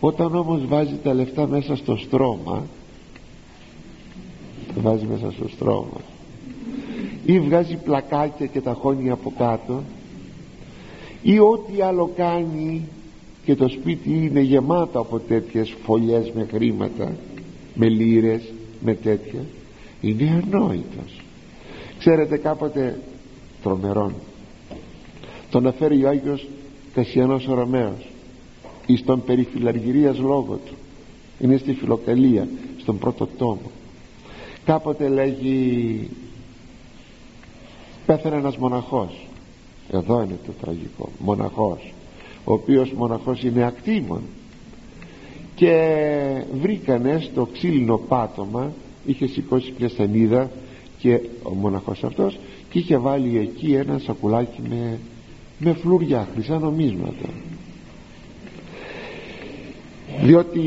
Όταν 0.00 0.34
όμως 0.34 0.66
βάζει 0.66 0.94
τα 1.02 1.14
λεφτά 1.14 1.46
μέσα 1.46 1.76
στο 1.76 1.96
στρώμα 1.96 2.66
βάζει 4.80 5.06
μέσα 5.06 5.32
στο 5.32 5.48
στρώμα 5.48 6.00
ή 7.24 7.40
βγάζει 7.40 7.76
πλακάκια 7.76 8.46
και 8.46 8.60
τα 8.60 8.72
χώνει 8.72 9.10
από 9.10 9.32
κάτω 9.38 9.82
ή 11.22 11.38
ό,τι 11.38 11.80
άλλο 11.80 12.10
κάνει 12.16 12.88
και 13.44 13.54
το 13.54 13.68
σπίτι 13.68 14.10
είναι 14.10 14.40
γεμάτο 14.40 15.00
από 15.00 15.18
τέτοιες 15.18 15.74
φωλιές 15.84 16.32
με 16.34 16.46
χρήματα 16.52 17.16
με 17.74 17.88
λύρες 17.88 18.52
με 18.80 18.94
τέτοια 18.94 19.40
είναι 20.00 20.42
ανόητος. 20.44 21.22
Ξέρετε 21.98 22.36
κάποτε 22.36 23.00
τρομερόν. 23.62 24.14
Τον 25.50 25.66
αφαίρει 25.66 26.04
ο 26.04 26.08
Άγιος 26.08 26.48
Κασιανός 26.94 27.46
ο 27.48 27.54
Ρωμαίος. 27.54 28.08
Εις 28.86 29.04
τον 29.04 29.24
περιφυλαργυρίας 29.24 30.18
λόγο 30.18 30.60
του. 30.66 30.74
Είναι 31.40 31.56
στη 31.56 31.72
φιλοκαλία 31.74 32.48
στον 32.80 32.98
πρώτο 32.98 33.28
τόμο. 33.38 33.70
Κάποτε 34.64 35.08
λέγει 35.08 36.08
πέθανε 38.06 38.36
ένας 38.36 38.56
μοναχός 38.56 39.26
εδώ 39.90 40.22
είναι 40.22 40.38
το 40.46 40.52
τραγικό. 40.60 41.08
Μοναχός. 41.18 41.92
Ο 42.44 42.52
οποίος 42.52 42.92
μοναχός 42.92 43.42
είναι 43.42 43.64
ακτήμων 43.64 44.20
και 45.54 46.44
βρήκανε 46.60 47.18
στο 47.30 47.48
ξύλινο 47.52 47.96
πάτωμα 47.96 48.72
είχε 49.06 49.26
σηκώσει 49.26 49.74
μια 49.78 49.88
σανίδα 49.88 50.50
και 50.98 51.20
ο 51.42 51.50
μοναχός 51.50 52.04
αυτός 52.04 52.38
και 52.70 52.78
είχε 52.78 52.96
βάλει 52.96 53.38
εκεί 53.38 53.72
ένα 53.72 53.98
σακουλάκι 53.98 54.60
με, 54.68 54.98
με 55.58 55.72
φλουριά 55.72 56.28
χρυσά 56.32 56.58
νομίσματα. 56.58 57.28
Διότι 60.22 60.64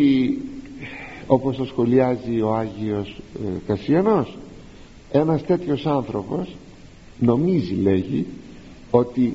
όπως 1.28 1.58
το 1.58 1.66
σχολιάζει 1.66 2.42
ο 2.42 2.56
Άγιος 2.56 3.22
ε, 3.46 3.48
Κασιανός 3.68 4.38
ένας 5.12 5.46
τέτοιος 5.46 5.86
άνθρωπος 5.86 6.56
νομίζει 7.20 7.74
λέγει 7.74 8.26
ότι 8.92 9.34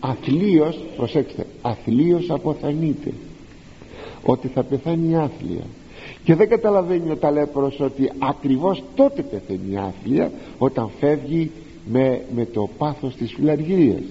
αθλίως 0.00 0.78
προσέξτε 0.96 1.46
αθλίως 1.62 2.30
αποθανείται 2.30 3.12
ότι 4.22 4.48
θα 4.48 4.62
πεθάνει 4.62 5.16
άθλια 5.16 5.64
και 6.24 6.34
δεν 6.34 6.48
καταλαβαίνει 6.48 7.10
ο 7.10 7.16
ταλέπορος 7.16 7.80
ότι 7.80 8.10
ακριβώς 8.18 8.82
τότε 8.94 9.22
πεθαίνει 9.22 9.76
άθλια 9.76 10.32
όταν 10.58 10.90
φεύγει 11.00 11.50
με, 11.90 12.20
με 12.34 12.44
το 12.44 12.68
πάθος 12.78 13.14
της 13.14 13.32
φιλαργυρίας. 13.32 14.02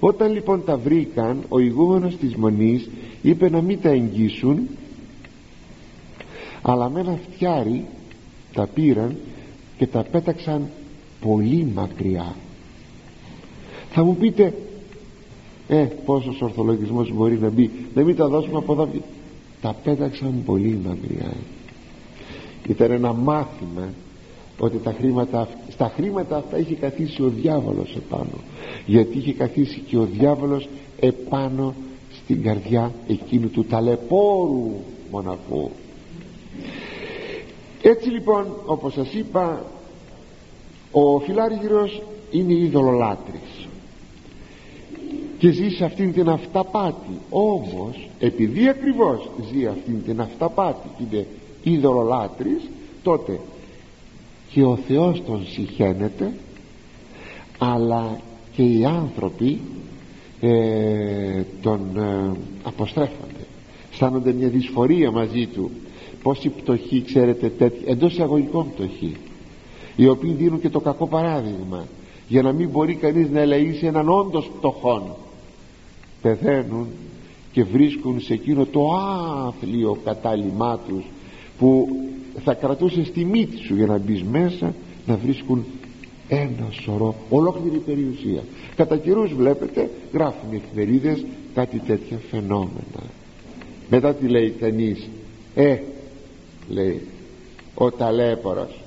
Όταν 0.00 0.32
λοιπόν 0.32 0.64
τα 0.64 0.76
βρήκαν 0.76 1.42
ο 1.48 1.58
ηγούμενος 1.58 2.16
της 2.16 2.34
μονής 2.34 2.88
είπε 3.22 3.50
να 3.50 3.60
μην 3.60 3.80
τα 3.80 3.88
εγγύσουν 3.88 4.68
αλλά 6.62 6.90
με 6.90 7.00
ένα 7.00 7.18
φτιάρι 7.30 7.84
τα 8.52 8.66
πήραν 8.66 9.16
και 9.78 9.86
τα 9.86 10.02
πέταξαν 10.02 10.68
πολύ 11.20 11.72
μακριά. 11.74 12.34
Θα 13.90 14.04
μου 14.04 14.16
πείτε 14.16 14.54
ε 15.68 15.86
πόσος 16.04 16.40
ορθολογισμός 16.40 17.12
μπορεί 17.12 17.38
να 17.38 17.48
μπει 17.48 17.70
να 17.94 18.02
μην 18.02 18.16
τα 18.16 18.28
δώσουμε 18.28 18.56
από 18.58 18.72
εδώ 18.72 18.88
τα 19.60 19.74
πέταξαν 19.84 20.42
πολύ 20.44 20.80
μακριά. 20.86 21.32
Ήταν 22.68 22.90
ένα 22.90 23.12
μάθημα 23.12 23.88
ότι 24.58 24.78
τα 24.78 24.92
χρήματα, 24.98 25.48
στα 25.68 25.92
χρήματα 25.96 26.36
αυτά 26.36 26.58
είχε 26.58 26.74
καθίσει 26.74 27.22
ο 27.22 27.28
διάβολος 27.28 27.96
επάνω. 27.96 28.38
Γιατί 28.86 29.18
είχε 29.18 29.32
καθίσει 29.32 29.78
και 29.78 29.98
ο 29.98 30.04
διάβολος 30.04 30.68
επάνω 31.00 31.74
στην 32.24 32.42
καρδιά 32.42 32.92
εκείνου 33.08 33.48
του 33.50 33.64
ταλαιπώρου 33.64 34.70
μοναχού. 35.10 35.70
Έτσι 37.82 38.08
λοιπόν 38.08 38.46
όπως 38.66 38.92
σας 38.92 39.12
είπα 39.12 39.64
ο 40.92 41.18
φιλάργυρος 41.18 42.02
είναι 42.30 42.52
ειδωλολάτρης 42.52 43.57
και 45.38 45.50
ζει 45.50 45.68
σε 45.68 45.84
αυτήν 45.84 46.12
την 46.12 46.28
αυταπάτη. 46.28 47.18
Όμως 47.30 48.08
επειδή 48.18 48.68
ακριβώς 48.68 49.30
ζει 49.52 49.66
αυτήν 49.66 50.04
την 50.04 50.20
αυταπάτη 50.20 50.88
και 50.98 51.16
είναι 51.16 51.26
ειδωλολάτρης 51.62 52.68
τότε 53.02 53.40
και 54.50 54.62
ο 54.62 54.76
Θεός 54.76 55.22
τον 55.26 55.46
συχαίνεται 55.46 56.32
αλλά 57.58 58.20
και 58.54 58.62
οι 58.62 58.84
άνθρωποι 58.84 59.60
ε, 60.40 61.42
τον 61.62 61.80
ε, 61.96 62.36
αποστρέφονται. 62.62 63.46
Αισθάνονται 63.92 64.32
μια 64.32 64.48
δυσφορία 64.48 65.10
μαζί 65.10 65.46
του. 65.46 65.70
Πόσοι 66.22 66.48
πτωχοί 66.48 67.02
ξέρετε 67.02 67.48
τέτοιοι 67.48 67.82
εντός 67.86 68.12
εισαγωγικών 68.12 68.66
πτωχοί 68.74 69.16
οι 69.96 70.08
οποίοι 70.08 70.32
δίνουν 70.32 70.60
και 70.60 70.68
το 70.68 70.80
κακό 70.80 71.06
παράδειγμα 71.06 71.86
για 72.28 72.42
να 72.42 72.52
μην 72.52 72.68
μπορεί 72.68 72.94
κανείς 72.94 73.30
να 73.30 73.40
ελεήσει 73.40 73.86
έναν 73.86 74.08
όντως 74.08 74.50
πτωχόν 74.58 75.02
πεθαίνουν 76.22 76.86
και 77.52 77.64
βρίσκουν 77.64 78.20
σε 78.20 78.32
εκείνο 78.32 78.66
το 78.66 78.92
άθλιο 79.46 79.98
κατάλημά 80.04 80.78
τους 80.88 81.04
που 81.58 81.88
θα 82.44 82.54
κρατούσε 82.54 83.04
στη 83.04 83.24
μύτη 83.24 83.56
σου 83.56 83.74
για 83.74 83.86
να 83.86 83.98
μπεις 83.98 84.22
μέσα 84.22 84.74
να 85.06 85.16
βρίσκουν 85.16 85.64
ένα 86.28 86.68
σωρό 86.70 87.14
ολόκληρη 87.30 87.78
περιουσία. 87.78 88.42
Κατά 88.76 88.96
καιρούς 88.96 89.34
βλέπετε 89.34 89.90
γράφουν 90.12 90.52
οι 90.52 90.56
εφημερίδες 90.56 91.24
κάτι 91.54 91.78
τέτοια 91.78 92.18
φαινόμενα. 92.30 93.02
Μετά 93.90 94.14
τι 94.14 94.28
λέει 94.28 94.50
κανείς 94.50 95.08
ε 95.54 95.78
λέει 96.68 97.00
ο 97.74 97.90
ταλέπορος 97.90 98.80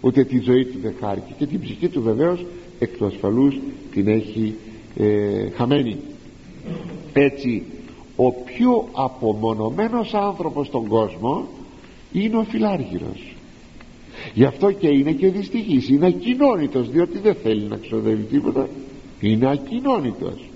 ούτε 0.00 0.24
τη 0.24 0.38
ζωή 0.38 0.64
του 0.64 0.78
δεν 0.82 0.94
χάρηκε 1.00 1.34
και 1.38 1.46
την 1.46 1.60
ψυχή 1.60 1.88
του 1.88 2.02
βεβαίως 2.02 2.44
εκ 2.78 2.96
του 2.96 3.06
ασφαλούς 3.06 3.58
την 3.92 4.08
έχει 4.08 4.54
ε, 4.96 5.48
χαμένη 5.56 5.96
έτσι 7.14 7.62
ο 8.16 8.32
πιο 8.32 8.88
απομονωμένος 8.92 10.14
άνθρωπος 10.14 10.66
στον 10.66 10.86
κόσμο 10.86 11.46
είναι 12.12 12.36
ο 12.36 12.42
φιλάργυρος 12.42 13.34
γι' 14.34 14.44
αυτό 14.44 14.72
και 14.72 14.88
είναι 14.88 15.12
και 15.12 15.28
δυστυχής 15.28 15.88
είναι 15.88 16.06
ακοινώνητος 16.06 16.90
διότι 16.90 17.18
δεν 17.18 17.34
θέλει 17.34 17.62
να 17.62 17.76
ξοδεύει 17.76 18.22
τίποτα. 18.22 18.68
Είναι 19.20 19.50
ακοινώνητος. 19.50 20.48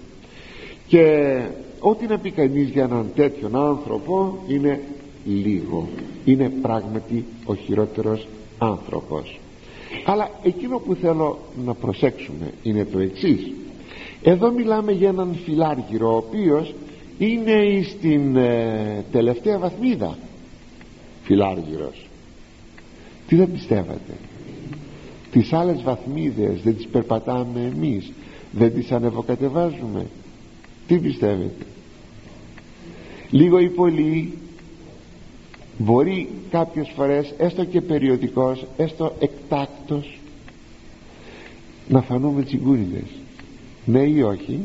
Και 0.86 1.34
ό,τι 1.80 2.06
να 2.06 2.18
πει 2.18 2.30
κανείς 2.30 2.68
για 2.68 2.82
έναν 2.82 3.10
τέτοιον 3.14 3.56
άνθρωπο 3.56 4.38
είναι 4.48 4.80
λίγο. 5.24 5.88
Είναι 6.24 6.52
πράγματι 6.62 7.24
ο 7.44 7.54
χειρότερος 7.54 8.26
άνθρωπος. 8.58 9.38
Αλλά 10.04 10.30
εκείνο 10.42 10.78
που 10.78 10.94
θέλω 10.94 11.38
να 11.64 11.74
προσέξουμε 11.74 12.52
είναι 12.62 12.84
το 12.84 12.98
εξής 12.98 13.52
εδώ 14.22 14.50
μιλάμε 14.50 14.92
για 14.92 15.08
έναν 15.08 15.34
φιλάργυρο 15.44 16.12
ο 16.12 16.16
οποίος 16.16 16.74
είναι 17.18 17.82
στην 17.82 18.36
ε, 18.36 19.04
τελευταία 19.12 19.58
βαθμίδα. 19.58 20.18
Φιλάργυρος. 21.22 22.06
Τι 23.26 23.36
δεν 23.36 23.52
πιστεύατε 23.52 24.12
τις 25.30 25.52
άλλες 25.52 25.82
βαθμίδες 25.82 26.62
δεν 26.62 26.76
τις 26.76 26.86
περπατάμε 26.86 27.72
εμείς 27.74 28.12
δεν 28.52 28.74
τις 28.74 28.92
ανεβοκατεβάζουμε. 28.92 30.06
Τι 30.86 30.98
πιστεύετε; 30.98 31.66
Λίγο 33.30 33.58
ή 33.58 33.68
πολύ 33.68 34.38
μπορεί 35.78 36.28
κάποιες 36.50 36.92
φορές 36.94 37.34
έστω 37.38 37.64
και 37.64 37.80
περιοδικός 37.80 38.66
έστω 38.76 39.14
εκτάκτος 39.18 40.18
να 41.88 42.02
φανούμε 42.02 42.42
τσιγκούνιδες 42.42 43.08
ναι 43.88 44.02
ή 44.02 44.22
όχι. 44.22 44.60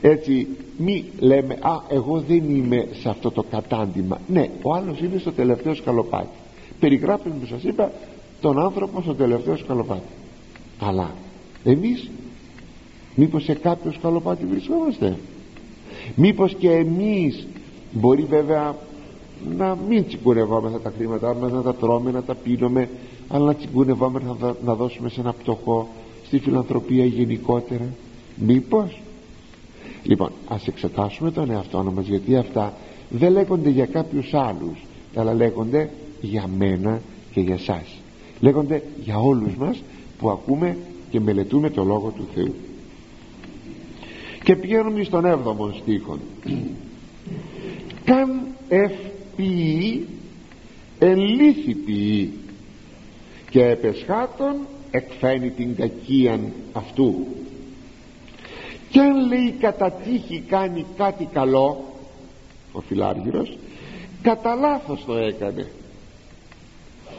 Έτσι 0.00 0.46
μη 0.78 1.04
λέμε 1.18 1.58
α 1.60 1.80
εγώ 1.88 2.20
δεν 2.20 2.56
είμαι 2.56 2.88
σε 2.92 3.08
αυτό 3.08 3.30
το 3.30 3.42
κατάντημα 3.50 4.20
ναι 4.26 4.48
ο 4.62 4.74
άλλος 4.74 5.00
είναι 5.00 5.18
στο 5.18 5.32
τελευταίο 5.32 5.74
σκαλοπάτι. 5.74 6.36
Περιγράφει 6.80 7.28
που 7.28 7.46
σας 7.46 7.62
είπα 7.62 7.92
τον 8.40 8.58
άνθρωπο 8.58 9.02
στο 9.02 9.14
τελευταίο 9.14 9.56
σκαλοπάτι. 9.56 10.12
Αλλά 10.78 11.10
εμείς 11.64 12.10
μήπως 13.14 13.44
σε 13.44 13.54
κάποιο 13.54 13.92
σκαλοπάτι 13.92 14.44
βρισκόμαστε; 14.44 15.16
Μήπως 16.14 16.54
και 16.54 16.70
εμείς 16.70 17.46
μπορεί 17.92 18.22
βέβαια 18.22 18.76
να 19.56 19.76
μην 19.88 20.06
τσιγκουνευόμεθα 20.06 20.80
τα 20.80 20.92
χρήματά 20.96 21.34
μας 21.34 21.52
να 21.52 21.62
τα 21.62 21.74
τρώμε, 21.74 22.10
να 22.10 22.22
τα 22.22 22.34
πίνουμε 22.34 22.88
αλλά 23.28 23.44
να 23.44 23.54
τσιγκουνευόμεθα 23.54 24.36
να, 24.40 24.54
να 24.64 24.74
δώσουμε 24.74 25.08
σε 25.08 25.20
ένα 25.20 25.32
πτωχό 25.32 25.88
στη 26.30 26.38
φιλανθρωπία 26.38 27.04
γενικότερα. 27.04 27.88
Μήπως; 28.34 29.00
Λοιπόν 30.02 30.32
ας 30.48 30.66
εξετάσουμε 30.66 31.30
τον 31.30 31.50
εαυτό 31.50 31.92
μας 31.94 32.06
γιατί 32.06 32.36
αυτά 32.36 32.74
δεν 33.10 33.32
λέγονται 33.32 33.70
για 33.70 33.86
κάποιους 33.86 34.34
άλλους 34.34 34.78
αλλά 35.14 35.34
λέγονται 35.34 35.90
για 36.20 36.46
μένα 36.58 37.00
και 37.32 37.40
για 37.40 37.58
σας. 37.58 38.00
Λέγονται 38.40 38.82
για 39.04 39.18
όλους 39.18 39.54
μας 39.54 39.82
που 40.18 40.30
ακούμε 40.30 40.76
και 41.10 41.20
μελετούμε 41.20 41.70
το 41.70 41.84
Λόγο 41.84 42.12
του 42.16 42.28
Θεού. 42.34 42.54
Και 44.42 44.56
πηγαίνουμε 44.56 45.02
στον 45.02 45.24
7ο 45.24 45.74
στίχο 45.80 46.18
καν 48.04 48.40
ευποιή 48.68 50.06
ελήθη 50.98 51.74
ποιή 51.74 52.32
και 53.50 53.64
επεσχάτων 53.64 54.56
εκφαίνει 54.90 55.50
την 55.50 55.76
κακίαν 55.76 56.52
αυτού. 56.72 57.26
Και 58.90 59.00
αν 59.00 59.26
λέει 59.26 59.54
κατά 59.60 59.90
τύχη 59.92 60.42
κάνει 60.48 60.86
κάτι 60.96 61.28
καλό 61.32 61.84
ο 62.72 62.80
φιλάργυρος 62.80 63.58
κατά 64.22 64.54
λάθος 64.54 65.04
το 65.06 65.16
έκανε. 65.16 65.70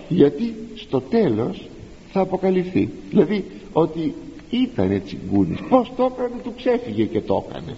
Γιατί 0.09 0.55
στο 0.75 1.01
τέλος 1.01 1.69
θα 2.11 2.19
αποκαλυφθεί. 2.19 2.89
Δηλαδή 3.09 3.45
ότι 3.73 4.13
ήταν 4.49 5.01
τσιγκούνης 5.05 5.59
πως 5.69 5.91
το 5.95 6.13
έκανε 6.15 6.41
του 6.43 6.53
ξέφυγε 6.55 7.03
και 7.03 7.21
το 7.21 7.45
έκανε. 7.49 7.77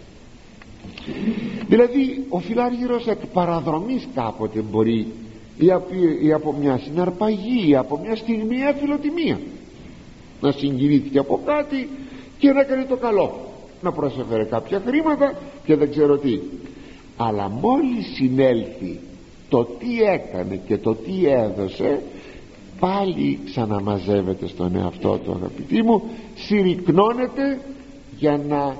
Δηλαδή 1.67 2.25
ο 2.29 2.39
φιλάργυρος 2.39 3.07
εκ 3.07 3.25
παραδρομής 3.25 4.07
κάποτε 4.15 4.59
μπορεί 4.59 5.07
ή 5.57 5.71
από, 5.71 5.87
ή 6.21 6.33
από 6.33 6.53
μια 6.53 6.77
συναρπαγή 6.83 7.69
ή 7.69 7.75
από 7.75 7.99
μια 8.03 8.15
στιγμή 8.15 8.65
αφιλοτιμία 8.65 9.39
να 10.43 10.51
συγκινήθηκε 10.51 11.19
από 11.19 11.39
κάτι 11.45 11.89
και 12.37 12.51
να 12.51 12.63
κάνει 12.63 12.85
το 12.85 12.95
καλό. 12.95 13.39
Να 13.81 13.91
προσέφερε 13.91 14.43
κάποια 14.43 14.81
χρήματα 14.85 15.33
και 15.65 15.75
δεν 15.75 15.89
ξέρω 15.89 16.17
τι. 16.17 16.39
Αλλά 17.17 17.49
μόλις 17.49 18.13
συνέλθει 18.15 18.99
το 19.49 19.63
τι 19.63 20.01
έκανε 20.01 20.59
και 20.67 20.77
το 20.77 20.95
τι 20.95 21.27
έδωσε 21.27 22.01
πάλι 22.79 23.39
ξαναμαζεύεται 23.45 24.47
στον 24.47 24.75
εαυτό 24.75 25.19
του 25.23 25.31
αγαπητοί 25.31 25.83
μου 25.83 26.03
συρρυκνώνεται 26.35 27.59
για 28.17 28.41
να 28.47 28.75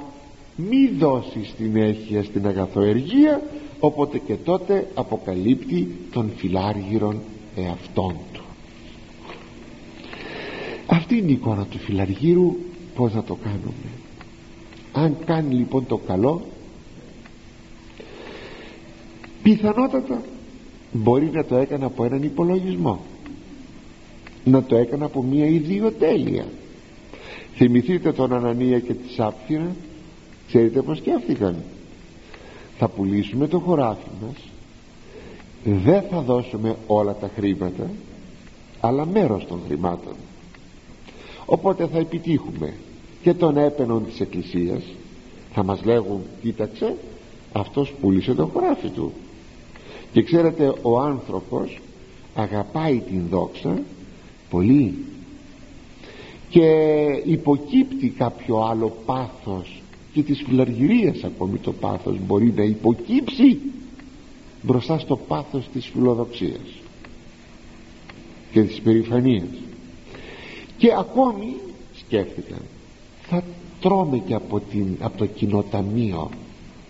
μη 0.56 0.88
δώσει 0.98 1.46
συνέχεια 1.58 2.24
στην 2.24 2.48
αγαθοεργία 2.48 3.42
οπότε 3.80 4.18
και 4.18 4.36
τότε 4.36 4.88
αποκαλύπτει 4.94 5.96
τον 6.12 6.32
φιλάργυρον 6.36 7.22
εαυτόν 7.56 8.16
του 8.34 8.43
αυτή 10.86 11.18
είναι 11.18 11.30
η 11.30 11.34
εικόνα 11.34 11.66
του 11.66 11.78
φιλαργύρου 11.78 12.56
πως 12.96 13.14
να 13.14 13.24
το 13.24 13.36
κάνουμε. 13.44 13.90
Αν 14.94 15.18
κάνει 15.26 15.54
λοιπόν 15.54 15.86
το 15.88 15.98
καλό 15.98 16.42
πιθανότατα 19.44 20.22
μπορεί 20.92 21.30
να 21.34 21.46
το 21.46 21.56
έκανε 21.56 21.86
από 21.86 22.04
έναν 22.04 22.24
υπολογισμό. 22.24 23.00
Να 24.46 24.64
το 24.64 24.76
έκανε 24.76 25.06
από 25.06 25.24
μια 25.24 25.46
ιδιοτέλεια. 25.46 26.46
Θυμηθείτε 27.56 28.12
τον 28.12 28.34
Ανανία 28.34 28.80
και 28.80 28.94
τη 28.94 29.14
Σάπφυρα 29.14 29.76
ξέρετε 30.48 30.82
πως 30.82 30.98
σκέφτηκαν; 30.98 31.56
Θα 32.78 32.88
πουλήσουμε 32.88 33.48
το 33.48 33.60
χωράφι 33.60 34.10
μας. 34.22 34.36
Δεν 35.64 36.04
θα 36.10 36.22
δώσουμε 36.22 36.76
όλα 36.88 37.16
τα 37.16 37.30
χρήματα 37.36 37.90
αλλά 38.80 39.06
μέρος 39.06 39.46
των 39.48 39.60
χρημάτων 39.68 40.14
οπότε 41.54 41.88
θα 41.88 41.98
επιτύχουμε. 41.98 42.74
Και 43.22 43.34
τον 43.34 43.58
έπαινον 43.58 44.06
της 44.06 44.20
εκκλησίας 44.20 44.84
θα 45.54 45.64
μας 45.64 45.84
λέγουν 45.84 46.22
κοίταξε 46.42 46.96
αυτός 47.52 47.94
πούλησε 48.02 48.34
το 48.34 48.46
χωράφι 48.46 48.90
του 48.90 49.12
και 50.12 50.24
ξέρετε 50.24 50.74
ο 50.82 51.00
άνθρωπος 51.00 51.80
αγαπάει 52.36 53.00
την 53.00 53.22
δόξα 53.30 53.82
πολύ. 54.50 54.96
Και 56.50 56.70
υποκύπτει 57.26 58.10
κάποιο 58.10 58.58
άλλο 58.58 58.98
πάθος 59.06 59.82
και 60.14 60.22
της 60.24 60.44
φιλαργυρίας 60.48 61.24
ακόμη 61.24 61.58
το 61.58 61.74
πάθος 61.74 62.16
μπορεί 62.26 62.54
να 62.56 62.64
υποκύψει 62.64 63.60
μπροστά 64.62 65.00
στο 65.00 65.16
πάθος 65.16 65.70
της 65.74 65.86
φιλοδοξίας 65.86 66.82
και 68.52 68.62
της 68.62 68.82
περηφανίας 68.82 69.48
και 70.84 70.94
ακόμη 70.98 71.56
σκέφτηκαν 71.96 72.60
θα 73.22 73.44
τρώμε 73.82 74.18
και 74.18 74.34
από, 74.34 74.60
την, 74.60 74.98
από 75.00 75.18
το 75.18 75.26
κοινοταμείο 75.26 76.30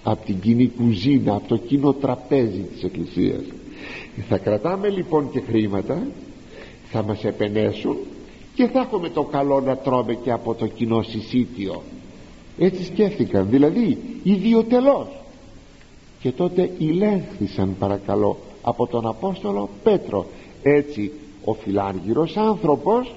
από 0.04 0.26
την 0.26 0.40
κοινή 0.40 0.68
κουζίνα 0.68 1.36
από 1.36 1.48
το 1.48 1.58
κοινό 1.58 1.94
τραπέζι 1.94 2.60
της 2.60 2.84
εκκλησίας. 2.84 3.42
Θα 4.30 4.38
κρατάμε 4.38 4.90
λοιπόν 4.90 5.32
και 5.32 5.40
χρήματα 5.40 6.08
θα 6.92 7.04
μας 7.04 7.24
επενέσουν 7.24 7.98
και 8.56 8.68
θα 8.68 8.80
έχουμε 8.80 9.10
το 9.10 9.24
καλό 9.24 9.60
να 9.60 9.78
τρώμε 9.78 10.14
και 10.14 10.32
από 10.32 10.54
το 10.54 10.68
κοινό 10.68 11.02
συσίτιο. 11.02 11.82
Έτσι 12.58 12.84
σκέφτηκαν 12.86 13.48
δηλαδή 13.50 13.98
ιδιωτελώς. 14.24 15.08
Και 16.20 16.32
τότε 16.32 16.72
ηλέχθησαν 16.78 17.76
παρακαλώ 17.80 18.38
από 18.62 18.88
τον 18.88 19.08
Απόστολο 19.08 19.70
Πέτρο. 19.84 20.26
Έτσι 20.64 21.12
ο 21.46 21.54
φιλάργυρος 21.54 22.38
άνθρωπος 22.38 23.14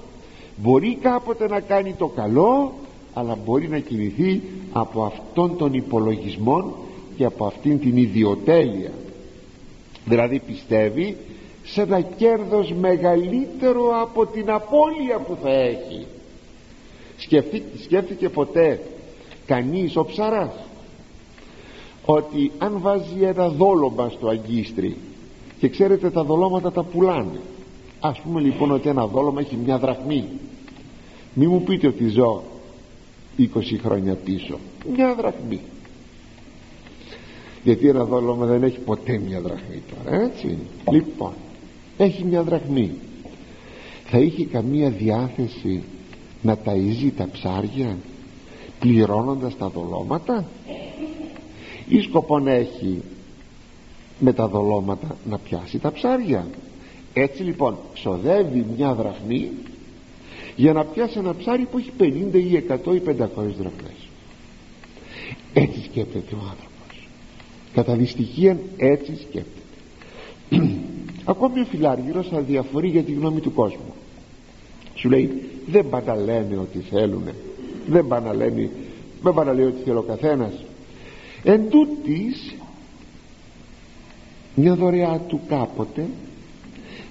μπορεί 0.57 0.97
κάποτε 1.01 1.47
να 1.47 1.59
κάνει 1.59 1.93
το 1.93 2.07
καλό 2.07 2.73
αλλά 3.13 3.37
μπορεί 3.45 3.67
να 3.67 3.79
κινηθεί 3.79 4.41
από 4.71 5.03
αυτόν 5.03 5.57
τον 5.57 5.73
υπολογισμό 5.73 6.73
και 7.15 7.25
από 7.25 7.45
αυτήν 7.45 7.79
την 7.79 7.97
ιδιοτέλεια. 7.97 8.91
Δηλαδή 10.05 10.39
πιστεύει 10.39 11.17
σε 11.63 11.81
ένα 11.81 12.01
κέρδος 12.01 12.73
μεγαλύτερο 12.79 14.01
από 14.01 14.25
την 14.25 14.51
απώλεια 14.51 15.17
που 15.27 15.37
θα 15.43 15.49
έχει. 15.49 16.05
Σκέφτηκε, 17.17 17.65
σκέφτηκε 17.83 18.29
ποτέ 18.29 18.79
κανείς 19.45 19.95
ο 19.95 20.05
ψαράς 20.05 20.53
ότι 22.05 22.51
αν 22.57 22.79
βάζει 22.81 23.21
ένα 23.21 23.49
δόλωμα 23.49 24.09
στο 24.09 24.27
αγκίστρι 24.27 24.97
και 25.59 25.69
ξέρετε 25.69 26.09
τα 26.09 26.23
δολώματα 26.23 26.71
τα 26.71 26.83
πουλάνε. 26.83 27.39
Ας 27.99 28.19
πούμε 28.19 28.41
λοιπόν 28.41 28.71
ότι 28.71 28.89
ένα 28.89 29.07
δόλωμα 29.07 29.39
έχει 29.39 29.55
μια 29.65 29.77
δραχμή 29.77 30.29
μη 31.39 31.47
μου 31.47 31.61
πείτε 31.61 31.87
ότι 31.87 32.07
ζω 32.07 32.43
20 33.37 33.45
χρόνια 33.83 34.15
πίσω. 34.15 34.59
Μια 34.95 35.15
δραχμή. 35.15 35.59
Γιατί 37.63 37.87
ένα 37.87 38.03
δόλωμα 38.03 38.45
δεν 38.45 38.63
έχει 38.63 38.79
ποτέ 38.79 39.17
μια 39.17 39.41
δραχμή 39.41 39.81
τώρα 39.89 40.21
έτσι. 40.21 40.57
Λοιπόν 40.91 41.33
έχει 41.97 42.23
μια 42.23 42.43
δραχμή. 42.43 42.91
Θα 44.05 44.19
είχε 44.19 44.45
καμία 44.45 44.89
διάθεση 44.89 45.83
να 46.41 46.57
ταΐζει 46.65 47.11
τα 47.17 47.29
ψάρια 47.31 47.97
πληρώνοντας 48.79 49.57
τα 49.57 49.67
δολώματα; 49.69 50.45
Ή 51.87 52.01
σκοπό 52.01 52.39
να 52.39 52.51
έχει 52.51 53.01
με 54.19 54.33
τα 54.33 54.47
δολώματα 54.47 55.17
να 55.29 55.37
πιάσει 55.37 55.79
τα 55.79 55.91
ψάρια; 55.91 56.47
Έτσι 57.13 57.43
λοιπόν 57.43 57.77
ξοδεύει 57.93 58.65
μια 58.75 58.93
δραχμή 58.93 59.51
για 60.57 60.73
να 60.73 60.83
πιάσει 60.83 61.17
ένα 61.19 61.35
ψάρι 61.35 61.67
που 61.71 61.77
έχει 61.77 61.91
50 61.99 62.33
ή 62.33 62.63
100 62.69 62.95
ή 62.95 63.01
500 63.05 63.13
δραχμές. 63.35 64.07
Έτσι 65.53 65.83
σκέπτεται 65.83 66.35
ο 66.35 66.39
άνθρωπος. 66.49 67.07
Κατά 67.73 67.95
δυστυχία 67.95 68.59
έτσι 68.77 69.15
σκέπτεται. 69.15 69.65
Ακόμη 71.31 71.59
ο 71.59 71.65
φιλάργυρος 71.65 72.27
θα 72.27 72.39
διαφορεί 72.39 72.87
για 72.87 73.03
τη 73.03 73.11
γνώμη 73.11 73.39
του 73.39 73.53
κόσμου. 73.53 73.93
Σου 74.95 75.09
λέει 75.09 75.49
δεν 75.67 75.89
πάνε 75.89 76.23
λένε 76.23 76.57
ότι 76.57 76.79
θέλουν 76.79 77.23
δεν 77.87 78.07
πάνε 78.07 78.33
λένε 78.33 78.69
δεν 79.21 79.33
πάνε 79.33 79.53
λέει 79.53 79.65
ότι 79.65 79.81
θέλει 79.83 79.97
ο 79.97 80.01
καθένας 80.01 80.53
εν 81.43 81.69
τούτης, 81.69 82.55
μια 84.55 84.75
δωρεά 84.75 85.21
του 85.27 85.39
κάποτε 85.47 86.05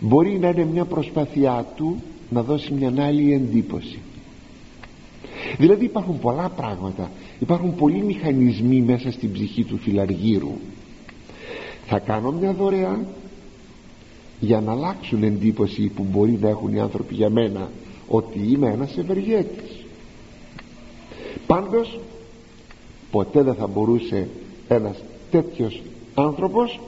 μπορεί 0.00 0.38
να 0.38 0.48
είναι 0.48 0.64
μια 0.64 0.84
προσπάθειά 0.84 1.66
του 1.76 2.02
να 2.30 2.42
δώσει 2.42 2.72
μια 2.72 3.04
άλλη 3.04 3.32
εντύπωση. 3.32 3.98
Δηλαδή 5.58 5.84
υπάρχουν 5.84 6.18
πολλά 6.18 6.48
πράγματα 6.48 7.10
υπάρχουν 7.38 7.74
πολλοί 7.74 8.02
μηχανισμοί 8.02 8.80
μέσα 8.80 9.12
στην 9.12 9.32
ψυχή 9.32 9.64
του 9.64 9.78
φιλαργύρου. 9.78 10.52
Θα 11.86 11.98
κάνω 11.98 12.32
μια 12.32 12.52
δωρεά 12.52 13.06
για 14.40 14.60
να 14.60 14.72
αλλάξουν 14.72 15.22
εντύπωση 15.22 15.82
που 15.96 16.06
μπορεί 16.10 16.38
να 16.40 16.48
έχουν 16.48 16.74
οι 16.74 16.80
άνθρωποι 16.80 17.14
για 17.14 17.30
μένα 17.30 17.70
ότι 18.08 18.38
είμαι 18.38 18.68
ένας 18.68 18.96
ευεργέτης. 18.96 19.84
Πάντως 21.46 22.00
ποτέ 23.10 23.42
δεν 23.42 23.54
θα 23.54 23.66
μπορούσε 23.66 24.28
ένας 24.68 25.02
τέτοιος 25.30 25.82
άνθρωπος 26.14 26.80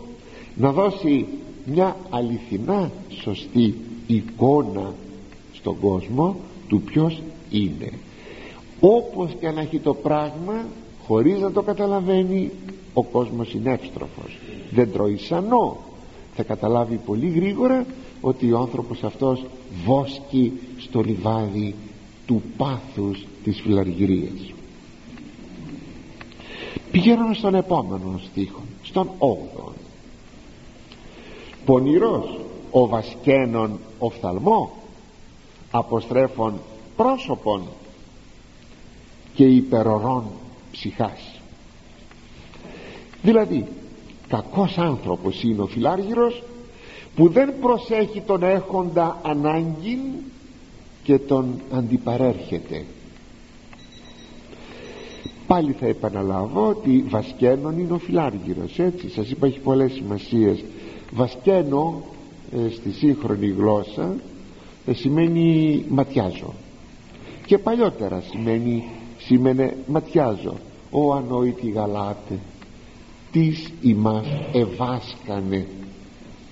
να 0.57 0.73
δώσει 0.73 1.27
μια 1.65 1.97
αληθινά 2.11 2.91
σωστή 3.09 3.75
εικόνα 4.07 4.95
στον 5.59 5.79
κόσμο 5.81 6.37
του 6.69 6.83
ποιος 6.83 7.23
είναι. 7.51 7.93
Όπως 8.81 9.31
και 9.41 9.51
να 9.51 9.61
έχει 9.61 9.79
το 9.79 9.95
πράγμα 9.95 10.67
χωρίς 11.07 11.41
να 11.41 11.53
το 11.53 11.63
καταλαβαίνει 11.63 12.51
ο 12.93 13.03
κόσμος 13.03 13.55
είναι 13.55 13.73
εύστροφος. 13.73 14.39
Δεν 14.71 14.93
τρώει 14.93 15.17
σανό. 15.17 15.77
Θα 16.35 16.43
καταλάβει 16.43 17.01
πολύ 17.07 17.29
γρήγορα 17.29 17.87
ότι 18.21 18.53
ο 18.53 18.59
άνθρωπος 18.59 19.03
αυτός 19.03 19.45
βόσκει 19.85 20.53
στο 20.79 21.01
λιβάδι 21.01 21.75
του 22.27 22.43
πάθους 22.57 23.27
της 23.45 23.61
φιλαργυρίας. 23.61 24.53
Πηγαίνουμε 26.91 27.35
στον 27.35 27.55
επόμενο 27.55 28.21
στίχο 28.31 28.61
στον 28.83 29.11
8ο 29.19 29.73
πονηρός 31.69 32.39
ο 32.71 32.87
βασκένων 32.87 33.79
οφθαλμός 33.99 34.69
αποστρέφων 35.71 36.61
πρόσωπον 36.97 37.63
και 39.35 39.45
υπερορών 39.45 40.25
ψυχάς. 40.71 41.41
Δηλαδή 43.23 43.67
κακός 44.29 44.79
άνθρωπος 44.79 45.43
είναι 45.43 45.63
ο 45.63 45.67
φιλάργυρος 45.67 46.43
που 47.17 47.29
δεν 47.29 47.55
προσέχει 47.61 48.21
τον 48.21 48.43
έχοντα 48.43 49.21
ανάγκη 49.23 49.99
και 51.03 51.19
τον 51.19 51.61
αντιπαρέρχεται. 51.73 52.85
Πάλι 55.47 55.73
θα 55.73 55.87
επαναλάβω 55.87 56.69
ότι 56.69 57.05
βασκένον 57.09 57.79
είναι 57.79 57.93
ο 57.93 57.99
φιλάργυρος 57.99 58.79
έτσι. 58.79 59.11
Σας 59.11 59.31
είπα 59.31 59.47
έχει 59.47 59.59
πολλές 59.59 59.93
σημασίες. 59.93 60.65
Βασκένο 61.13 62.03
ε, 62.53 62.71
στη 62.71 62.93
σύγχρονη 62.93 63.47
γλώσσα 63.47 64.03
ε, 64.03 64.38
σημαίνει 64.93 65.85
ματιάζω. 65.89 66.55
Και 67.47 67.59
παλιότερα 67.59 68.23
σημαίνει 68.31 68.85
σήμαινε 69.19 69.77
ματιάζω. 69.87 70.55
Ο 70.91 71.15
ανόητη 71.15 71.71
γαλάτε 71.71 72.39
τις 73.33 73.73
ημάς 73.83 74.27
ευάσκανε 74.53 75.67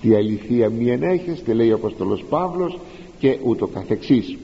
τη 0.01 0.15
αληθεία 0.15 0.69
μη 0.69 0.89
ενέχεστε 0.89 1.53
λέει 1.53 1.71
ο 1.71 1.75
Απόστολος 1.75 2.23
Παύλος 2.29 2.79
και 3.19 3.37
ούτω 3.43 3.67
καθεξής. 3.67 4.37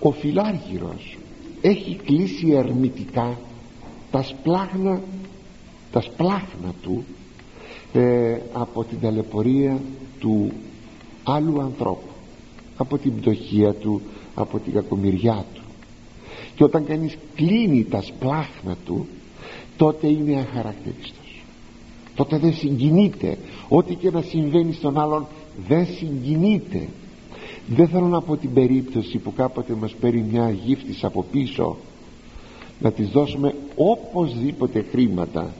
Ο 0.00 0.10
φιλάργυρος 0.10 1.18
έχει 1.60 2.00
κλείσει 2.04 2.50
ερμητικά 2.50 3.38
τα 4.10 4.22
σπλάχνα 4.22 5.00
τα 5.94 6.00
σπλάχνα 6.00 6.74
του 6.82 7.04
ε, 7.92 8.38
από 8.52 8.84
την 8.84 9.00
ταλαιπωρία 9.00 9.80
του 10.20 10.52
άλλου 11.24 11.60
ανθρώπου 11.60 12.13
από 12.76 12.98
την 12.98 13.20
πτωχία 13.20 13.72
του 13.72 14.00
από 14.34 14.58
την 14.58 14.72
κακομοιριά 14.72 15.44
του. 15.54 15.62
Και 16.54 16.64
όταν 16.64 16.86
κανείς 16.86 17.16
κλείνει 17.34 17.84
τα 17.84 18.02
σπλάχνα 18.02 18.76
του 18.84 19.06
τότε 19.76 20.06
είναι 20.06 20.40
αχαρακτηριστός. 20.40 21.42
Τότε 22.14 22.38
δεν 22.38 22.54
συγκινείται. 22.54 23.38
Ό,τι 23.68 23.94
και 23.94 24.10
να 24.10 24.22
συμβαίνει 24.22 24.72
στον 24.72 24.98
άλλον 24.98 25.26
δεν 25.68 25.86
συγκινείται. 25.86 26.88
Δεν 27.66 27.88
θέλω 27.88 28.06
να 28.06 28.20
πω 28.20 28.36
την 28.36 28.52
περίπτωση 28.52 29.18
που 29.18 29.32
κάποτε 29.32 29.74
μας 29.74 29.92
παίρνει 29.92 30.24
μια 30.30 30.50
γύφτης 30.50 31.04
από 31.04 31.24
πίσω 31.30 31.76
να 32.80 32.92
της 32.92 33.08
δώσουμε 33.08 33.54
οπωσδήποτε 33.76 34.84
χρήματα 34.90 35.52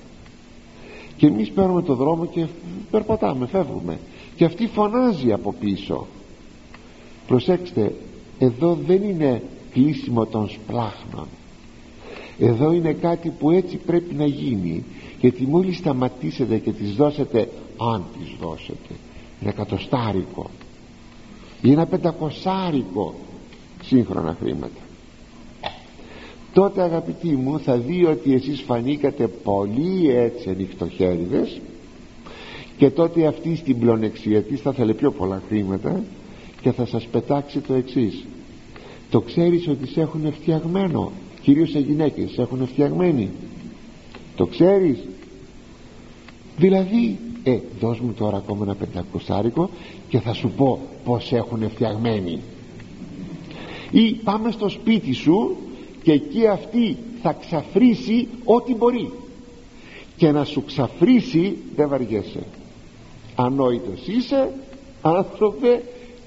και 1.17 1.27
εμείς 1.27 1.51
παίρνουμε 1.51 1.83
το 1.83 1.95
δρόμο 1.95 2.27
και 2.27 2.47
περπατάμε, 2.91 3.47
φεύγουμε. 3.47 3.99
Και 4.37 4.45
αυτή 4.45 4.67
φωνάζει 4.67 5.33
από 5.33 5.55
πίσω 5.61 6.07
προσέξτε 7.27 7.95
εδώ 8.39 8.79
δεν 8.87 9.03
είναι 9.03 9.43
κλείσιμο 9.73 10.27
των 10.27 10.49
σπλάχνων. 10.49 11.27
Εδώ 12.39 12.73
είναι 12.73 12.93
κάτι 12.93 13.29
που 13.39 13.51
έτσι 13.51 13.77
πρέπει 13.77 14.15
να 14.15 14.27
γίνει 14.27 14.85
γιατί 15.21 15.47
μόλις 15.47 15.77
σταματήσετε 15.77 16.59
και 16.59 16.73
τις 16.73 16.95
δώσετε 16.95 17.49
αν 17.93 18.05
τις 18.19 18.35
δώσετε 18.41 18.95
ένα 19.43 19.53
κατοστάρικο 19.53 20.51
ή 21.63 21.71
ένα 21.71 21.87
πεντακοσάρικο 21.87 23.15
σύγχρονα 23.83 24.37
χρήματα. 24.41 24.81
Τότε 26.53 26.83
αγαπητοί 26.83 27.29
μου 27.29 27.61
θα 27.61 27.77
δει 27.77 28.05
ότι 28.05 28.35
εσείς 28.35 28.61
φανήκατε 28.61 29.27
πολύ 29.27 30.11
έτσι 30.11 30.51
ανοιχτοχέριδες 30.51 31.61
και 32.77 32.91
τότε 32.91 33.27
αυτή 33.27 33.57
στην 33.57 33.79
πλονεξία 33.79 34.43
της 34.43 34.61
θα 34.61 34.73
θέλει 34.73 34.95
πιο 34.95 35.11
πολλά 35.11 35.43
χρήματα 35.49 36.03
και 36.65 36.73
θα 36.73 36.87
σας 36.87 37.05
πετάξει 37.07 37.61
το 37.61 37.75
εξής. 37.75 38.25
Το 39.11 39.21
ξέρεις 39.21 39.69
ότι 39.69 39.87
σε 39.87 40.01
έχουν 40.01 40.33
φτιαγμένο 40.33 41.13
κυρίως 41.43 41.71
σε 41.71 41.79
γυναίκες 41.79 42.31
σε 42.31 42.43
έχουν 42.43 42.67
φτιαγμένοι 42.67 43.31
το 44.37 44.47
ξέρεις. 44.47 44.99
Δηλαδή 46.57 47.19
ε 47.43 47.59
δώσ' 47.81 48.01
μου 48.01 48.13
τώρα 48.13 48.37
ακόμα 48.37 48.65
ένα 48.65 48.75
πεντακοσάρικο 48.75 49.71
και 50.09 50.21
θα 50.21 50.33
σου 50.33 50.51
πω 50.57 50.81
πως 51.05 51.33
έχουν 51.33 51.71
φτιαγμένοι 51.71 52.41
ή 53.91 54.13
πάμε 54.13 54.51
στο 54.51 54.69
σπίτι 54.69 55.13
σου 55.13 55.57
και 56.03 56.13
εκεί 56.13 56.47
αυτή 56.47 56.97
θα 57.23 57.33
ξαφρίσει 57.33 58.29
ό,τι 58.45 58.75
μπορεί. 58.75 59.13
Και 60.17 60.31
να 60.31 60.45
σου 60.45 60.65
ξαφρίσει 60.65 61.57
δεν 61.77 61.89
βαριέσαι. 61.89 62.43
Ανόητος 63.35 64.07
είσαι 64.07 64.53
άνθρωπε 65.03 65.83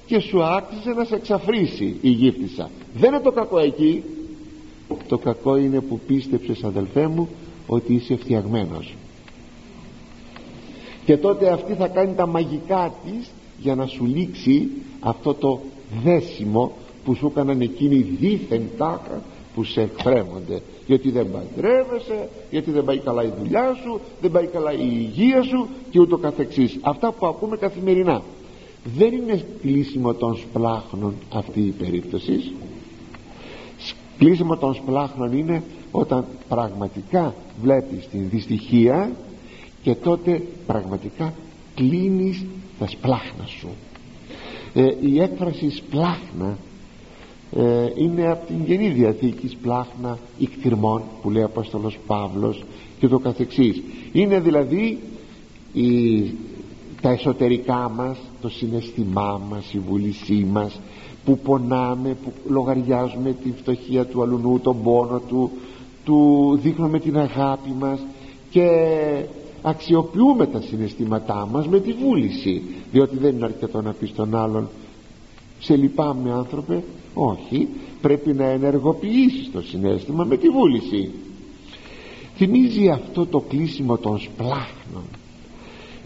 και 0.08 0.20
σου 0.20 0.42
άξιζε 0.42 0.90
να 0.90 1.04
σε 1.04 1.18
ξαφρίσει 1.18 1.96
η 2.00 2.08
γύφτισσα. 2.08 2.70
Δεν 2.94 3.12
είναι 3.12 3.22
το 3.22 3.32
κακό 3.32 3.58
εκεί. 3.58 4.02
Το 5.08 5.18
κακό 5.18 5.56
είναι 5.56 5.80
που 5.80 6.00
πίστεψες 6.06 6.64
αδελφέ 6.64 7.06
μου 7.06 7.28
ότι 7.66 7.94
είσαι 7.94 8.16
φτιαγμένος. 8.16 8.94
Και 11.04 11.16
τότε 11.16 11.48
αυτή 11.50 11.74
θα 11.74 11.88
κάνει 11.88 12.14
τα 12.14 12.26
μαγικά 12.26 12.94
της 13.04 13.30
για 13.58 13.74
να 13.74 13.86
σου 13.86 14.04
λήξει 14.04 14.68
αυτό 15.00 15.34
το 15.34 15.60
δέσιμο 16.04 16.72
που 17.04 17.14
σου 17.14 17.26
έκαναν 17.26 17.60
εκείνοι 17.60 17.96
δίθεν 17.96 18.62
τάχα 18.78 19.22
που 19.54 19.64
σε 19.64 19.80
εκφρέμονται. 19.80 20.62
Γιατί 20.86 21.10
δεν 21.10 21.26
παντρεύεσαι 21.30 22.28
γιατί 22.50 22.70
δεν 22.70 22.84
πάει 22.84 22.98
καλά 22.98 23.22
η 23.24 23.32
δουλειά 23.38 23.76
σου 23.82 24.00
δεν 24.20 24.30
πάει 24.30 24.46
καλά 24.46 24.72
η 24.72 24.88
υγεία 24.90 25.42
σου 25.42 25.68
και 25.90 26.00
ούτω 26.00 26.16
καθεξής. 26.16 26.78
Αυτά 26.80 27.12
που 27.12 27.26
ακούμε 27.26 27.56
καθημερινά 27.56 28.22
δεν 28.84 29.12
είναι 29.12 29.44
κλείσιμο 29.60 30.14
των 30.14 30.36
σπλάχνων 30.36 31.14
αυτή 31.32 31.60
η 31.60 31.74
περίπτωση. 31.78 32.52
Κλείσιμο 34.18 34.56
των 34.56 34.74
σπλάχνων 34.74 35.38
είναι 35.38 35.62
όταν 35.90 36.24
πραγματικά 36.48 37.34
βλέπεις 37.62 38.08
την 38.08 38.28
δυστυχία 38.30 39.12
και 39.82 39.94
τότε 39.94 40.42
πραγματικά 40.66 41.34
κλείνεις 41.74 42.44
τα 42.78 42.86
σπλάχνα 42.86 43.46
σου. 43.46 43.68
Ε, 44.74 44.86
η 45.00 45.20
έκφραση 45.20 45.70
σπλάχνα 45.70 46.58
ε, 47.56 47.86
είναι 47.96 48.30
από 48.30 48.46
την 48.46 48.64
Καινή 48.64 48.88
Διαθήκη 48.88 49.48
σπλάχνα 49.48 50.18
ικτυρμών 50.38 51.02
που 51.22 51.30
λέει 51.30 51.42
ο 51.42 51.46
Απόστολος 51.46 51.98
Παύλος 52.06 52.64
και 52.98 53.08
το 53.08 53.18
καθεξής. 53.18 53.82
Είναι 54.12 54.40
δηλαδή 54.40 54.98
η, 55.72 56.18
τα 57.00 57.10
εσωτερικά 57.10 57.92
μας 57.96 58.18
το 58.40 58.48
συναισθημά 58.48 59.40
μας 59.50 59.72
η 59.72 59.78
βούλησή 59.78 60.46
μας 60.52 60.80
που 61.24 61.38
πονάμε 61.38 62.16
που 62.24 62.32
λογαριάζουμε 62.48 63.32
τη 63.42 63.52
φτωχία 63.52 64.06
του 64.06 64.22
αλουνού 64.22 64.60
τον 64.60 64.82
πόνο 64.82 65.18
του 65.28 65.50
του 66.04 66.58
δείχνουμε 66.62 67.00
την 67.00 67.18
αγάπη 67.18 67.74
μας 67.78 68.00
και 68.50 68.68
αξιοποιούμε 69.62 70.46
τα 70.46 70.60
συναισθήματά 70.60 71.48
μας 71.52 71.68
με 71.68 71.80
τη 71.80 71.92
βούληση 71.92 72.62
διότι 72.92 73.18
δεν 73.18 73.36
είναι 73.36 73.44
αρκετό 73.44 73.82
να 73.82 73.92
πεις 73.92 74.08
στον 74.08 74.36
άλλον 74.36 74.68
σε 75.60 75.76
λυπάμαι 75.76 76.32
άνθρωπε 76.32 76.82
όχι 77.14 77.68
πρέπει 78.00 78.32
να 78.32 78.44
ενεργοποιήσεις 78.44 79.50
το 79.52 79.62
συνέστημα 79.62 80.24
με 80.24 80.36
τη 80.36 80.48
βούληση. 80.48 81.10
Θυμίζει 82.36 82.88
αυτό 82.88 83.26
το 83.26 83.40
κλείσιμο 83.40 83.96
των 83.96 84.18
σπλάχνων 84.18 84.77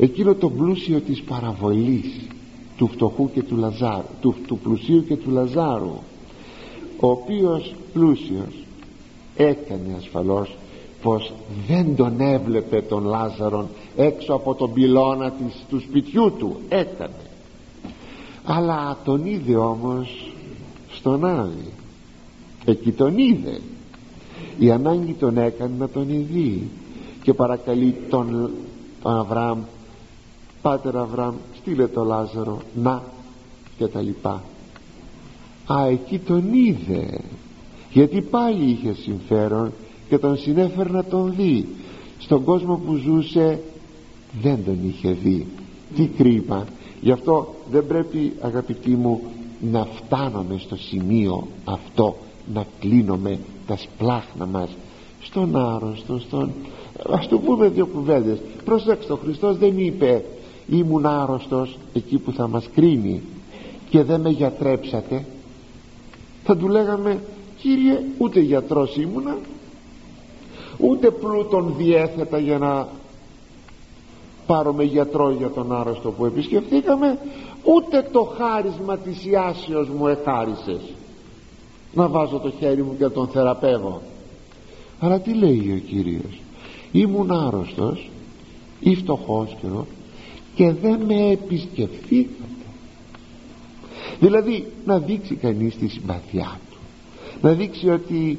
εκείνο 0.03 0.35
το 0.35 0.51
πλούσιο 0.51 1.01
της 1.01 1.23
παραβολής 1.23 2.29
του 2.77 2.89
φτωχού 2.89 3.31
και 3.31 3.43
του 3.43 3.57
Λαζάρου 3.57 4.05
του, 4.21 4.35
του 4.47 4.59
πλουσίου 4.59 5.05
και 5.05 5.17
του 5.17 5.31
Λαζάρου 5.31 5.97
ο 7.01 7.09
οποίος 7.09 7.75
πλούσιος 7.93 8.65
έκανε 9.37 9.95
ασφαλώς 9.99 10.57
πως 11.03 11.33
δεν 11.69 11.97
τον 11.97 12.21
έβλεπε 12.21 12.83
τον 12.83 13.05
Λάζαρον 13.05 13.69
έξω 13.97 14.35
από 14.35 14.55
τον 14.55 14.73
πυλώνα 14.73 15.31
της, 15.31 15.55
του 15.69 15.81
σπιτιού 15.81 16.33
του. 16.39 16.57
Έκανε. 16.69 17.27
Αλλά 18.45 18.99
τον 19.05 19.27
είδε 19.27 19.57
όμως 19.57 20.33
στον 20.91 21.25
Άδη 21.25 21.73
εκεί 22.65 22.93
τον 22.93 23.19
είδε. 23.19 23.61
Η 24.59 24.71
ανάγκη 24.71 25.13
τον 25.13 25.39
έκανε 25.39 25.75
να 25.79 25.89
τον 25.89 26.09
ειδεί 26.09 26.69
και 27.23 27.35
παρακαλεί 27.35 27.95
τον, 28.11 28.51
τον 29.03 29.19
Αβραάμ 29.19 29.59
Πάτερ 30.63 30.97
Αβραάμ 30.97 31.35
στείλε 31.57 31.87
το 31.87 32.05
Λάζαρο 32.05 32.61
να 32.75 33.03
και 33.79 33.87
τα 33.87 34.01
λοιπά. 34.01 34.43
Α 35.67 35.87
εκεί 35.87 36.19
τον 36.19 36.53
είδε 36.53 37.21
γιατί 37.93 38.23
πάλι 38.23 38.71
είχε 38.71 38.93
συμφέρον 38.93 39.73
και 40.09 40.19
τον 40.19 40.37
συνέφερε 40.37 40.91
να 40.91 41.05
τον 41.05 41.35
δει. 41.37 41.69
Στον 42.19 42.45
κόσμο 42.45 42.77
που 42.87 42.95
ζούσε 42.95 43.61
δεν 44.43 44.65
τον 44.65 44.79
είχε 44.89 45.11
δει. 45.11 45.47
Τι 45.97 46.07
κρίμα. 46.07 46.67
Γι' 47.01 47.11
αυτό 47.11 47.55
δεν 47.71 47.87
πρέπει 47.87 48.33
αγαπητοί 48.41 48.91
μου 48.91 49.21
να 49.61 49.85
φτάνουμε 49.85 50.59
στο 50.59 50.77
σημείο 50.77 51.47
αυτό 51.65 52.17
να 52.55 52.67
κλείνουμε 52.81 53.39
τα 53.67 53.77
σπλάχνα 53.77 54.47
μας. 54.47 54.69
Στον 55.21 55.57
άρρωστο 55.57 56.19
στον... 56.19 56.53
ας 57.11 57.29
του 57.29 57.41
πούμε 57.41 57.69
δύο 57.69 57.87
κουβέντες. 57.87 58.39
Προσέξτε 58.65 59.13
ο 59.13 59.17
Χριστός 59.17 59.57
δεν 59.59 59.79
είπε 59.79 60.25
ήμουν 60.73 61.07
άρρωστος 61.07 61.79
εκεί 61.93 62.19
που 62.19 62.33
θα 62.33 62.49
μας 62.49 62.69
κρίνει 62.75 63.23
και 63.91 64.03
δεν 64.03 64.21
με 64.21 64.31
γιατρέψατε. 64.31 65.25
Θα 66.45 66.57
του 66.57 66.69
λέγαμε 66.69 67.23
Κύριε 67.59 68.01
ούτε 68.19 68.41
γιατρός 68.41 68.97
ήμουνα 68.97 69.39
ούτε 70.79 71.11
πλούτον 71.11 71.75
διέθετα 71.77 72.39
για 72.39 72.59
να 72.59 72.89
πάρουμε 74.47 74.85
γιατρό 74.85 75.31
για 75.31 75.51
τον 75.51 75.73
άρρωστο 75.73 76.11
που 76.11 76.25
επισκεφθήκαμε 76.25 77.19
ούτε 77.63 78.09
το 78.13 78.23
χάρισμα 78.23 78.99
της 78.99 79.25
Ιάσεως 79.25 79.89
μου 79.89 80.07
εχάρισες. 80.07 80.81
Να 81.95 82.09
βάζω 82.09 82.39
το 82.39 82.51
χέρι 82.59 82.83
μου 82.83 82.97
και 82.99 83.09
τον 83.09 83.29
θεραπεύω 83.29 84.03
αλλά 85.01 85.21
τι 85.21 85.35
λέει 85.35 85.73
ο 85.77 85.89
Κύριος 85.89 86.41
ήμουν 86.93 87.31
άρρωστος 87.31 88.11
ή 88.81 88.95
φτωχός 88.95 89.57
και 90.55 90.73
δεν 90.73 91.01
με 91.01 91.31
επισκεφθήκατε 91.31 92.43
δηλαδή 94.21 94.73
να 94.85 94.99
δείξει 94.99 95.35
κανείς 95.35 95.77
τη 95.77 95.89
συμπαθιά 95.89 96.61
του. 96.71 96.77
Να 97.41 97.53
δείξει 97.53 97.89
ότι 97.89 98.39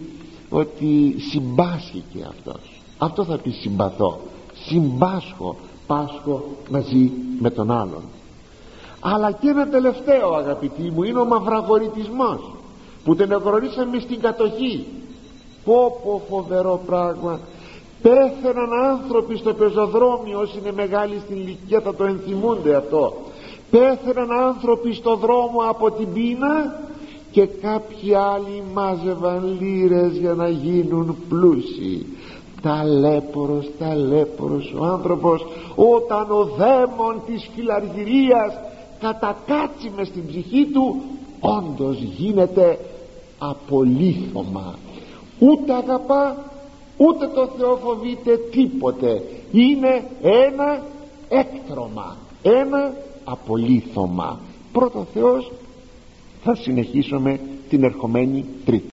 ότι 0.49 1.15
συμπάσχει 1.31 2.03
αυτός. 2.27 2.81
Αυτό 2.97 3.23
θα 3.23 3.37
πει 3.37 3.49
συμπαθώ. 3.49 4.19
Συμπάσχω 4.65 5.55
πάσχω 5.87 6.45
μαζί 6.69 7.11
με 7.39 7.49
τον 7.49 7.71
άλλον. 7.71 8.03
Αλλά 8.99 9.31
και 9.31 9.49
ένα 9.49 9.67
τελευταίο 9.67 10.33
αγαπητοί 10.33 10.81
μου 10.81 11.03
είναι 11.03 11.19
ο 11.19 11.25
μαυραγορητισμός 11.25 12.53
που 13.03 13.15
τον 13.15 13.31
εγωρήσαμε 13.31 13.99
στην 13.99 14.19
κατοχή. 14.19 14.85
Πω 15.65 16.01
πω 16.03 16.21
φοβερό 16.29 16.81
πράγμα 16.85 17.39
πέθαιναν 18.03 18.73
άνθρωποι 18.91 19.37
στο 19.37 19.53
πεζοδρόμιο 19.53 20.39
όσοι 20.39 20.57
είναι 20.59 20.71
μεγάλοι 20.71 21.21
στην 21.25 21.35
ηλικία 21.35 21.81
θα 21.81 21.95
το 21.95 22.03
ενθυμούνται 22.03 22.75
αυτό. 22.75 23.13
Πέθαιναν 23.71 24.31
άνθρωποι 24.31 24.93
στο 24.93 25.15
δρόμο 25.15 25.59
από 25.69 25.91
την 25.91 26.13
πείνα 26.13 26.79
και 27.31 27.45
κάποιοι 27.45 28.13
άλλοι 28.13 28.63
μάζευαν 28.73 29.57
λύρες 29.59 30.17
για 30.17 30.33
να 30.33 30.49
γίνουν 30.49 31.15
πλούσιοι. 31.29 32.05
Ταλέπορος, 32.61 33.71
ταλέπορος 33.79 34.73
ο 34.79 34.85
άνθρωπος 34.85 35.45
όταν 35.75 36.31
ο 36.31 36.43
δαίμον 36.43 37.21
της 37.25 37.49
φιλαργυρίας 37.55 38.53
κατακάτσει 38.99 39.91
με 39.95 40.03
στην 40.03 40.27
ψυχή 40.27 40.65
του 40.65 41.01
όντως 41.39 41.97
γίνεται 42.01 42.79
απολύθωμα. 43.39 44.75
Ούτε 45.39 45.73
αγαπά 45.73 46.52
ούτε 47.07 47.27
το 47.27 47.47
Θεό 47.57 47.75
φοβείται 47.75 48.37
τίποτε. 48.51 49.21
Είναι 49.51 50.07
ένα 50.21 50.83
έκτρωμα 51.29 52.17
ένα 52.43 52.93
απολύθωμα. 53.23 54.39
Πρώτο 54.71 55.07
Θεός 55.13 55.51
θα 56.43 56.55
συνεχίσουμε 56.55 57.39
την 57.69 57.83
ερχομένη 57.83 58.45
τρίτη 58.65 58.81